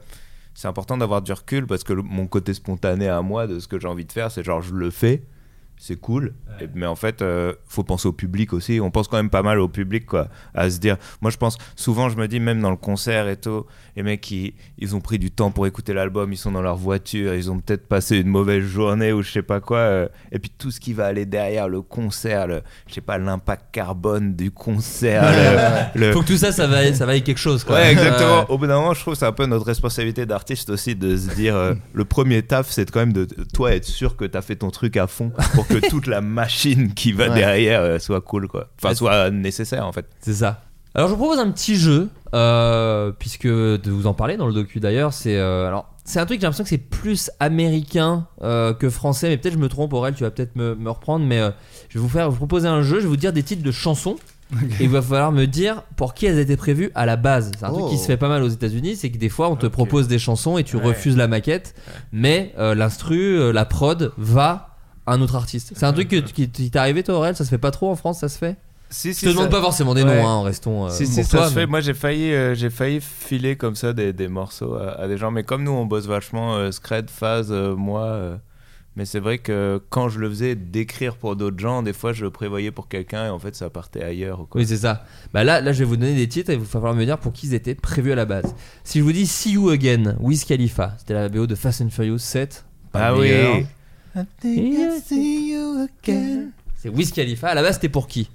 [0.60, 3.80] c'est important d'avoir du recul parce que mon côté spontané à moi de ce que
[3.80, 5.23] j'ai envie de faire, c'est genre je le fais,
[5.81, 6.34] c'est cool.
[6.76, 8.81] Mais en fait, euh, faut penser au public aussi.
[8.81, 10.27] On pense quand même pas mal au public, quoi.
[10.53, 13.38] À se dire, moi je pense, souvent je me dis, même dans le concert et
[13.38, 13.65] tout,
[13.95, 16.76] les mecs, ils, ils ont pris du temps pour écouter l'album, ils sont dans leur
[16.76, 19.77] voiture, ils ont peut-être passé une mauvaise journée ou je sais pas quoi.
[19.77, 23.18] euh, et puis tout ce qui va aller derrière le concert, le, je sais pas,
[23.18, 25.23] l'impact carbone du concert.
[25.95, 27.64] le- le- Faut que tout ça, ça vaille, ça vaille quelque chose.
[27.64, 27.76] Quoi.
[27.77, 28.39] Ouais, exactement.
[28.41, 28.45] Ouais.
[28.49, 31.15] Au bout d'un moment, je trouve que c'est un peu notre responsabilité d'artiste aussi de
[31.15, 34.41] se dire euh, le premier taf, c'est quand même de toi être sûr que t'as
[34.41, 37.36] fait ton truc à fond pour que toute la machine qui va Ouais.
[37.36, 38.68] derrière euh, soit cool, quoi.
[38.82, 40.06] Enfin, soit nécessaire en fait.
[40.20, 40.64] C'est ça.
[40.96, 44.54] Alors je vous propose un petit jeu, euh, puisque de vous en parler dans le
[44.54, 48.74] docu d'ailleurs, c'est euh, alors c'est un truc j'ai l'impression que c'est plus américain euh,
[48.74, 49.94] que français, mais peut-être je me trompe.
[49.94, 51.52] Aurel, tu vas peut-être me, me reprendre, mais euh,
[51.90, 52.96] je vais vous faire vous proposer un jeu.
[52.98, 54.16] Je vais vous dire des titres de chansons.
[54.80, 57.52] Et il va falloir me dire pour qui elles étaient prévues à la base.
[57.56, 57.90] C'est un truc Oh.
[57.91, 60.18] qui se fait pas mal aux États-Unis, c'est que des fois on te propose des
[60.18, 60.86] chansons et tu Ouais.
[60.86, 61.76] refuses la maquette,
[62.12, 64.69] mais euh, l'instru, euh, la prod va
[65.08, 65.74] un autre artiste.
[65.76, 67.36] C'est un truc que, qui, qui t'est arrivé toi Aurel?
[67.36, 68.58] Ça se fait pas trop en France, ça se fait?
[68.92, 71.48] Si, Je te demande pas forcément des noms, hein, restons, euh, si, si, ça toi,
[71.50, 71.68] se fait.
[71.68, 75.16] Moi, j'ai failli, euh, j'ai failli filer comme ça des, des morceaux à, à des
[75.16, 75.30] gens.
[75.30, 78.40] Mais comme nous, on bosse vachement euh, Scred, Phase, euh, moi.
[78.96, 82.24] mais c'est vrai que quand je le faisais d'écrire pour d'autres gens, des fois, je
[82.24, 84.42] le prévoyais pour quelqu'un et en fait, ça partait ailleurs.
[84.42, 84.60] ou quoi.
[84.60, 85.06] Oui, c'est ça.
[85.36, 87.20] Bah là, là, je vais vous donner des titres et il va falloir me dire
[87.20, 88.56] pour qui ils étaient prévus à la base.
[88.84, 91.90] Si je vous dis See You Again, Wiz Khalifa, c'était la BO de Fast and
[91.92, 92.66] Furious 7.
[92.92, 93.30] pas Ah oui.
[96.76, 97.49] C'est Wiz Khalifa.
[97.49, 98.30] À la base, c'était pour qui?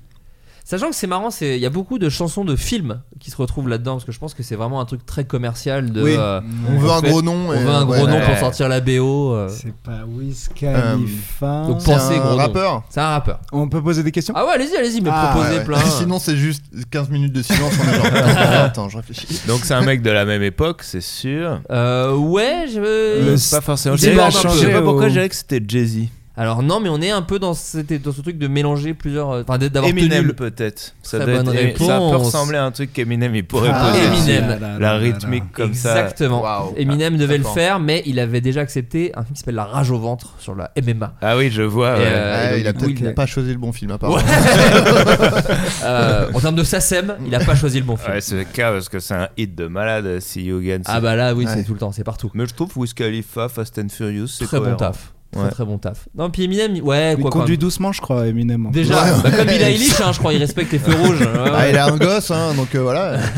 [0.66, 3.36] Sachant que c'est marrant, c'est- il y a beaucoup de chansons de films qui se
[3.36, 5.90] retrouvent là-dedans parce que je pense que c'est vraiment un truc très commercial.
[5.92, 6.14] De, Oui.
[6.18, 8.06] euh, On veut un fait- gros nom On et- veut un gros ouais.
[8.06, 9.34] nom pour sortir la BO.
[9.34, 9.48] euh.
[9.50, 11.64] C'est pas Wiz Khalifa.
[11.66, 12.36] Donc C'est pensez un gros nom.
[12.36, 13.40] rappeur C'est un rappeur.
[13.52, 14.32] On peut poser des questions?
[14.36, 15.64] Ah ouais, allez-y, allez-y, mais Ah, proposez Ouais, ouais.
[15.64, 15.78] plein.
[16.00, 17.72] Sinon, c'est juste 15 minutes de silence.
[17.78, 18.06] On est genre.
[18.64, 19.40] attends, je réfléchis.
[19.46, 21.60] Donc, c'est un mec de la même époque, c'est sûr.
[21.70, 23.96] Euh, ouais, je Euh, pas forcément.
[23.96, 24.72] Je sais pas, déborde un je sais peu.
[24.72, 26.08] pas pourquoi dirais que c'était Jay-Z.
[26.36, 29.30] Alors non, mais on est un peu dans, cette- dans ce truc de mélanger plusieurs,
[29.30, 30.92] euh, enfin d'être- d'avoir Eminem peut-être.
[31.02, 34.04] Ça, doit peut ressembler à un truc qu'Eminem il pourrait Ah, poser.
[34.06, 34.58] Eminem.
[34.58, 34.80] dessus.
[34.80, 35.90] La rythmique comme ça.
[36.00, 36.72] Exactement.
[36.76, 39.64] Eminem Ah, devait le faire, mais il avait déjà accepté un film qui s'appelle La
[39.64, 41.14] Rage au ventre sur la MMA.
[41.22, 41.98] Ah oui, je vois.
[41.98, 42.04] Et, ouais.
[42.08, 44.20] euh, Ouais, et il a peut-être il a- pas choisi le bon film, apparemment.
[45.84, 48.12] Euh, en termes de SACEM, il a pas choisi le bon film.
[48.12, 50.18] Ouais, c'est le cas parce que c'est un hit de malade.
[50.20, 50.80] See You Again.
[50.86, 51.52] ah bah là, oui, Ouais.
[51.54, 52.30] c'est tout le temps, c'est partout.
[52.34, 55.12] Mais je trouve Wiz Khalifa, Fast and Furious, c'est Très bon taf.
[55.34, 55.50] Très Ouais.
[55.50, 56.06] très bon taf.
[56.16, 57.62] Non, puis Eminem, ouais, Il quoi conduit quoi.
[57.66, 58.66] doucement, je crois, Eminem.
[58.72, 58.80] fait.
[58.80, 59.46] Déjà, Ouais, bah, comme.
[59.46, 61.20] Billie Eilish, hein, je crois, il respecte les feux rouges.
[61.20, 63.18] Ouais, Ah, il a un gosse, hein, donc euh, voilà.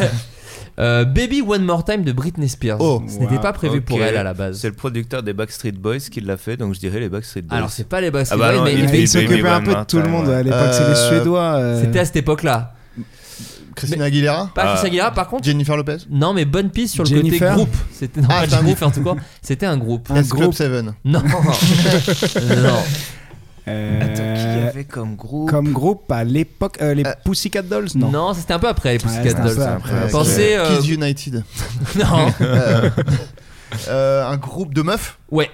[0.79, 2.77] Euh, Baby One More Time de Britney Spears.
[2.81, 3.03] Oh.
[3.09, 3.41] Ce n'était Wow.
[3.41, 4.59] pas prévu pour elle à la base.
[4.61, 7.57] C'est le producteur des Backstreet Boys qui l'a fait, donc je dirais les Backstreet Boys.
[7.57, 9.63] Alors c'est pas les Backstreet Ah bah Boys, non, mais il Il, il s'occupait un
[9.63, 10.27] peu de tout le monde.
[10.27, 10.35] ouais.
[10.35, 11.41] À l'époque, c'est les Euh, Suédois.
[11.41, 12.75] euh, c'était à cette époque-là.
[13.77, 14.67] Christina Aguilera Pas Ah.
[14.71, 15.45] Christina Aguilera, par contre.
[15.45, 17.77] Jennifer Lopez Non, mais bonne piste sur le Jennifer côté groupe.
[17.93, 19.15] C'était non, Ah, pas un Jennifer en tout cas.
[19.43, 20.09] C'était un groupe.
[20.11, 20.55] Un groupe.
[20.55, 20.73] 7.
[21.05, 21.23] Non.
[21.23, 22.83] non.
[23.69, 27.89] euh, Attends, qui y avait comme groupe Comme groupe à l'époque, euh, les Pussycat Dolls,
[27.97, 29.57] non Non, c'était un peu après les Ouais, Pussycat c'était un Dolls.
[29.57, 29.93] peu après.
[30.05, 31.45] Ouais, Pensez, c'est euh, Kids United.
[31.97, 32.33] Non.
[32.41, 32.91] Euh,
[33.89, 35.51] euh, un groupe de meufs Ouais.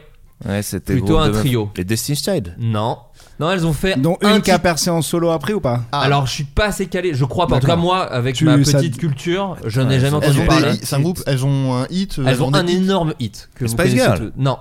[0.47, 1.41] Ouais, c'était Plutôt groupe un de meufs.
[1.41, 1.71] trio.
[1.77, 2.55] Les Destiny's Child.
[2.59, 2.99] Non.
[3.43, 5.81] Non, elles ont fait Dont un une qui a percé en solo après ou pas
[5.91, 6.01] Ah.
[6.03, 7.13] Alors, je suis pas assez calé.
[7.13, 7.57] Je crois pas.
[7.57, 7.83] En tout cas, D'accord.
[7.85, 10.73] moi, avec Tu- ma ça- petite culture, je n'ai jamais elles entendu ont parler.
[10.79, 12.21] des- C'est un groupe, elles ont un hit.
[12.25, 14.19] Elles ont un énorme hit que vous Spice connaissez Girl.
[14.19, 14.33] tous.
[14.41, 14.59] Non.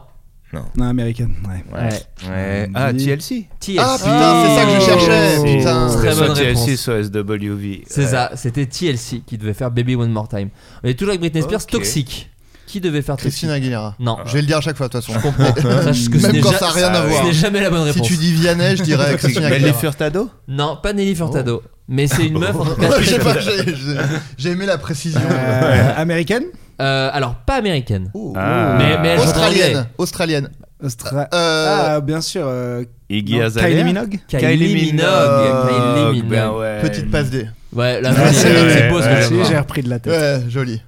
[0.76, 1.34] Non, américaine.
[1.48, 1.64] Ouais.
[1.74, 1.90] Ouais.
[2.30, 2.68] Ouais.
[2.68, 2.72] Mm.
[2.76, 3.48] Ah, TLC.
[3.62, 3.78] TLC.
[3.80, 5.38] Ah putain, c'est ça que je cherchais.
[5.40, 5.44] Oh.
[5.44, 5.88] Putain.
[5.96, 6.76] Très soit bonne TLC, réponse.
[6.82, 7.84] soit SWV.
[7.88, 8.08] C'est Ouais.
[8.08, 10.50] ça, c'était TLC qui devait faire Baby One More Time.
[10.84, 11.70] On est toujours avec Britney Spears, Ok.
[11.70, 12.31] Toxic.
[12.72, 13.96] Qui devait faire Toxic Christina Aguilera.
[14.00, 14.18] Non.
[14.26, 15.20] Je vais le dire à chaque fois, de toute façon.
[15.20, 15.54] Je comprends.
[15.84, 17.22] Sache que ce Même n'est quand ja- ça n'a rien à Ah, voir.
[17.24, 18.08] Ce n'est jamais la bonne Si réponse.
[18.08, 19.78] tu dis Vianney, je dirais Christina Nelly Aguilera.
[19.78, 21.64] Furtado Non, pas Nelly Furtado.
[21.90, 22.88] Mais c'est une meuf en tout cas.
[23.02, 23.98] Je sais pas, j'ai- j'ai
[24.38, 25.20] j'ai aimé la précision.
[25.30, 26.44] Euh, américaine
[26.82, 28.10] Euh, alors, pas américaine.
[28.14, 28.34] Oh.
[28.38, 28.76] Ah.
[28.78, 29.74] Mais, mais elle chante en anglais.
[29.74, 29.86] Australienne.
[29.98, 30.50] Australienne.
[30.84, 32.44] Austra- Euh, Ah, bien sûr.
[32.46, 35.68] euh, Iggy non, Azalea Kylie Minogue Kylie Minogue.
[35.68, 36.30] Kylie Minogue.
[36.30, 36.80] Ben ouais.
[36.82, 37.48] Petite passe D.
[37.74, 39.58] Ouais, là, Ouais, c'est c'est- c'est beau ce que ouais, je viens de Si, j'ai
[39.60, 40.12] repris de la tête.
[40.14, 40.82] Ouais, joli.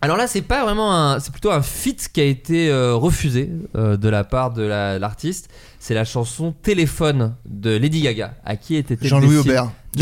[0.00, 1.18] Alors là, c'est pas vraiment un.
[1.20, 4.98] C'est plutôt un feat qui a été euh, refusé euh, de la part de la-
[4.98, 5.48] l'artiste.
[5.80, 8.34] C'est la chanson Téléphone de Lady Gaga.
[8.44, 9.70] À qui était Jean-Louis Aubert.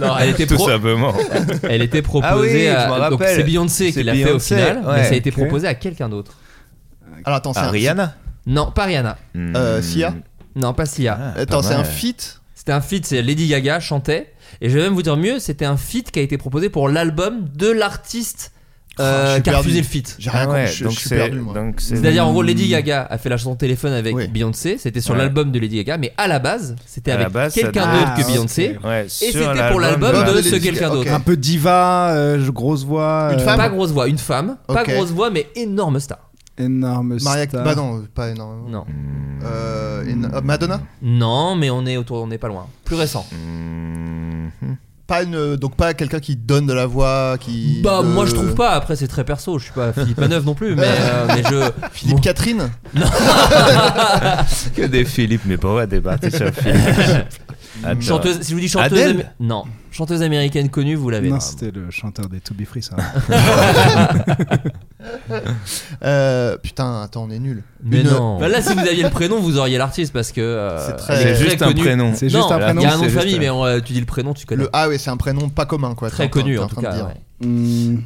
[0.00, 1.14] non, elle était Tout simplement.
[1.62, 2.84] Elle était proposée Ah oui, à.
[2.84, 3.36] je m'en donc rappelle.
[3.36, 5.36] c'est Beyoncé qui l'a fait au Beyoncé, final, mais ça a été Ok.
[5.36, 6.32] proposé à quelqu'un d'autre.
[7.24, 7.70] Alors attends, c'est Ah, un.
[7.70, 8.14] Rihanna
[8.46, 9.16] Non, pas Rihanna.
[9.36, 9.82] Euh, Hmm.
[9.82, 10.14] Sia?
[10.56, 11.18] Non, pas Sia.
[11.36, 12.40] Ah, Attends, c'est un feat?
[12.54, 14.32] C'était un feat, c'est Lady Gaga chantait.
[14.64, 16.88] Et je vais même vous dire mieux, c'était un feat qui a été proposé pour
[16.88, 18.52] l'album de l'artiste
[19.00, 19.88] euh, je qui a refusé perdu.
[19.88, 20.16] le feat.
[20.18, 20.66] J'ai rien Ah compris.
[20.66, 21.54] Je, je donc suis c'est- perdu, moi.
[21.54, 24.28] donc c'est- C'est-à-dire, en gros, Lady Gaga a fait la chanson Téléphone avec Oui.
[24.28, 24.76] Beyoncé.
[24.78, 25.18] C'était sur Ouais.
[25.20, 28.26] l'album de Lady Gaga, mais à la base, c'était À avec base, quelqu'un d'autre que
[28.30, 28.76] Beyoncé.
[28.84, 31.10] Ouais, Et c'était pour l'album de ce quelqu'un d'autre.
[31.10, 33.30] Un peu diva, euh, grosse voix.
[33.32, 34.58] Une euh, femme Pas grosse voix, une femme.
[34.68, 36.18] Pas grosse voix, mais énorme star.
[36.58, 37.44] Énorme Maria.
[37.48, 37.64] star.
[37.64, 38.68] Bah non, pas énormément.
[38.68, 38.84] Non.
[39.44, 42.66] Euh, éno- euh, Madonna Non, mais on est autour, on n'est pas loin.
[42.84, 43.26] Plus récent.
[43.32, 44.48] Hmm.
[45.06, 47.80] Pas une, donc pas quelqu'un qui donne de la voix, qui.
[47.82, 48.70] Bah, moi je trouve pas.
[48.70, 49.58] Après, c'est très perso.
[49.58, 51.70] Je suis pas Philippe Manœuvre non plus, mais, euh, mais je.
[51.92, 52.70] Philippe Catherine
[54.76, 57.26] Que des Philippe, mais pourquoi débattre sur Philippe.
[58.00, 58.92] Chanteuse, si je vous dis chanteuse.
[59.00, 59.64] Adele amé- Non.
[59.92, 61.28] Chanteuse américaine connue, vous l'avez.
[61.30, 62.96] Non, c'était le chanteur des To Be Free, ça.
[66.04, 67.62] Euh, putain, attends, on est nul.
[67.84, 68.38] Mais Une- non.
[68.38, 70.40] Bah là, si vous aviez le prénom, vous auriez l'artiste parce que.
[70.40, 72.12] euh, C'est très- C'est juste un prénom.
[72.14, 72.80] C'est Non, juste un prénom.
[72.80, 74.32] Il y a un nom c'est de famille, mais on, euh, tu dis le prénom,
[74.34, 74.62] tu connais.
[74.62, 76.08] Le Ah ouais, c'est un prénom pas commun quoi.
[76.10, 76.92] Très en- connu en tout cas.
[76.92, 77.14] ouais.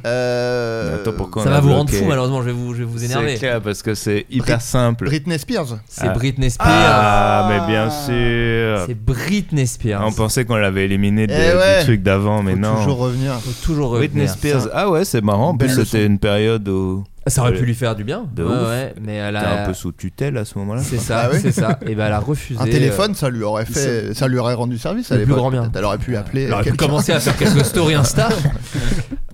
[0.05, 2.85] Euh, Attends, pourquoi Ça va a vous rendre fou, malheureusement, je vais vous, je vais
[2.85, 3.35] vous C'est énerver.
[3.35, 5.05] clair parce que c'est hyper simple.
[5.05, 5.77] Britney Spears.
[5.87, 6.13] C'est Ah.
[6.13, 6.67] Britney Spears.
[6.67, 8.85] Ah, mais bien sûr.
[8.87, 10.01] C'est Britney Spears.
[10.03, 11.79] On pensait qu'on l'avait éliminé de- Eh ouais.
[11.81, 12.75] du truc d'avant, mais Faut non.
[12.77, 13.33] toujours revenir.
[13.35, 14.67] Faut toujours Britney revenir.
[14.73, 15.49] Ah ouais, c'est marrant.
[15.49, 18.25] En plus, c'était une période où Ça aurait pu lui faire du bien.
[18.33, 18.67] De ouais, ouf.
[18.69, 19.63] ouais, mais elle t'es a.
[19.63, 20.81] un peu sous tutelle à ce moment-là.
[20.83, 21.77] C'est ça, Ah oui c'est ça.
[21.85, 22.59] Et ben elle a refusé.
[22.59, 25.11] Un téléphone, ça lui aurait fait, ça lui aurait rendu service.
[25.11, 25.39] à Le plus l'époque.
[25.39, 25.71] grand bien.
[25.75, 26.43] Elle aurait pu appeler.
[26.43, 28.29] Elle aurait pu commencer à faire quelques stories Insta.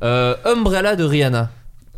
[0.04, 1.50] Euh, Umbrella de Rihanna.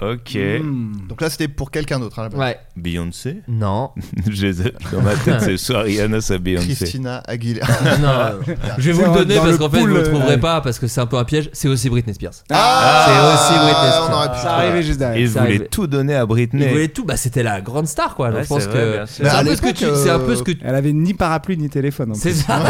[0.01, 0.35] Ok.
[0.61, 1.07] Hmm.
[1.07, 2.19] Donc là, c'était pour quelqu'un d'autre.
[2.19, 2.37] à la base.
[2.39, 2.57] Ouais.
[2.75, 3.91] Beyoncé Non.
[4.29, 6.75] Je les ai- Dans ma tête, c'est soit Rihanna, soit Beyoncé.
[6.75, 7.67] Christina Aguilera.
[8.01, 8.53] non.
[8.77, 10.87] Je vais vous le donner parce qu'en fait, vous pool, le trouverez pas parce que
[10.87, 11.49] c'est un peu un piège.
[11.53, 12.33] C'est aussi Britney Spears.
[12.51, 14.09] Ah, C'est aussi Britney Spears.
[14.09, 15.17] on aurait pu Ça arrivait juste derrière.
[15.17, 16.65] Ils voulaient tout donner à Britney.
[16.65, 17.05] Il voulait tout.
[17.05, 18.31] Bah, c'était la grande star, quoi.
[18.31, 19.85] Ouais, je pense que c'est un peu ce que tu.
[19.95, 20.51] C'est un peu ce que.
[20.61, 22.11] Elle avait ni parapluie ni téléphone.
[22.11, 22.61] en C'est ça.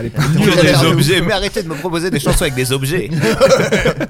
[0.00, 1.20] Elle est Que des objets.
[1.20, 3.08] Mais arrêtez de me proposer des chansons avec des objets.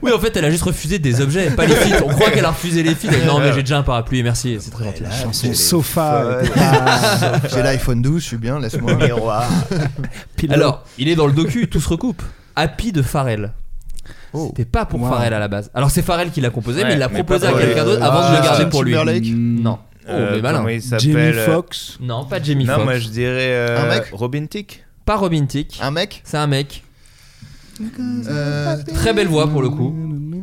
[0.01, 1.74] Oui, en fait, elle a juste refusé des objets, pas les.
[2.03, 4.56] On croit qu'elle a refusé les dit, Non, mais j'ai déjà un parapluie, merci.
[4.60, 5.02] C'est très gentil.
[5.32, 6.39] Son sofa.
[6.55, 8.97] pas- J'ai l'iPhone 12, je suis bien, laisse-moi.
[10.36, 10.55] Pillow.
[10.55, 12.22] Alors, il est dans le docu, tout se recoupe.
[12.56, 13.52] Happy de Pharrell.
[14.34, 14.47] Oh.
[14.48, 15.10] C'était pas pour Wow.
[15.10, 15.70] Pharrell à la base.
[15.74, 18.20] Alors c'est Pharrell qui l'a composé, Ouais, mais il l'a proposé à quelqu'un d'autre avant
[18.20, 18.93] de Ah, le garder pour lui.
[18.94, 19.78] Timberlake Non.
[20.05, 20.59] Oh, Euh, mais malin.
[20.66, 21.98] Jamie s'appelle euh, Foxx.
[22.01, 22.84] Non, pas Jamie Non, Foxx.
[22.84, 24.84] moi je dirais euh, Un mec Robin Thicke.
[25.05, 25.78] Pas Robin Thicke.
[25.82, 26.82] Un mec C'est un mec.
[28.01, 29.94] Euh, Très belle voix pour le coup.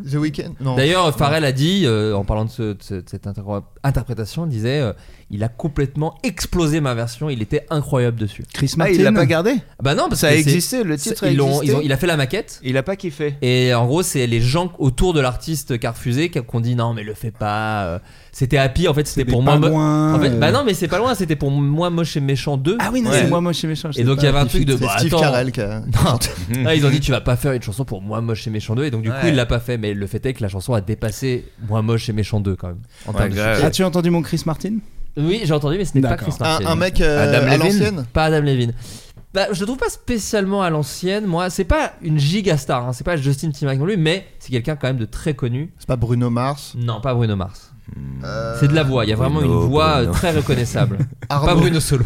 [0.09, 0.75] The Weeknd Non.
[0.75, 3.41] D'ailleurs, Pharrell a dit, euh, en parlant de, ce- de ce- de cette inter-
[3.83, 4.93] interprétation, il disait euh,
[5.31, 8.45] Il a complètement explosé ma version, il était incroyable dessus.
[8.51, 8.93] Chris Ah, Martin.
[8.95, 11.25] il l'a pas gardé Bah non, parce Ça que a c'est- existé, le titre c'est-
[11.27, 11.67] a ils l'ont- existé.
[11.67, 12.59] ils ont- Il a fait la maquette.
[12.63, 13.35] Il a pas kiffé.
[13.43, 16.75] Et en gros, c'est les gens autour de l'artiste qui a refusé qui ont dit
[16.75, 17.83] non, mais le fais pas.
[17.85, 17.99] euh,
[18.31, 19.57] C'était happy, en fait, c'était pour moi.
[19.57, 20.39] mo- loin, En fait, euh.
[20.39, 22.77] bah non, mais c'est pas loin, c'était pour moi moche et méchant 2.
[22.79, 23.19] Ah oui, non, Ouais.
[23.21, 23.91] c'est moi moche et méchant.
[23.91, 24.75] je Et sais donc il y avait un truc de.
[24.77, 25.23] fait- bah, C'est Steve attends.
[25.23, 25.81] Carell qui a.
[26.05, 26.19] Non.
[26.65, 28.75] Ah, ils ont dit tu vas pas faire une chanson pour moi moche et méchant
[28.75, 29.29] 2 et donc du coup Ouais.
[29.29, 32.07] il l'a pas fait mais le fait est que la chanson a dépassé moi moche
[32.09, 32.77] et méchant 2 quand même
[33.07, 33.53] en Ouais, termes de grave.
[33.55, 33.67] succès.
[33.67, 34.77] As-tu entendu mon Chris Martin?
[35.19, 36.29] Oui j'ai entendu mais ce n'est pas D'accord.
[36.29, 36.65] Chris Martin.
[36.65, 38.05] Un, un mec euh, Adam à Levine l'ancienne?
[38.13, 38.73] Pas Adam Levine.
[39.31, 42.93] Bah, je le trouve pas spécialement à l'ancienne moi c'est pas une giga star hein.
[42.93, 45.71] c'est pas Justin Timberlake non plus mais c'est quelqu'un quand même de très connu.
[45.77, 46.73] C'est pas Bruno Mars?
[46.75, 47.71] Non pas Bruno Mars.
[48.23, 50.09] Euh, C'est de la voix il y a vraiment Bruno, une voix Bruno.
[50.11, 50.99] euh, très reconnaissable.
[51.29, 51.47] Arnaud.
[51.47, 52.05] Pas Bruno Solo.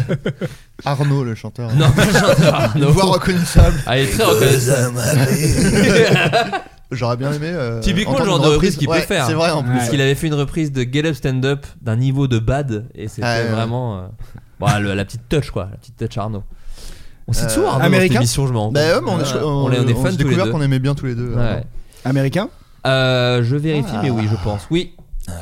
[0.84, 1.72] Arnaud, le chanteur.
[1.74, 2.86] non pas le chanteur Arnaud.
[2.86, 3.76] Une voix reconnaissable.
[3.86, 4.96] Ah, il est très reconnaissable.
[6.90, 7.50] J'aurais bien aimé.
[7.52, 9.26] euh, Typiquement le genre de reprise qu'il Ouais, peut faire.
[9.26, 9.72] C'est vrai en plus.
[9.74, 12.86] Parce qu'il avait fait une reprise de Get Up Stand Up d'un niveau de bad
[12.94, 14.06] et c'était Ah, vraiment euh,
[14.58, 16.44] bon, le- la petite touch quoi, la petite touch Arnaud.
[17.26, 19.70] On Euh, souvent Arnaud dans américain cette émission, je m'en rends Bah on, on, on
[19.70, 20.52] est, on est fans s'est tous les découvert deux.
[20.52, 21.34] qu'on aimait bien tous les deux.
[21.34, 21.62] Ouais.
[22.06, 22.48] Américain
[22.86, 24.00] Euh, je vérifie, Ah.
[24.02, 24.62] mais oui, je pense.
[24.70, 24.94] Oui.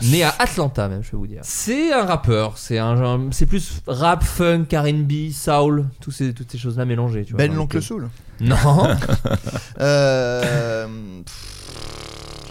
[0.03, 1.43] Né à Atlanta, même, je vais vous dire.
[1.45, 2.59] C'est un rappeur.
[2.59, 7.25] C'est un, genre- c'est plus rap, funk, R&B, soul, tous ces, toutes ces choses-là mélangées.
[7.25, 8.09] Tu vois, Ben l'oncle Soul.
[8.41, 8.57] Non.
[9.79, 10.87] Euh,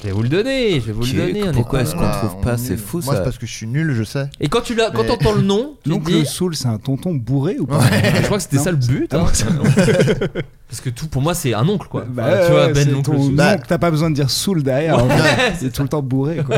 [0.02, 0.80] je vais vous le donner.
[0.80, 1.44] Je vais vous le donner.
[1.46, 2.78] on est pourquoi pas est-ce qu'on ah, trouve on pas est C'est nul.
[2.78, 3.18] fou, Moi, ça.
[3.20, 4.30] c'est parce que je suis nul, je sais.
[4.40, 6.26] Et quand tu l'as, quand Mais- t'entends le nom, tu te L'oncle dis.
[6.28, 7.80] Soul, c'est un tonton bourré ou pas
[8.16, 8.64] Je crois que c'était Non.
[8.64, 9.12] ça le but.
[9.16, 9.26] Ah hein.
[10.70, 12.06] Parce que tout pour moi c'est un oncle quoi.
[12.08, 13.36] Bah, Enfin, tu vois ouais, Ben c'est l'oncle ton Soul.
[13.36, 15.00] Bah- t'as pas besoin de dire Soul derrière.
[15.04, 15.54] en Ouais, fait.
[15.60, 16.44] c'est tout le temps bourré.
[16.46, 16.56] Quoi.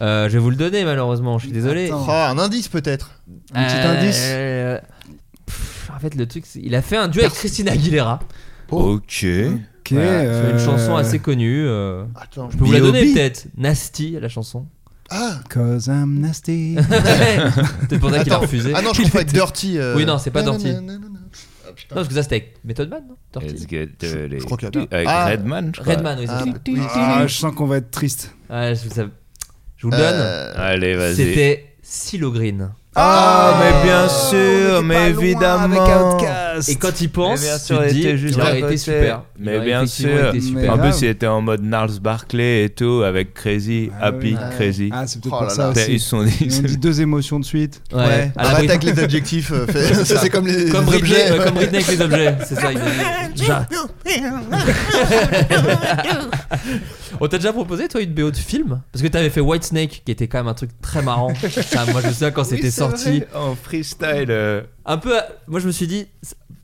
[0.00, 1.86] Euh, je vais vous le donner malheureusement, je suis désolé.
[1.86, 2.04] Attends.
[2.08, 3.20] Oh, un indice peut-être.
[3.54, 4.78] Un petit Euh, indice euh,
[6.10, 8.20] fait le truc c'est il a fait un duo avec Christina Aguilera
[8.70, 9.26] Ok.
[9.26, 9.92] Ok.
[9.92, 11.64] Voilà, euh, sur une chanson assez connue.
[11.66, 12.48] euh, Attends.
[12.50, 13.14] Je peux vous la donner B.O.B..
[13.14, 13.46] peut-être.
[13.58, 14.66] Nasty la chanson.
[15.10, 16.76] Ah Cause I'm nasty.
[17.88, 18.40] Peut-être pour ça qu'il a Attends.
[18.40, 18.72] refusé.
[18.74, 19.78] Ah non, je confonds avec Dirty.
[19.78, 19.94] euh.
[19.96, 20.68] Oui, non, c'est pas Dirty.
[20.70, 21.94] Ah, putain.
[21.94, 23.54] Non parce que ça c'était avec Method Man non Dirty.
[23.54, 23.88] Let's get
[24.28, 24.80] les- je crois qu'il y a.
[24.90, 25.26] Avec Ah.
[25.26, 25.94] Redman, je crois.
[25.94, 26.56] Redman oui Ah, c'est ça.
[26.68, 28.34] oui, Ah, je sens qu'on va être triste.
[28.48, 29.06] Ouais, je, ça-
[29.76, 30.14] je vous le donne.
[30.16, 31.16] Euh, Allez, vas-y.
[31.16, 32.70] C'était Silo Green.
[32.96, 36.18] Ah, mais bien sûr, mais pas loin évidemment.
[36.68, 38.76] Et quand il pense, Mais bien tu sûr, te il dis, juste il aurait été
[38.76, 39.22] super.
[39.38, 40.32] Mais bien sûr.
[40.70, 44.36] En plus, il était en mode Nars Barkley et tout, avec Crazy, Ah Happy.
[44.56, 44.90] Crazy.
[44.92, 45.92] Ah, c'est peut-être Oh pour ça aussi.
[45.94, 46.36] Ils sont dit.
[46.40, 47.82] Ils ont dit deux émotions de suite.
[47.92, 48.30] Ouais.
[48.36, 49.50] Arrête avec les adjectifs.
[49.52, 50.28] euh, C'est ça ça.
[50.28, 51.44] comme les, comme les Britney, objets.
[51.44, 52.70] comme Britney avec les objets, c'est ça.
[57.20, 58.80] On t'a déjà proposé toi une BO de film?
[58.92, 61.32] Parce que t'avais fait White Snake qui était quand même un truc très marrant.
[61.34, 63.18] Ça, moi je souviens quand c'était c'est sorti.
[63.20, 64.26] vrai, En freestyle.
[64.30, 66.06] euh, Un peu, à- moi je me suis dit,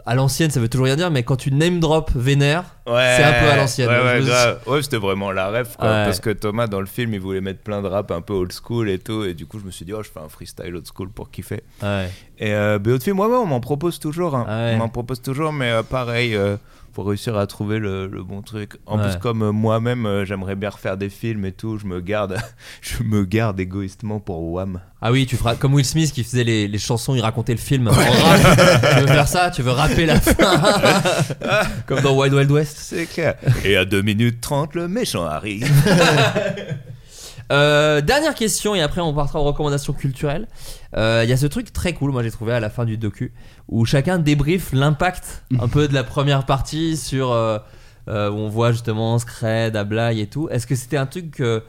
[0.06, 3.22] à l'ancienne ça veut toujours rien dire, mais quand tu name drop vénère, Ouais, c'est
[3.24, 3.88] un peu à l'ancienne.
[3.88, 5.86] Ouais, suis- c'était vraiment la quoi.
[5.88, 6.04] Ouais.
[6.06, 8.52] Parce que Thomas, dans le film, il voulait mettre plein de rap un peu old
[8.52, 9.24] school et tout.
[9.24, 11.30] Et du coup, je me suis dit, oh, je fais un freestyle old school pour
[11.30, 11.62] kiffer.
[11.82, 12.10] Ouais.
[12.38, 14.34] Et euh, BO de film, ouais, ouais, on m'en propose toujours.
[14.34, 14.44] hein.
[14.48, 14.70] Ah.
[14.74, 16.56] On m'en propose toujours, mais euh, pareil, euh,
[16.92, 18.76] faut réussir à trouver le, le bon truc.
[18.86, 19.08] En Ouais.
[19.10, 22.36] plus, comme euh, moi-même, euh, j'aimerais bien refaire des films et tout, je me garde,
[22.82, 24.80] je me garde égoïstement pour Wham.
[25.02, 27.58] Ah oui, tu feras comme Will Smith qui faisait les, les chansons, il racontait le
[27.58, 27.88] film.
[28.94, 29.50] tu veux faire ça?
[29.50, 30.60] Tu veux rapper la fin?
[31.86, 32.76] Comme dans Wild Wild West.
[32.78, 33.34] C'est clair.
[33.64, 35.66] Et à 2 minutes 30, le méchant arrive.
[37.50, 40.46] Euh, dernière question et après on partira aux recommandations culturelles.
[40.96, 42.96] Euh, Il y a ce truc très cool, moi j'ai trouvé à la fin du
[42.96, 43.32] docu,
[43.68, 47.58] où chacun débriefe l'impact un peu de la première partie sur euh,
[48.08, 50.48] euh, où on voit justement Scred, Ablaye et tout.
[50.48, 51.60] Est-ce que c'était un truc euh,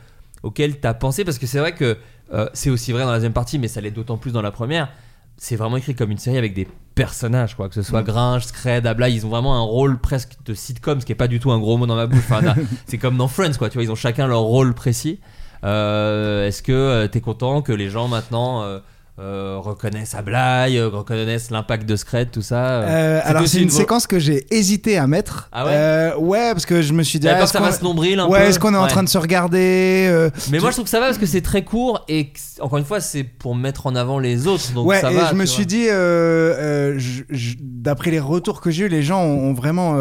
[0.43, 1.23] auquel t'as pensé?
[1.25, 1.97] Parce que c'est vrai que
[2.33, 4.51] euh, c'est aussi vrai dans la deuxième partie, mais ça l'est d'autant plus dans la
[4.51, 4.89] première.
[5.37, 7.67] C'est vraiment écrit comme une série avec des personnages, quoi.
[7.67, 11.05] Que ce soit Gringe, Scred, Ablaye, ils ont vraiment un rôle presque de sitcom, ce
[11.05, 12.23] qui est pas du tout un gros mot dans ma bouche.
[12.29, 12.41] Enfin,
[12.85, 13.69] c'est comme dans Friends, quoi.
[13.69, 15.19] Tu vois, ils ont chacun leur rôle précis.
[15.63, 18.63] Euh, Est-ce que euh, t'es content que les gens maintenant
[19.19, 24.07] euh, reconnaissent Ablaye, euh, reconnaissent l'impact de Scred, tout ça euh, alors c'est une séquence
[24.07, 25.49] que j'ai hésité à mettre.
[25.51, 27.27] Ah ouais Ouais, parce que je me suis dit.
[27.27, 30.29] Ah, est-ce qu'on- fasse nombril un Ouais, est-ce qu'on est en train de se regarder
[30.51, 32.31] Mais moi je trouve que ça va parce que c'est très court et
[32.61, 35.29] encore une fois c'est pour mettre en avant les autres donc ouais, ça et va.
[35.29, 35.87] je me tu suis dit,
[37.59, 39.97] d'après les retours que j'ai eu, les gens ont, ont vraiment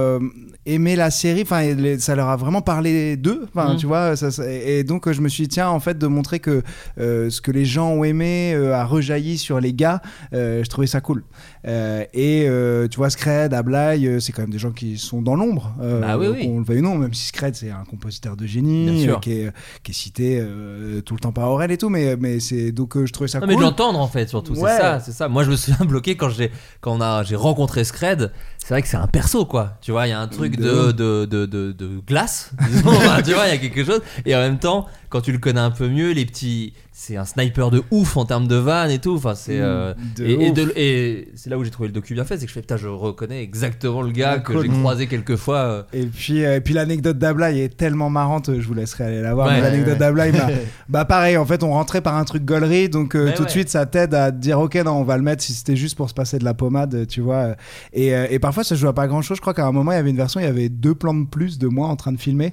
[0.75, 1.43] aimé la série.
[1.43, 1.63] Enfin,
[1.99, 3.47] ça leur a vraiment parlé d'eux.
[3.55, 3.77] Enfin, Mm.
[3.77, 4.17] tu vois.
[4.17, 6.63] Ça, ça- et donc, euh, je me suis dit, tiens, en fait, de montrer que
[6.99, 10.01] euh, ce que les gens ont aimé euh, a rejailli sur les gars.
[10.33, 11.25] euh, je trouvais ça cool.
[11.67, 15.21] Euh, et euh, tu vois, Scred, Ablaye, euh, c'est quand même des gens qui sont
[15.23, 15.75] dans l'ombre.
[15.79, 16.47] Bah oui, oui.
[16.47, 19.53] qu'on le veuille ou non, même si Scred, c'est un compositeur de génie, qui, est,
[19.83, 20.43] qui est cité
[21.05, 21.89] tout le temps par Aurel et tout.
[21.89, 23.55] Mais, mais c'est donc, je trouvais ça Non, cool.
[23.55, 24.71] mais de l'entendre en fait surtout Ouais.
[24.71, 26.51] c'est ça c'est ça moi je me souviens bloqué quand j'ai
[26.81, 30.07] quand on a j'ai rencontré Scred c'est vrai que c'est un perso quoi tu vois
[30.07, 33.47] il y a un truc de de, de, de, de glace disons Enfin, tu vois
[33.47, 35.89] il y a quelque chose et en même temps quand tu le connais un peu
[35.89, 39.35] mieux les petits c'est un sniper de ouf en termes de vannes et tout enfin
[39.35, 40.55] c'est euh, De et, et ouf.
[40.55, 42.61] de- et c'est là où j'ai trouvé le docu bien fait c'est que je fais
[42.61, 45.83] putain je reconnais exactement le gars que j'ai croisé quelques fois euh.
[45.95, 49.33] Et puis, euh, et puis l'anecdote d'Ablaye est tellement marrante, je vous laisserai aller la
[49.35, 49.49] voir.
[49.49, 49.61] Ouais.
[49.61, 49.99] l'anecdote Ouais.
[49.99, 50.49] d'Ablaye, bah,
[50.89, 53.51] bah pareil, en fait, on rentrait par un truc gaulerie, donc euh, Ouais, tout de
[53.51, 55.97] suite, ça t'aide à te dire, ok, non, on va le mettre si c'était juste
[55.97, 57.55] pour se passer de la pommade, tu vois.
[57.93, 59.37] Et, euh, et parfois, ça joue à pas grand chose.
[59.37, 61.15] Je crois qu'à un moment, il y avait une version, il y avait deux plans
[61.15, 62.53] de plus de moi en train de filmer.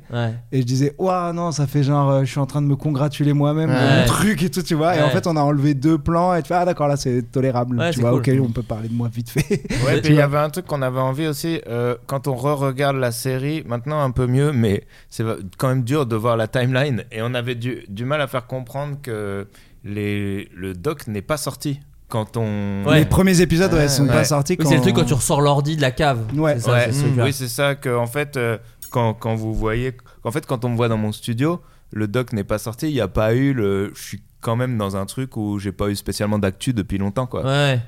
[0.52, 2.76] Et je disais, ouah, non, ça fait genre, euh, je suis en train de me
[2.76, 4.06] congratuler moi-même Ouais.
[4.42, 4.96] Et tout, tu vois.
[4.96, 7.24] Et en fait, on a enlevé deux plans et tu fais, ah d'accord, là, c'est
[7.32, 7.78] tolérable.
[7.78, 8.20] Ouais, tu vois, cool.
[8.20, 9.64] ok, on peut parler de moi vite fait.
[9.86, 12.98] Ouais, puis il y avait un truc qu'on avait envie aussi, euh, quand on re-regarde
[12.98, 15.24] la série, maintenant un peu mieux, mais c'est
[15.58, 17.04] quand même dur de voir la timeline.
[17.12, 19.48] Et on avait du, du mal à faire comprendre que
[19.84, 22.84] les, le doc n'est pas sorti quand on.
[22.86, 23.00] Ouais.
[23.00, 24.14] Les premiers épisodes, ouais, sont ouais.
[24.14, 24.70] pas sortis Oui, quand.
[24.70, 26.60] c'est le truc quand tu ressors l'ordi de la cave Ouais.
[26.60, 27.24] ça, Ouais, mm, truc-là.
[27.26, 28.58] oui, c'est ça que en fait, euh,
[28.92, 29.94] quand, quand vous voyez,
[30.24, 31.62] en fait, quand on me voit dans mon studio,
[31.92, 32.88] le doc n'est pas sorti.
[32.90, 33.92] Il n'y a pas eu le.
[33.96, 37.28] Je suis quand même dans un truc où j'ai pas eu spécialement d'actu depuis longtemps,
[37.28, 37.44] quoi.
[37.46, 37.82] ouais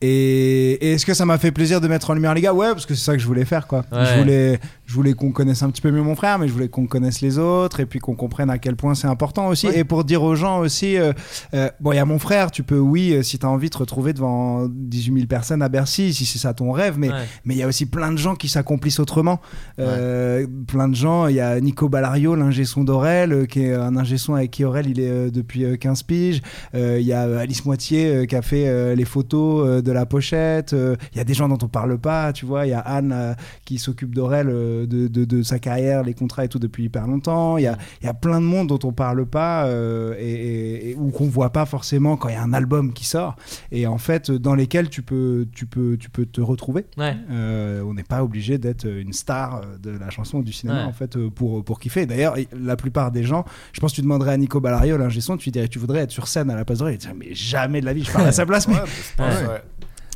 [0.00, 2.52] Et, et est-ce que ça m'a fait plaisir de mettre en lumière les gars?
[2.52, 3.84] Ouais, parce que c'est ça que je voulais faire, quoi.
[3.92, 4.04] Ouais.
[4.06, 4.60] Je voulais,
[4.92, 7.22] je voulais qu'on connaisse un petit peu mieux mon frère, mais je voulais qu'on connaisse
[7.22, 9.66] les autres et puis qu'on comprenne à quel point c'est important aussi.
[9.68, 9.78] Ouais.
[9.78, 11.14] Et pour dire aux gens aussi, euh,
[11.54, 13.68] euh, bon, il y a mon frère, tu peux, oui, euh, si tu as envie
[13.68, 17.08] de te retrouver devant 18 000 personnes à Bercy, si c'est ça ton rêve, mais
[17.08, 17.24] Ouais.
[17.46, 19.40] mais il y a aussi plein de gens qui s'accomplissent autrement.
[19.78, 23.96] Euh, Plein de gens, il y a Nico Ballario, l'ingé son d'Aurel, qui est un
[23.96, 26.42] ingé son avec qui Aurel il est depuis euh, 15 piges.
[26.74, 30.72] Il y a Alice Moitié qui a fait les photos de la pochette.
[30.74, 32.66] Il y a des gens dont on parle pas, tu vois.
[32.66, 36.48] Il y a Anne qui s'occupe d'Aurel, de, de, de sa carrière, les contrats et
[36.48, 37.56] tout depuis hyper longtemps.
[37.58, 40.30] Il y a, il y a plein de monde dont on parle pas euh, et,
[40.32, 43.36] et- et- ou qu'on voit pas forcément quand il y a un album qui sort.
[43.70, 46.86] Et en fait, dans lesquels tu peux, tu peux, tu peux te retrouver.
[46.98, 50.80] ouais Euh, on n'est pas obligé d'être une star de la chanson ou du cinéma
[50.82, 50.84] Ouais.
[50.84, 52.06] en fait pour, pour kiffer.
[52.06, 55.20] D'ailleurs, i- la plupart des gens, je pense que tu demanderais à Nico Ballario, l'ingé
[55.20, 56.94] son, tu lui dirais tu voudrais être sur scène à la place d'Aurel.
[56.94, 58.68] Il dirait mais jamais de la vie, je parle à sa place.
[58.68, 58.74] Mais...
[58.74, 59.48] Ouais, je pense, Ouais.
[59.48, 59.62] ouais.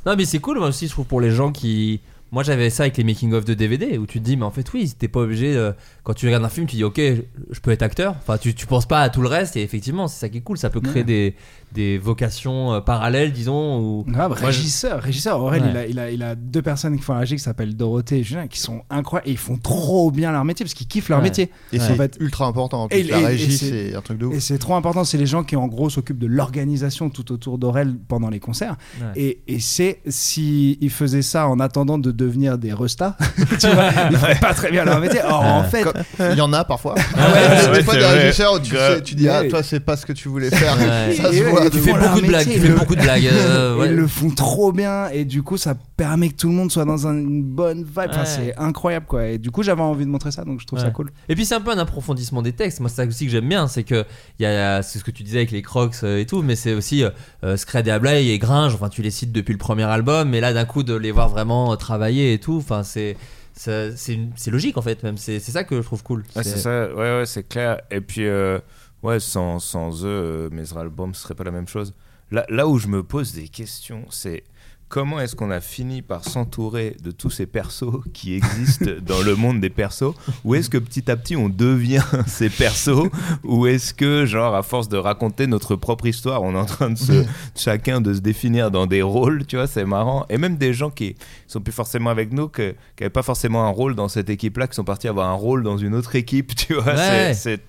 [0.06, 2.00] Non, mais c'est cool, moi aussi, je trouve, pour les gens qui.
[2.32, 4.72] Moi, j'avais ça avec les making-of de DVD où tu te dis, mais en fait,
[4.72, 5.56] oui, t'es pas obligé.
[5.56, 5.72] euh,
[6.02, 8.16] quand tu regardes un film, tu dis, ok, je peux être acteur.
[8.18, 10.42] Enfin, tu, tu penses pas à tout le reste, et effectivement, c'est ça qui est
[10.42, 10.58] cool.
[10.58, 11.34] Ça peut créer des,
[11.72, 13.78] des vocations euh, parallèles, disons.
[13.80, 14.04] Ou...
[14.08, 15.40] Grave, Moi, je- régisseur, régisseur.
[15.40, 15.68] Aurel, Ouais.
[15.70, 18.18] il, a, il, a, il a deux personnes qui font la régie qui s'appellent Dorothée
[18.18, 21.08] et Julien qui sont incroyables et ils font trop bien leur métier parce qu'ils kiffent
[21.08, 21.24] leur Ouais.
[21.24, 21.50] métier.
[21.72, 22.84] Et En c'est fait, ultra important.
[22.84, 24.34] En plus, Et- la et- régie, c'est- un truc de ouf.
[24.34, 27.58] Et c'est trop important, c'est les gens qui en gros s'occupent de l'organisation tout autour
[27.58, 28.76] d'Aurel pendant les concerts.
[29.00, 29.06] Ouais.
[29.16, 33.16] Et, et c'est si ils faisaient ça en attendant de devenir des restas,
[33.60, 35.20] tu vois, ils feraient pas très bien leur métier.
[35.24, 35.92] Or en fait, Comme-
[36.32, 36.94] Il y en a parfois.
[37.16, 39.48] Ah ouais, des ouais, fois, des régisseurs où tu, sais, tu dis, ah, Ouais.
[39.48, 40.76] toi, c'est pas ce que tu voulais faire.
[40.78, 41.14] Ouais.
[41.14, 43.26] Ça se Tu fais beaucoup de blagues, tu fais beaucoup de blagues.
[43.26, 43.86] euh, ouais.
[43.88, 46.84] ils le font trop bien et du coup ça permet que tout le monde soit
[46.84, 48.10] dans un- une bonne vibe.
[48.24, 49.26] C'est incroyable quoi.
[49.26, 51.10] Et du coup, j'avais envie de montrer ça, donc je trouve ça cool.
[51.28, 52.80] Et puis c'est un peu un approfondissement des textes.
[52.80, 54.04] Moi, c'est ça aussi que j'aime bien, c'est que
[54.38, 56.56] il y a, c'est ce que tu disais avec les Crocs euh, et tout, mais
[56.56, 57.10] c'est aussi euh,
[57.44, 58.74] euh, Scred et Ablay et Gringe.
[58.74, 61.28] Enfin, tu les cites depuis le premier album, mais là, d'un coup, de les voir
[61.28, 62.56] vraiment travailler et tout.
[62.58, 63.16] Enfin, c'est
[63.54, 65.02] c'est logique en fait.
[65.02, 66.24] Même c'est c'est ça que je trouve cool.
[66.36, 67.80] Ouais, c'est ça, ouais, ouais, c'est clair.
[67.90, 68.58] Et puis, euh,
[69.02, 71.94] ouais, sans, sans eux, euh, mes albums, ce serait pas la même chose.
[72.30, 74.42] Là, là où je me pose des questions, c'est
[74.88, 79.34] comment est-ce qu'on a fini par s'entourer de tous ces persos qui existent dans le
[79.36, 80.12] monde des persos?
[80.44, 83.08] Ou est-ce que petit à petit on devient ces persos?
[83.44, 86.90] Ou est-ce que, genre, à force de raconter notre propre histoire, on est en train
[86.90, 87.24] de se,
[87.56, 90.26] chacun de se définir dans des rôles, tu vois, c'est marrant.
[90.28, 91.14] Et même des gens qui
[91.46, 94.66] sont plus forcément avec nous, que- qui n'avaient pas forcément un rôle dans cette équipe-là,
[94.66, 96.94] qui sont partis avoir un rôle dans une autre équipe, tu vois.
[96.94, 97.34] Ouais.
[97.34, 97.62] c'est-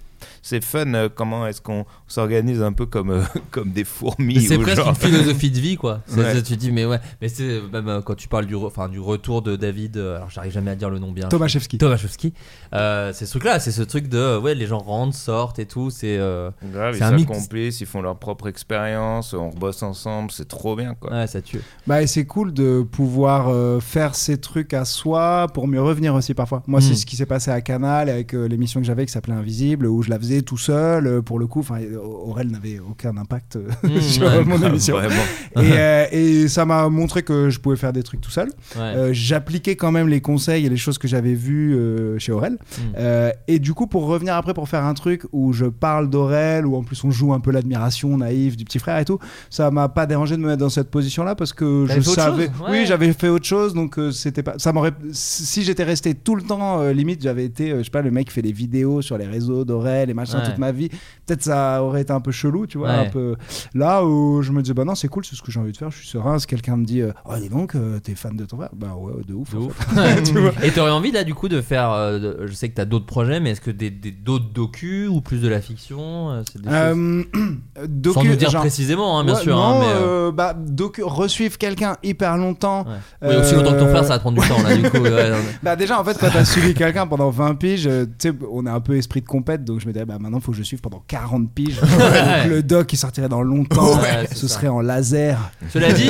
[0.50, 3.22] C'est fun euh, comment est-ce qu'on s'organise un peu comme, euh,
[3.52, 4.40] comme des fourmis.
[4.42, 6.02] C'est presque genre- une philosophie de vie, quoi.
[6.16, 6.34] Ouais.
[6.36, 8.68] c'est- Tu te dis, mais ouais, mais c'est même euh, quand tu parles du, re-
[8.68, 11.28] enfin, du retour de David, euh, alors j'arrive jamais à dire le nom bien.
[11.28, 11.78] Tomaszewski.
[11.78, 12.34] Tomaszewski.
[12.74, 15.66] Euh, c'est ce truc-là, c'est ce truc de, euh, ouais, les gens rentrent, sortent et
[15.66, 15.90] tout.
[15.90, 17.28] C'est euh, Grave, ils c'est un mix.
[17.28, 21.12] s'accomplissent, ils font leur propre expérience, on bosse ensemble, c'est trop bien quoi.
[21.12, 21.60] Ouais, ça tue.
[21.88, 26.16] Bah, et c'est cool de pouvoir euh, faire ces trucs à soi pour mieux revenir
[26.16, 26.64] aussi parfois.
[26.68, 29.34] Moi, c'est ce qui s'est passé à Canal avec euh, l'émission que j'avais qui s'appelait
[29.34, 31.08] Invisible, où je la faisais tout seul.
[31.08, 31.64] euh, pour le coup,
[32.26, 34.44] Aurel n'avait aucun impact euh, Mm, sur ouais.
[34.44, 34.98] mon émission.
[35.00, 35.08] Et,
[35.58, 38.50] euh, et ça m'a montré que je pouvais faire des trucs tout seul.
[38.76, 38.82] Ouais.
[38.82, 42.54] Euh, J'appliquais quand même les conseils et les choses que j'avais vues euh, chez Aurel.
[42.54, 42.82] Mm.
[42.98, 46.66] Euh, et du coup, pour revenir après pour faire un truc où je parle d'Aurel,
[46.66, 49.20] où en plus on joue un peu l'admiration naïve du petit frère et tout,
[49.50, 52.46] ça m'a pas dérangé de me mettre dans cette position-là parce que je savais.
[52.48, 52.52] Ouais.
[52.70, 54.56] Oui, j'avais fait autre chose, donc c'était pas.
[54.58, 54.92] Ça m'aurait.
[55.12, 58.42] Si j'étais resté tout le temps, limite, j'avais été, je sais pas, le mec fait
[58.42, 60.44] des vidéos sur les réseaux d'Aurel et machin Ouais.
[60.44, 60.90] toute ma vie.
[61.26, 62.96] Peut-être ça aurait été un peu chelou, tu vois, Ouais.
[62.96, 63.36] un peu.
[63.74, 65.78] Là où je me disais, bah non, c'est cool, c'est ce que j'ai envie de
[65.78, 66.40] faire, je suis serein.
[66.40, 68.96] Si quelqu'un me dit, euh, oh, dis donc, euh, t'es fan de ton frère, bah
[68.98, 69.52] ouais, de ouf.
[69.54, 69.78] De ouf.
[70.26, 70.52] tu vois.
[70.64, 73.40] Et t'aurais envie là du coup de faire, euh, je sais que t'as d'autres projets,
[73.40, 76.70] mais est-ce que des des- d'autres docus ou plus de la fiction euh, c'est des
[76.70, 77.24] choses- Euh,
[77.88, 79.56] docu- Sans nous dire genre- précisément, hein, bien Ouais, sûr.
[79.56, 82.86] non, hein, mais, euh, euh, bah, docu- resuivre quelqu'un hyper longtemps.
[83.22, 84.98] Oui, aussi longtemps que ton euh, frère, ça va prendre du temps là du coup.
[84.98, 85.04] non,
[85.64, 88.66] Bah déjà en fait quand t'as suivi quelqu'un pendant 20 piges, euh, tu sais on
[88.66, 90.64] a un peu esprit de compète donc je me disais bah maintenant faut que je
[90.64, 91.82] suive pendant 40 piges.
[91.82, 94.00] Donc le doc il sortirait dans longtemps,
[94.34, 94.56] ce ça.
[94.56, 95.52] serait en laser.
[95.70, 96.10] Cela dit,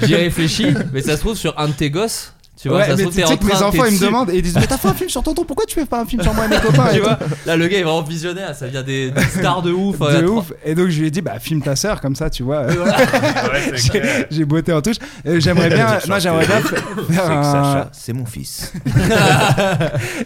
[0.06, 2.32] j'y réfléchis, mais ça se trouve sur un de tes gosses.
[2.60, 4.36] Tu vois, Ouais, ça se trouve t'es en que mes enfants ils me demandent et
[4.36, 6.22] ils disent mais t'as fait un film sur tonton pourquoi tu fais pas un film
[6.22, 8.54] sur moi et mes copains et tu vois, là le gars il est vraiment visionnaire,
[8.54, 9.98] ça vient des, des stars de ouf.
[9.98, 12.28] de euh, ouf et donc je lui ai dit bah filme ta sœur comme ça
[12.28, 14.96] tu vois Ouais, j'ai botté en touche
[15.26, 16.20] Euh, j'aimerais bien chanté.
[16.20, 18.72] j'aimerais bien faire un Sacha, c'est mon fils.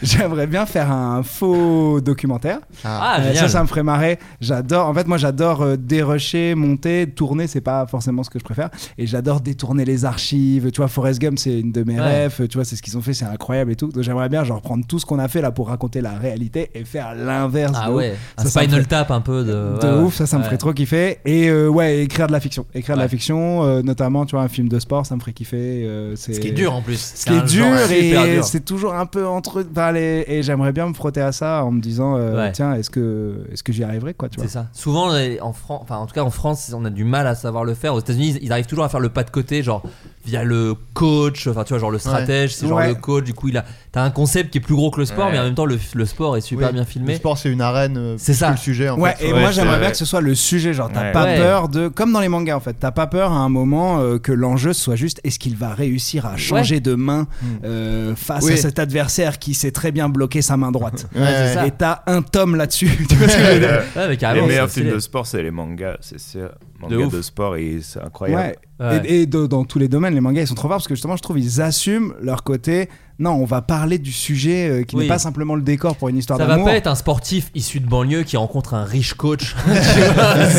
[0.02, 4.18] j'aimerais bien faire un faux documentaire Ah, Euh, ça, ça me ferait marrer.
[4.40, 4.88] J'adore.
[4.88, 7.46] En fait, moi, j'adore euh, dérusher, monter, tourner.
[7.46, 8.70] C'est pas forcément ce que je préfère.
[8.98, 10.70] Et j'adore détourner les archives.
[10.70, 12.02] Tu vois, Forrest Gump, c'est une de mes Ouais.
[12.16, 12.48] Rêves.
[12.48, 13.14] Tu vois, c'est ce qu'ils ont fait.
[13.14, 13.88] C'est incroyable et tout.
[13.88, 16.70] Donc, j'aimerais bien, genre, prendre tout ce qu'on a fait là pour raconter la réalité
[16.74, 17.72] et faire l'inverse.
[17.76, 17.96] Ah de ouf.
[17.98, 19.52] ouais, un Ça, fait- Tap un peu de.
[19.52, 20.02] de ouais, ouais.
[20.04, 21.18] ouf, ça, ça me ferait trop kiffer.
[21.24, 22.66] Et euh, ouais, écrire de la fiction.
[22.74, 25.32] Écrire de la fiction, euh, notamment, tu vois, un film de sport, ça me ferait
[25.32, 25.84] kiffer.
[25.86, 27.12] euh, c'est- Ce qui est dur en plus.
[27.14, 30.86] ce qui est dur et c'est toujours un peu entre enfin, les- et j'aimerais bien
[30.88, 32.18] me frotter à ça en me disant
[32.52, 34.66] tiens est-ce que est-ce que j'y arriverai quoi tu vois C'est ça.
[34.72, 35.10] Souvent,
[35.40, 37.74] en France, enfin en tout cas en France, on a du mal à savoir le
[37.74, 37.94] faire.
[37.94, 39.82] Aux États-Unis, ils arrivent toujours à faire le pas de côté, genre
[40.26, 42.88] via le coach, enfin tu vois, genre le stratège, c'est genre Ouais.
[42.88, 43.24] le coach.
[43.24, 45.32] Du coup, il a, t'as un concept qui est plus gros que le sport, Ouais.
[45.32, 47.14] mais en même temps, le, le sport est super Oui, bien Le filmé.
[47.14, 47.96] sport, c'est une arène.
[47.96, 48.46] euh, C'est plus ça.
[48.48, 48.88] que le sujet.
[48.88, 49.28] En Ouais, fait.
[49.28, 49.80] et Ouais, moi c'est j'aimerais vrai.
[49.80, 51.12] bien que ce soit le sujet, genre t'as Ouais.
[51.12, 51.36] pas Ouais.
[51.36, 54.18] peur de, comme dans les mangas en fait, t'as pas peur à un moment euh,
[54.18, 57.26] que l'enjeu soit juste est-ce qu'il va réussir à changer de main
[57.64, 58.52] euh, face Oui.
[58.54, 61.06] à cet adversaire qui sait très bien bloquer sa main droite?
[61.16, 61.66] Ouais, c'est ça.
[61.66, 62.90] Et t'as un tome là-dessus.
[63.08, 63.82] tu vois ce que je veux dire?
[63.96, 66.40] Ouais, mais Les meilleurs c'est films de sport, c'est les mangas, c'est
[66.88, 68.54] De de, sport, et c'est incroyable.
[68.80, 68.86] Ouais.
[68.86, 69.02] Ouais.
[69.06, 70.94] Et, et de- dans tous les domaines, les mangas ils sont trop forts parce que
[70.94, 72.88] justement, je trouve ils assument leur côté.
[73.18, 75.02] Non, on va parler du sujet euh, qui Oui.
[75.04, 77.50] n'est pas simplement le décor pour une histoire Ça va d'amour pas être un sportif
[77.54, 79.54] issu de banlieue qui rencontre un riche coach.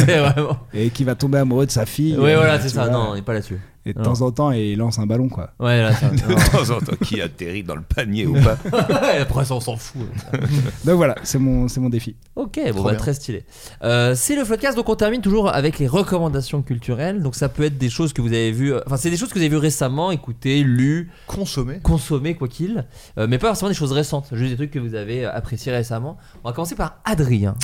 [0.08, 0.58] Vraiment.
[0.74, 2.16] et qui va tomber amoureux de sa fille.
[2.18, 2.84] Oui, euh, voilà, c'est ça.
[2.86, 2.92] vois.
[2.94, 3.60] Non, on n'est pas là-dessus.
[3.86, 4.06] Et de Non.
[4.06, 5.52] temps en temps, il lance un ballon quoi.
[5.60, 6.10] Ouais, là, ça.
[6.12, 8.58] De temps en temps, qui atterrit dans le panier ou pas.
[9.22, 10.02] Après, ça, on s'en fout.
[10.86, 12.16] Donc voilà, c'est mon, c'est mon défi.
[12.36, 13.00] Ok, bon, bah, bien.
[13.00, 13.46] très stylé.
[13.84, 17.22] Euh, c'est le podcast, donc on termine toujours avec les recommandations culturelles.
[17.22, 19.30] Donc ça peut être des choses que vous avez vues, euh, enfin c'est des choses
[19.30, 21.80] que vous avez vues récemment, écoutées, lues, Consommer.
[21.82, 22.86] consommées, quoi qu'il,
[23.18, 26.18] Euh, mais pas forcément des choses récentes, juste des trucs que vous avez appréciés récemment.
[26.44, 27.56] On va commencer par Adrien.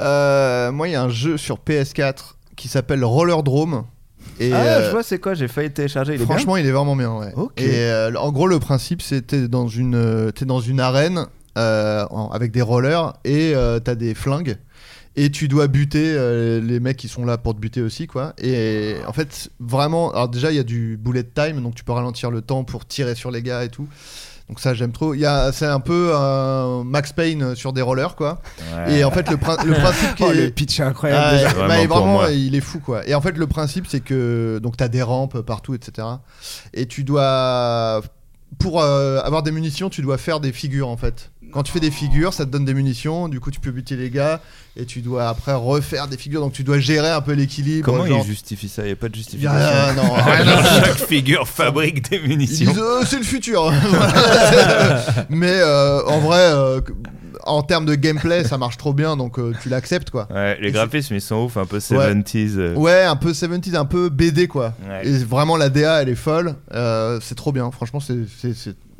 [0.00, 3.84] Euh, moi, il y a un jeu sur PS4 qui s'appelle Rollerdrome.
[4.48, 6.14] Et ah, euh, je vois, c'est quoi J'ai failli télécharger.
[6.14, 7.12] Il est franchement, il est vraiment bien.
[7.16, 7.32] Ouais.
[7.36, 7.60] Ok.
[7.60, 11.26] Et euh, en gros, le principe, c'est t'es dans une, euh, t'es dans une arène
[11.58, 14.56] euh, en- avec des rollers et euh, t'as des flingues.
[15.16, 18.32] et tu dois buter euh, les mecs qui sont là pour te buter aussi quoi
[18.42, 21.92] et en fait vraiment alors déjà il y a du bullet time donc tu peux
[21.92, 23.86] ralentir le temps pour tirer sur les gars et tout
[24.48, 27.80] donc ça j'aime trop il y a c'est un peu un Max Payne sur des
[27.82, 28.40] rollers quoi
[28.76, 28.98] Ouais.
[28.98, 31.22] et en fait le, prin- le principe qui Oh, est le pitch est incroyable.
[31.24, 31.48] Ah, déjà.
[31.86, 33.06] Vraiment il est fou quoi.
[33.08, 36.06] Et en fait, le principe, c'est que donc t'as des rampes partout, etc.
[36.74, 38.00] Et tu dois,
[38.58, 41.31] pour euh, avoir des munitions, tu dois faire des figures en fait.
[41.52, 43.28] Quand tu fais des figures, ça te donne des munitions.
[43.28, 44.40] Du coup, tu peux buter les gars
[44.76, 46.40] et tu dois après refaire des figures.
[46.40, 47.84] Donc, tu dois gérer un peu l'équilibre.
[47.84, 48.82] Comment genre- il justifie ça?
[48.82, 49.94] Il n'y a pas de Y justification.
[49.96, 50.16] non,
[50.84, 52.70] Chaque figure fabrique des Ils munitions.
[52.72, 53.70] disent euh, c'est le futur.
[55.28, 56.80] Mais euh, en vrai, euh,
[57.44, 60.28] en termes de gameplay, ça marche trop bien, donc euh, tu l'acceptes quoi.
[60.32, 62.12] Ouais, les Et graphismes ils sont ouf, un peu Ouais.
[62.14, 62.56] 70s.
[62.56, 62.74] euh.
[62.74, 64.74] Ouais, un peu 70s, un peu BD quoi.
[64.88, 65.06] Ouais.
[65.06, 67.70] Et vraiment la DA elle est folle, Euh, c'est trop bien.
[67.70, 68.16] Franchement, c'est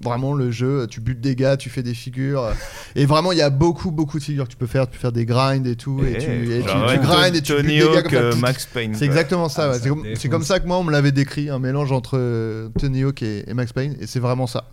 [0.03, 0.87] vraiment le jeu.
[0.89, 2.53] Tu butes des gars, tu fais des figures.
[2.95, 4.87] et vraiment, il y a beaucoup beaucoup de figures que tu peux faire.
[4.87, 6.01] Tu peux faire des grinds et tout.
[6.05, 8.11] Et, Eh, tu, et tu, genre, tu ouais, grindes et tu butes des gars comme
[8.13, 8.17] ça.
[8.19, 9.65] euh, Max Payne, C'est exactement ça.
[9.65, 9.79] Ah, ouais.
[9.79, 9.81] ça
[10.17, 13.23] C'est comme, ça que moi on me l'avait décrit, un mélange entre euh, Tony Hawk
[13.23, 13.97] et, et Max Payne.
[14.01, 14.65] Et c'est vraiment ça.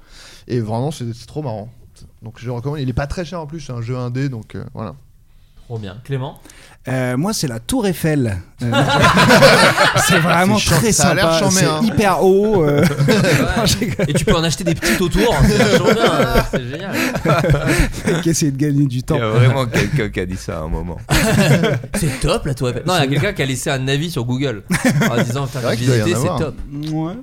[0.48, 1.70] Et vraiment, c'est c'est trop marrant.
[2.22, 2.80] Donc je recommande.
[2.80, 3.60] Il est pas très cher en plus.
[3.60, 4.96] C'est un jeu indé, donc euh, voilà.
[5.66, 5.98] Trop bien.
[6.04, 6.40] Clément?
[6.90, 8.38] Euh, moi, c'est la Tour Eiffel.
[8.62, 8.72] Euh,
[10.08, 11.52] c'est vraiment C'est très ça a l'air sympa.
[11.52, 11.80] C'est hein.
[11.82, 12.64] hyper haut.
[12.64, 12.84] euh.
[14.08, 15.34] Et tu peux en acheter des petites autour.
[15.48, 15.88] C'est bien.
[15.88, 18.22] euh, C'est génial.
[18.22, 19.16] qui essaie de gagner du temps.
[19.16, 20.98] Il y a vraiment quelqu'un qui a dit ça à un moment.
[21.94, 22.84] C'est top la tour Eiffel.
[22.86, 24.64] Non, il y a quelqu'un qui a laissé un avis sur Google
[25.10, 26.56] en disant Putain, visité, c'est top.
[26.92, 27.14] Ouais.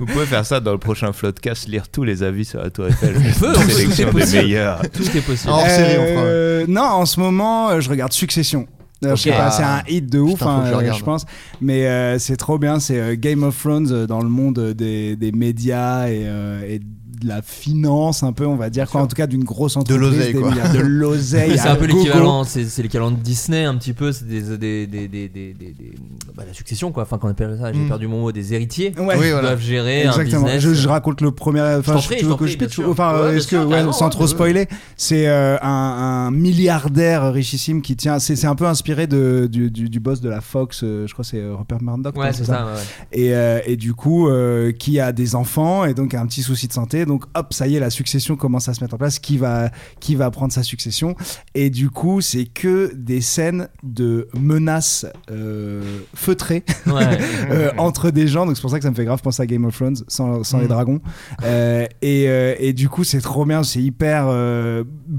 [0.00, 2.88] Vous pouvez faire ça dans le prochain Floodcast, lire tous les avis sur la Tour
[2.88, 3.14] Eiffel.
[3.16, 4.76] On peut, on peut, tout est possible.
[4.92, 5.52] Tout est possible.
[5.52, 6.66] En série, on fera.
[6.68, 8.55] Non, en ce moment, je regarde Succession.
[9.04, 9.36] Euh, Je sais Ok.
[9.36, 11.26] pas, c'est un hit de ouf, Putain, faut hein, je euh, je pense.
[11.60, 12.80] Mais euh, c'est trop bien.
[12.80, 16.22] C'est euh, Game of Thrones dans le monde des, des médias et,
[16.66, 16.80] et
[17.20, 18.88] de la finance, un peu, on va dire.
[18.90, 20.00] Quoi, en tout cas, d'une grosse entreprise.
[20.10, 20.50] l'oseille, quoi.
[20.72, 21.58] De l'oseille.
[21.58, 24.86] C'est un peu l'équivalent, c'est c'est l'équivalent de Disney un petit peu, c'est des, des,
[24.86, 25.94] des, des, des, des- des-
[26.36, 27.88] bah, la succession quoi, enfin qu'on appelle ça, j'ai Mm.
[27.88, 29.14] perdu mon mot, des héritiers Ouais.
[29.14, 29.40] qui Oui, voilà.
[29.48, 30.42] doivent gérer Exactement.
[30.42, 30.62] un business.
[30.62, 31.60] Je, je raconte le premier.
[31.78, 32.78] Enfin, je- je que je pitch.
[32.80, 37.80] Enfin, Ouais, euh, est-ce que, ouais, sans trop spoiler, c'est euh, un, un milliardaire richissime
[37.82, 38.18] qui tient.
[38.18, 40.82] C'est c'est un peu inspiré de, du, du, du boss de la Fox.
[40.82, 42.16] euh, je crois c'est Rupert Murdoch.
[42.18, 42.66] Ouais, c'est ça.
[43.12, 46.42] Et, euh, et du coup, euh, qui a des enfants et donc a un petit
[46.42, 47.05] souci de santé.
[47.06, 49.18] Donc hop, ça y est, la succession commence à se mettre en place.
[49.18, 49.70] Qui va,
[50.00, 51.14] qui va prendre sa succession?
[51.54, 55.82] Et du coup, c'est que des scènes de menaces euh,
[56.14, 57.18] feutrées Ouais.
[57.50, 58.46] euh, entre des gens.
[58.46, 60.42] Donc c'est pour ça que ça me fait grave penser à Game of Thrones sans,
[60.44, 60.68] sans les Mm.
[60.68, 61.00] dragons.
[61.44, 62.24] Euh, et,
[62.58, 63.62] et du coup, c'est trop bien.
[63.62, 64.26] C'est hyper.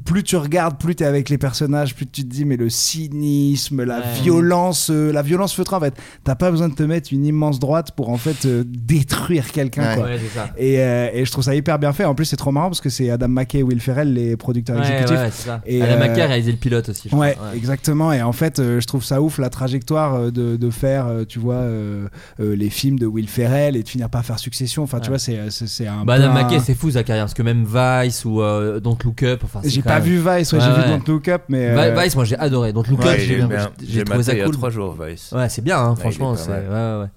[0.06, 2.70] plus tu regardes, plus tu es avec les personnages, plus tu te dis, mais le
[2.70, 4.04] cynisme, la Ouais.
[4.22, 5.94] violence, la violence feutrée en fait.
[6.24, 9.98] T'as pas besoin de te mettre une immense droite pour en fait détruire quelqu'un.
[10.02, 10.20] Ouais.
[10.58, 12.06] Et, et je trouve ça hyper bien fait.
[12.06, 14.78] En plus, c'est trop marrant parce que c'est Adam McKay et Will Ferrell, les producteurs
[14.78, 15.18] Ouais, exécutifs.
[15.18, 15.62] ouais, ça.
[15.66, 17.10] Et, Adam euh, McKay a réalisé le pilote aussi.
[17.10, 17.56] je Ouais, crois.
[17.56, 18.12] exactement.
[18.14, 21.24] Et en fait, euh, je trouve ça ouf la trajectoire euh, de, de faire, euh,
[21.26, 22.08] tu vois, euh,
[22.40, 24.84] euh, les films de Will Ferrell et de finir par faire Succession.
[24.84, 25.38] Enfin, tu vois, c'est
[25.88, 26.04] un.
[26.06, 28.98] Bah, Adam un- McKay, c'est fou sa carrière parce que même Vice ou euh, Don't
[29.04, 30.84] Look Up, enfin, c'est J'ai pas même- vu Vice, ouais, Ouais, j'ai ouais.
[30.86, 31.72] vu Don't Look Up, mais.
[31.72, 32.74] Vi- euh, Vice, moi j'ai adoré.
[32.74, 33.18] Don't Look Ouais, Up,
[33.82, 34.54] j'ai trouvé ça il y a cool.
[34.54, 35.32] trois jours, Vice.
[35.32, 36.36] Ouais, c'est bien, hein, franchement.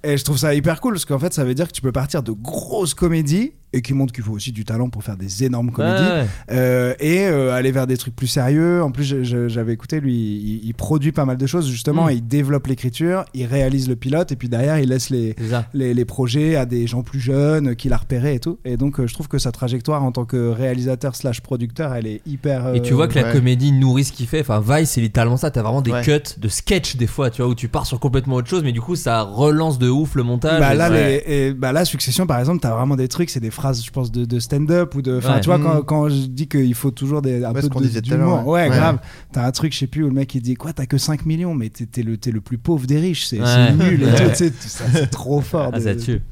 [0.02, 1.92] Et je trouve ça hyper cool parce qu'en fait, ça veut dire que tu peux
[1.92, 5.44] partir de grosses comédies et qui montrent qu'il faut aussi du talent pour faire des
[5.44, 6.26] énormes comédies Ouais, ouais.
[6.50, 8.82] Euh, et euh, aller vers des trucs plus sérieux.
[8.82, 12.06] En plus, j'avais écouté, lui, il, il produit pas mal de choses justement.
[12.06, 12.10] Mm.
[12.12, 15.36] Il développe l'écriture, il réalise le pilote et puis derrière, il laisse les,
[15.74, 18.58] les, les projets à des gens plus jeunes euh, qu'il a repérés et tout.
[18.64, 22.06] Et donc, euh, je trouve que sa trajectoire en tant que réalisateur slash producteur, elle
[22.06, 22.74] est hyper.
[22.74, 23.32] Et tu vois que la ouais.
[23.32, 24.40] comédie nourrit ce qu'il fait.
[24.40, 25.50] Enfin, Vice, c'est littéralement ça.
[25.50, 26.02] T'as vraiment des Ouais.
[26.02, 28.72] cuts de sketch des fois, tu vois, où tu pars sur complètement autre chose, mais
[28.72, 30.60] du coup, ça relance de ouf le montage.
[30.60, 33.30] Bah Et là, c'est- les- et bah là, Succession, par exemple, t'as vraiment des trucs,
[33.30, 35.18] c'est des phrases, je pense, de, de stand-up ou de.
[35.18, 35.40] Enfin, Ouais.
[35.40, 35.82] tu vois, quand, Mhm.
[35.84, 38.46] quand je dis qu'il faut toujours des, un Ouais, peu ce qu'on de- disait d'humour.
[38.46, 38.76] Ouais, ouais.
[38.76, 38.98] grave.
[39.32, 41.26] T'as un truc, je sais plus, où le mec il dit Quoi, t'as que 5
[41.26, 43.46] millions, mais t'es t'es le, t'es le plus pauvre des riches, c'est Ouais.
[43.46, 44.14] c'est nul et Ouais.
[44.16, 45.70] tout, tu sais, ça, c'est trop fort.
[45.72, 46.22] Ah, de- ça tue.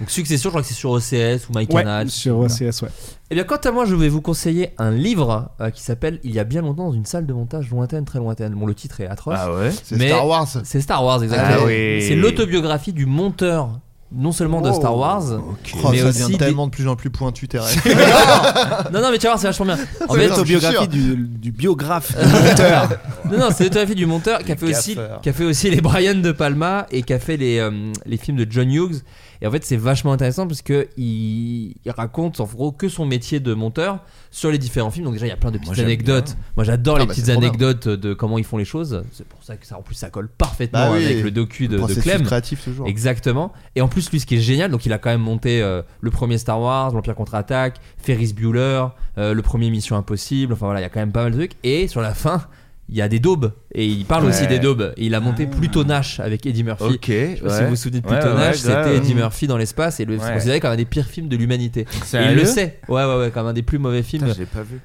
[0.00, 2.08] Donc, Succession, je crois que c'est sur OCS ou Ouais, MyCanal.
[2.08, 2.88] sur OCS, ouais.
[3.30, 6.30] Eh bien, quant à moi, je vais vous conseiller un livre euh, qui s'appelle Il
[6.32, 8.54] y a bien longtemps dans une salle de montage lointaine, très lointaine.
[8.54, 9.34] Bon, le titre est atroce.
[9.38, 10.48] Ah ouais C'est Mais- Star Wars.
[10.64, 11.58] C'est Star Wars, exactement.
[11.62, 12.00] Ah oui.
[12.00, 13.80] C'est l'autobiographie du monteur,
[14.12, 14.74] non seulement de Oh.
[14.74, 17.82] Star Wars, Oh, mais ça aussi devient des- tellement de plus en plus pointu, rêves.
[18.92, 19.78] non, non, mais tu vas voir, c'est vachement bien.
[20.08, 20.34] En C'est fait,
[20.70, 20.88] sûr.
[20.88, 22.88] du, du biographe du monteur.
[23.30, 25.80] non, non, c'est l'autobiographie du monteur qui a, fait aussi, qui a fait aussi les
[25.80, 27.70] Brian De Palma et qui a fait les, euh,
[28.06, 29.02] les films de John Hughes.
[29.42, 33.06] Et en fait, c'est vachement intéressant parce que il, il raconte en gros que son
[33.06, 34.00] métier de monteur
[34.30, 35.04] sur les différents films.
[35.04, 36.26] Donc déjà, il y a plein de petites j'aime anecdotes.
[36.26, 36.36] bien.
[36.56, 37.48] Moi, j'adore Ah les bah, petites c'est trop bien.
[37.50, 39.02] anecdotes de comment ils font les choses.
[39.12, 41.68] C'est pour ça que ça, en plus, ça colle parfaitement Bah oui, avec le docu
[41.68, 42.22] de, de Processus Clem.
[42.22, 42.86] créatif toujours.
[42.86, 43.52] Exactement.
[43.74, 45.82] Et en plus, lui, ce qui est génial, donc il a quand même monté euh,
[46.00, 48.86] le premier Star Wars, l'Empire contre-attaque, Ferris Bueller,
[49.18, 50.52] euh, le premier Mission Impossible.
[50.52, 51.52] Enfin voilà, il y a quand même pas mal de trucs.
[51.64, 52.46] Et sur la fin,
[52.88, 54.30] il y a des daubes et il parle Ouais.
[54.30, 54.92] aussi des daubes.
[54.96, 56.84] Et il a monté Pluto Nash avec Eddie Murphy.
[56.84, 59.46] Ok, Je sais pas si vous vous souvenez de Pluto ouais, Nash, c'était Eddie Murphy
[59.46, 61.86] dans l'espace et le, considéré comme un des pires films de l'humanité.
[62.14, 62.78] Et il le sait.
[62.88, 64.32] Ouais, ouais, ouais, comme un des plus mauvais films.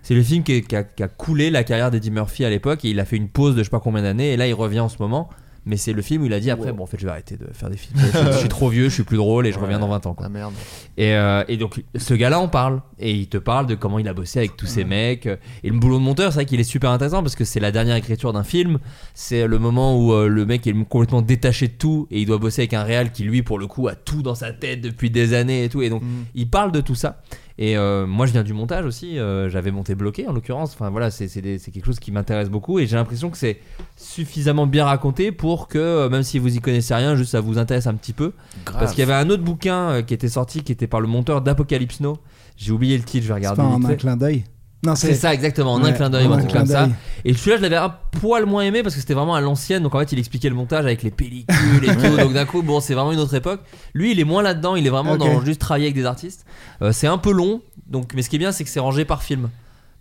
[0.02, 2.84] C'est le film qui, qui a, qui a coulé la carrière d'Eddie Murphy à l'époque
[2.86, 4.54] et il a fait une pause de je sais pas combien d'années et là il
[4.54, 5.30] revient en ce moment.
[5.66, 7.38] Mais c'est le film où il a dit après, bon, en fait, je vais arrêter
[7.38, 8.00] de faire des films.
[8.32, 10.14] je, suis trop vieux, je suis plus drôle et je reviens dans 20 ans.
[10.16, 10.26] Quoi.
[10.26, 10.54] Ah merde.
[10.98, 12.82] Et, euh, et donc, ce gars-là en parle.
[12.98, 15.28] Et il te parle de comment il a bossé avec tous ces mecs.
[15.28, 17.72] Et le boulot de monteur, c'est vrai qu'il est super intéressant parce que c'est la
[17.72, 18.80] dernière écriture d'un film.
[19.14, 22.40] C'est le moment où euh, le mec est complètement détaché de tout et il doit
[22.40, 25.12] bosser avec un réal qui, lui, pour le coup, a tout dans sa tête depuis
[25.12, 25.84] des années et tout.
[25.84, 26.02] Et donc,
[26.34, 27.22] il parle de tout ça.
[27.58, 29.20] Et euh, moi, je viens du montage aussi.
[29.20, 30.74] euh, J'avais monté bloqué en l'occurrence.
[30.74, 32.80] Enfin voilà, c'est c'est c'est quelque chose qui m'intéresse beaucoup.
[32.80, 33.60] Et j'ai l'impression que c'est
[33.98, 37.58] suffisamment bien raconté pour que, euh, même si vous y connaissez rien, juste ça vous
[37.58, 38.34] intéresse un petit peu.
[38.66, 38.80] Grave.
[38.80, 41.42] Parce qu'il y avait un autre bouquin qui était sorti, qui était par le monteur
[41.42, 42.18] d'Apocalypse Now.
[42.58, 43.62] J'ai oublié le titre, je vais C'est regarder.
[43.62, 43.98] pas en vite un fait.
[43.98, 44.44] clin d'œil.
[44.84, 46.90] Non, C'est ça, exactement, en un clin d'œil en ou un truc comme ça.
[47.24, 49.84] Et celui-là, je l'avais un poil moins aimé parce que c'était vraiment à l'ancienne.
[49.84, 52.18] Donc en fait, il expliquait le montage avec les pellicules et tout.
[52.18, 53.62] Donc d'un coup, bon, c'est vraiment une autre époque.
[53.94, 54.76] Lui, il est moins là-dedans.
[54.76, 56.46] Il est vraiment dans juste travailler avec des artistes.
[56.82, 57.62] Euh, c'est un peu long.
[57.88, 59.50] Donc, mais ce qui est bien, c'est que c'est rangé par film.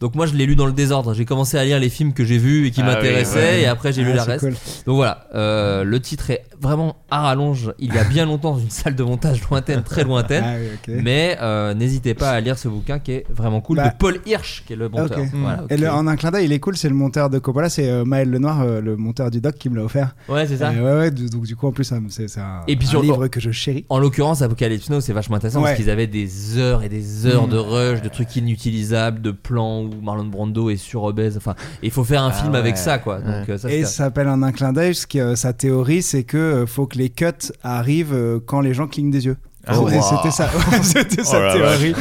[0.01, 1.13] Donc moi, je l'ai lu dans le désordre.
[1.13, 3.37] J'ai commencé à lire les films que j'ai vus et qui Ah oui, m'intéressaient.
[3.39, 3.61] ouais.
[3.63, 4.41] Et après, j'ai lu Ah, c'est reste.
[4.47, 4.55] cool.
[4.87, 7.73] Donc voilà, euh, le titre est vraiment à rallonge.
[7.79, 10.45] Il y a bien longtemps dans une salle de montage lointaine, très lointaine.
[10.47, 10.55] Ah
[10.89, 10.95] oui.
[11.03, 14.21] Mais euh, n'hésitez pas à lire ce bouquin qui est vraiment cool Bah, de Paul
[14.25, 15.19] Hirsch, qui est le monteur.
[15.35, 17.69] Voilà, Et le- en un clin d'œil, il est cool, c'est le monteur de Coppola,
[17.69, 20.15] c'est euh, Maël Lenoir, euh, le monteur du doc, qui me l'a offert.
[20.31, 20.71] Ouais, c'est ça.
[20.71, 21.95] Ouais, ouais, donc du coup, en plus, c'est
[22.41, 23.85] un, Et puis un sur- livre que je chéris.
[23.91, 27.47] En l'occurrence, Apocalypse Now, c'est vachement intéressant parce qu'ils avaient des heures et des heures
[27.47, 27.51] Mm.
[27.51, 31.37] de rush, de trucs inutilisables, de plans où Marlon Brando est sur obèse.
[31.37, 32.59] Enfin, il faut faire un Ah film ouais.
[32.59, 33.19] avec ça, quoi.
[33.21, 36.03] Donc, euh, ça, Et ça s'appelle en un clin d'œil, parce que euh, sa théorie,
[36.03, 37.27] c'est que euh, faut que les cuts
[37.63, 39.37] arrivent quand les gens clignent des yeux.
[39.67, 39.89] Ah, wow.
[39.91, 40.49] C'était ça,
[40.83, 41.95] c'était Oh sa théorie.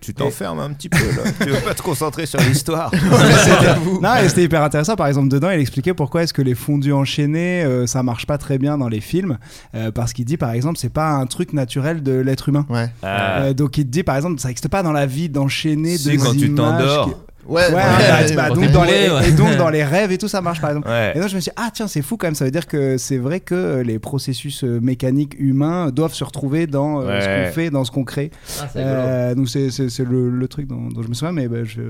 [0.00, 1.30] Tu t'enfermes un petit peu là.
[1.44, 2.90] tu veux pas te concentrer sur l'histoire.
[4.02, 4.96] non, et c'était hyper intéressant.
[4.96, 8.38] Par exemple, dedans, il expliquait pourquoi est-ce que les fondus enchaînés, euh, ça marche pas
[8.38, 9.38] très bien dans les films.
[9.74, 12.66] Euh, parce qu'il dit, par exemple, c'est pas un truc naturel de l'être humain.
[12.70, 12.88] Ouais.
[13.02, 13.42] Ah.
[13.42, 16.08] Euh, donc il te dit, par exemple, ça n'existe pas dans la vie d'enchaîner Si,
[16.10, 17.06] deux quand tu images t'endors.
[17.08, 17.14] qui-
[17.50, 17.80] Ouais, Ouais, ouais,
[18.28, 18.54] ouais, bah, ouais.
[18.54, 19.28] donc dans les, Ouais, ouais.
[19.28, 20.88] et donc dans les rêves et tout ça marche par exemple.
[20.88, 21.12] Ouais.
[21.14, 22.66] Et donc je me suis dit, ah tiens, c'est fou quand même, ça veut dire
[22.66, 27.20] que c'est vrai que euh, les processus euh, mécaniques humains doivent se retrouver dans euh,
[27.20, 27.46] ce Ouais.
[27.48, 28.30] qu'on fait, dans ce qu'on crée.
[28.60, 28.66] Ah.
[28.76, 29.68] Euh, donc c'est,
[30.04, 31.80] le, le truc dont, dont je me souviens, mais bah, je,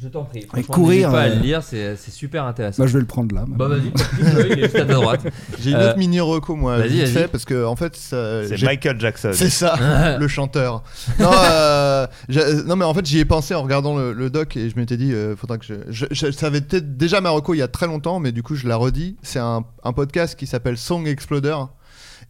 [0.00, 0.46] Je t'en prie.
[0.56, 2.82] Et courir, pas à euh, le lire, c'est super intéressant.
[2.82, 3.44] bah, je vais le prendre là.
[3.48, 3.92] Bah, vas-y,
[4.50, 5.20] il est juste à ta droite.
[5.60, 8.62] J'ai une Euh, autre mini reco moi, vas-y, vite fait, parce que en fait, C'est
[8.62, 9.30] Michael Jackson.
[9.32, 10.82] C'est ça, le chanteur.
[11.18, 12.06] Non, euh,
[12.66, 14.96] non, mais en fait, j'y ai pensé en regardant le, le doc et je m'étais
[15.02, 16.44] euh, faudra que je.
[16.46, 18.76] avait peut-être déjà ma reco il y a très longtemps, mais du coup, je la
[18.76, 19.16] redis.
[19.22, 21.56] C'est un, un podcast qui s'appelle Song Exploder.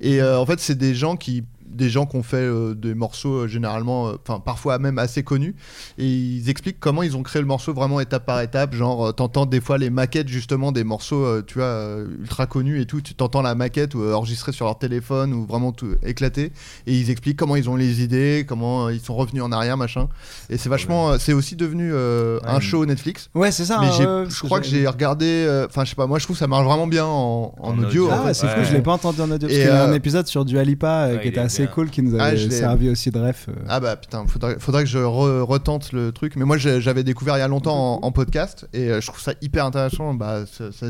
[0.01, 2.95] Et euh, en fait, c'est des gens qui des gens qui ont fait euh, des
[2.95, 5.55] morceaux euh, généralement, euh, enfin parfois même assez connus,
[5.99, 8.75] et ils expliquent comment ils ont créé le morceau vraiment étape par étape.
[8.75, 12.47] Genre, euh, t'entends des fois les maquettes justement des morceaux, euh, tu vois, euh, ultra
[12.47, 13.01] connus et tout.
[13.01, 16.53] Tu t'entends la maquette euh, enregistrée sur leur téléphone ou vraiment tout éclaté,
[16.87, 19.77] et ils expliquent comment ils ont les idées, comment euh, ils sont revenus en arrière,
[19.77, 20.09] machin.
[20.51, 23.31] Et c'est vachement, euh, c'est aussi devenu euh, un show Netflix.
[23.35, 23.79] Ouais, c'est ça.
[23.81, 26.37] Mais je parce crois que j'ai regardé, euh, enfin je sais pas, moi je trouve
[26.37, 27.87] que ça marche vraiment bien en, en En audio.
[27.87, 28.11] audio.
[28.11, 28.35] en Ah, fait.
[28.35, 28.55] c'est Ouais.
[28.57, 29.47] cool, je l'ai pas entendu en audio.
[29.49, 31.43] Parce Et, qu'il y a un épisode sur Dua Lipa euh, Ouais, qui était est
[31.63, 31.75] assez bien.
[31.75, 33.47] cool, qui nous Ah, avait l'ai- servi aussi de ref.
[33.49, 33.53] euh.
[33.69, 36.37] Ah bah putain, faudrait, faudrait que je re- retente le truc.
[36.37, 39.21] Mais moi j'avais découvert il y a longtemps en, en podcast et euh, je trouve
[39.21, 40.15] ça hyper intéressant.
[40.15, 40.41] Bah,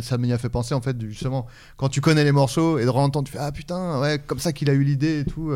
[0.02, 2.90] ça m'y a fait penser en fait justement quand tu connais les morceaux et de
[2.90, 5.52] entendre tu fais ah putain ouais comme ça qu'il a eu l'idée et tout.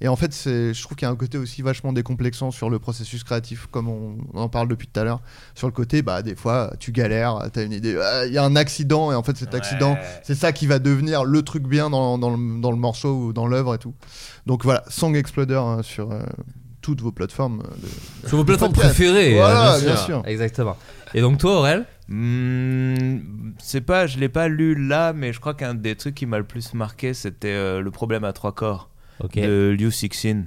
[0.00, 2.78] Et en fait je trouve qu'il y a un côté aussi vachement décomplexant sur le
[2.78, 5.20] processus créatif comme on, on en parle depuis tout à l'heure.
[5.54, 8.44] Sur le côté bah des fois tu galères, t'as une idée, ah, il y a
[8.44, 10.00] un accident et en fait cet accident Ouais.
[10.22, 13.32] c'est ça qui va devenir le truc bien dans, dans le, dans le morceau ou
[13.32, 13.94] dans l'œuvre et tout.
[14.46, 16.22] Donc voilà, Song Exploder hein, sur euh,
[16.82, 17.62] toutes vos plateformes.
[18.22, 19.34] de- Sur vos plateformes préférées.
[19.34, 20.22] Voilà, euh, bien sûr.
[20.26, 20.76] Exactement.
[21.14, 25.54] Et donc, toi, Aurel Hmm, c'est pas, je l'ai pas lu là, mais je crois
[25.54, 28.90] qu'un des trucs qui m'a le plus marqué, c'était euh, le problème à trois corps
[29.20, 29.38] Ok.
[29.38, 30.44] de Liu Cixin.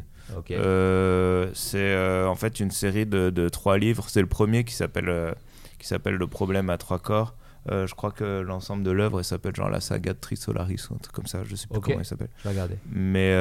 [0.52, 4.06] Euh, c'est euh, en fait une série de, de trois livres.
[4.10, 5.34] C'est le premier qui s'appelle euh,
[5.78, 7.36] qui s'appelle Le problème à trois corps.
[7.72, 11.14] Je crois que l'ensemble de l'œuvre, s'appelle genre la saga de Trisolaris ou un truc
[11.14, 11.44] comme ça.
[11.44, 12.30] Je sais plus comment il s'appelle.
[12.40, 12.76] Je vais regarder.
[12.92, 13.32] Mais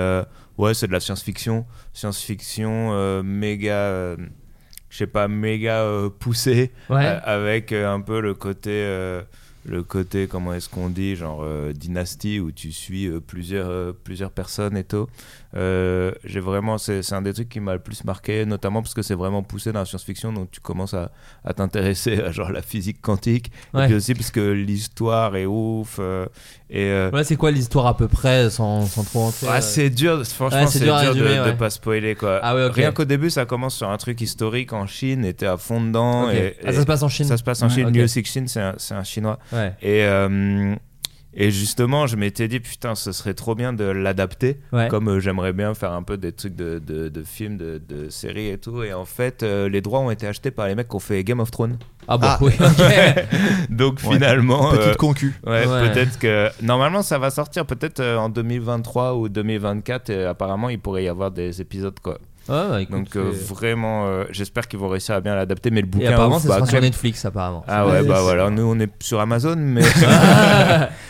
[0.58, 1.64] ouais, c'est de la science-fiction.
[1.94, 4.16] Science-fiction méga,
[4.90, 5.82] je sais pas, méga
[6.18, 6.72] poussée.
[6.90, 7.06] Ouais.
[7.06, 9.22] avec un peu le côté.
[9.68, 13.92] Le côté, comment est-ce qu'on dit, genre euh, dynastie où tu suis euh, plusieurs, euh,
[13.92, 15.06] plusieurs personnes et tout.
[15.56, 19.00] Euh, j'ai vraiment, c'est un des trucs qui m'a le plus marqué, notamment parce que
[19.00, 21.10] c'est vraiment poussé dans la science-fiction, donc tu commences à,
[21.44, 23.84] à t'intéresser à genre la physique quantique, Ouais.
[23.84, 25.96] et puis aussi parce que l'histoire est ouf.
[26.00, 26.26] euh,
[26.68, 29.60] et euh, Voilà, c'est quoi l'histoire à peu près sans, sans trop entrer Ouais, euh,
[29.62, 31.56] c'est dur, franchement, Ouais, c'est dur, de, de ouais.
[31.56, 32.40] pas spoiler quoi.
[32.42, 32.66] Ah ouais.
[32.68, 35.80] Rien qu'au début, ça commence sur un truc historique en Chine, et t'es à fond
[35.80, 36.26] dedans.
[36.28, 36.34] Ok.
[36.34, 37.88] Et, Ah, ça se passe en Chine Ça se passe en Ouais, Chine.
[37.90, 39.38] Liu Cixin, c'est un, un chinois.
[39.52, 39.72] Ouais.
[39.80, 40.04] Et,
[41.34, 44.58] et justement, je m'étais dit, putain, ce serait trop bien de l'adapter.
[44.72, 44.88] Ouais.
[44.88, 48.08] Comme euh, j'aimerais bien faire un peu des trucs de, de, de films, de, de
[48.08, 48.82] séries et tout.
[48.82, 51.22] Et en fait, euh, les droits ont été achetés par les mecs qui ont fait
[51.24, 51.78] Game of Thrones.
[52.08, 53.70] Ah bon, oui, ok.
[53.70, 54.14] Donc Ouais.
[54.14, 54.70] finalement.
[54.70, 55.34] Petite euh, concu.
[55.46, 55.90] Ouais, Ouais.
[55.90, 56.48] peut-être que.
[56.62, 60.10] Normalement, ça va sortir peut-être euh, en 2023 ou 2024.
[60.10, 62.18] Et apparemment, il pourrait y avoir des épisodes, quoi.
[62.48, 65.70] Ouais, ouais, écoute, Donc euh, vraiment, euh, j'espère qu'ils vont réussir à bien l'adapter.
[65.70, 66.12] Mais le Et bouquin.
[66.12, 67.64] apparemment, ouf, ça bah, sur Netflix, apparemment.
[67.68, 69.82] Ah ouais, bah voilà, nous on est sur Amazon, mais.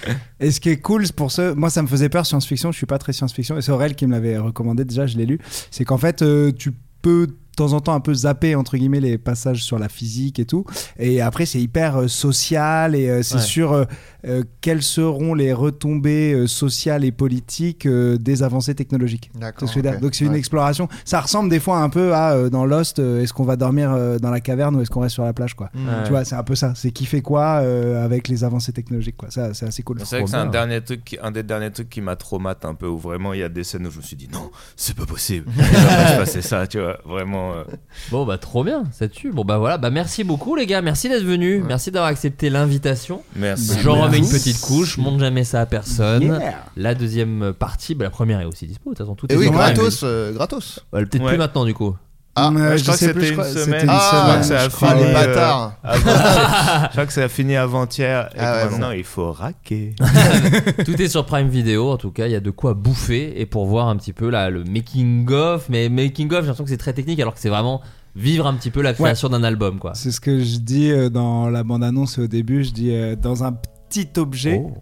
[0.40, 2.77] Et ce qui est cool c'est pour ceux, moi ça me faisait peur science-fiction, je
[2.77, 5.39] suis pas très science-fiction, et c'est Aurel qui me l'avait recommandé déjà, je l'ai lu,
[5.70, 9.01] c'est qu'en fait euh, tu peux de temps en temps un peu zapper entre guillemets
[9.01, 10.65] les passages sur la physique et tout
[10.97, 13.40] et après c'est hyper euh, social et euh, c'est Ouais.
[13.40, 13.85] sur euh,
[14.27, 19.66] euh, quelles seront les retombées euh, sociales et politiques euh, des avancées technologiques D'accord, C'est
[19.66, 19.99] ce que je veux dire.
[19.99, 20.03] ok.
[20.03, 20.39] donc c'est une Ouais.
[20.39, 23.57] exploration ça ressemble des fois un peu à euh, dans Lost euh, est-ce qu'on va
[23.57, 25.86] dormir euh, dans la caverne ou est-ce qu'on reste sur la plage quoi Mm.
[25.89, 25.95] Ouais.
[26.05, 29.16] tu vois c'est un peu ça c'est qui fait quoi euh, avec les avancées technologiques
[29.16, 31.43] quoi ça c'est assez cool C'est vrai que c'est un, dernier truc, qui- un des
[31.43, 33.90] derniers trucs qui m'a traumatisé un peu, où vraiment il y a des scènes où
[33.90, 35.47] je me suis dit non, c'est pas possible.
[35.57, 37.53] Il va pas se passer ça, tu vois, vraiment.
[37.53, 37.65] euh,
[38.11, 39.31] Bon bah trop bien, ça tue.
[39.31, 43.23] Bon bah voilà, bah merci beaucoup les gars, merci d'être venus, merci d'avoir accepté l'invitation.
[43.36, 43.78] Merci.
[44.19, 46.23] Une petite couche, je montre jamais ça à personne.
[46.24, 46.65] Yeah.
[46.77, 49.36] La deuxième partie, bah, la première est aussi dispo, de toute façon tout Et est
[49.36, 50.81] oui, gratos, euh, gratos.
[50.93, 51.28] Ouais, Peut-être Ouais.
[51.31, 51.97] plus maintenant du coup.
[52.40, 53.82] Ah, Euh, je crois que c'était plus, je une crois- semaine.
[53.82, 55.73] une Ah, Je crois que ça a fini, les euh, avant-
[56.86, 58.28] je crois que ça a fini avant-hier.
[58.31, 59.95] Ah que ouais, maintenant, il faut raquer.
[60.85, 63.47] Tout est sur Prime Video, en tout cas, il y a de quoi bouffer et
[63.47, 65.69] pour voir un petit peu là le making of.
[65.69, 67.81] Mais making of, j'ai l'impression que c'est très technique alors que c'est vraiment
[68.15, 69.93] vivre un petit peu la création d'un album quoi.
[69.95, 72.62] C'est ce que je dis euh, dans la bande-annonce au début.
[72.62, 73.53] Je dis euh, dans un
[73.89, 74.74] petit objet, Oh.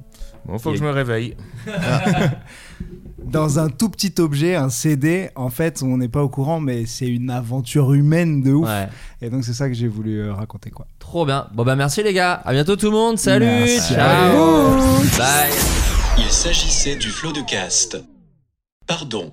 [0.47, 1.37] Bon, faut que je me réveille.
[3.19, 5.31] dans un tout petit objet, un CD.
[5.35, 8.69] En fait, on n'est pas au courant, mais c'est une aventure humaine de ouf.
[8.69, 8.89] Ouais.
[9.21, 10.87] Et donc c'est ça que j'ai voulu euh, raconter quoi.
[10.99, 11.49] Trop bien.
[11.53, 12.35] Bon bah merci les gars.
[12.45, 13.19] À bientôt tout le monde.
[13.19, 13.45] Salut.
[13.45, 14.79] Merci Ciao.
[15.19, 15.51] Bye.
[16.19, 17.99] Il s'agissait du flot de cast.
[18.87, 19.33] Pardon.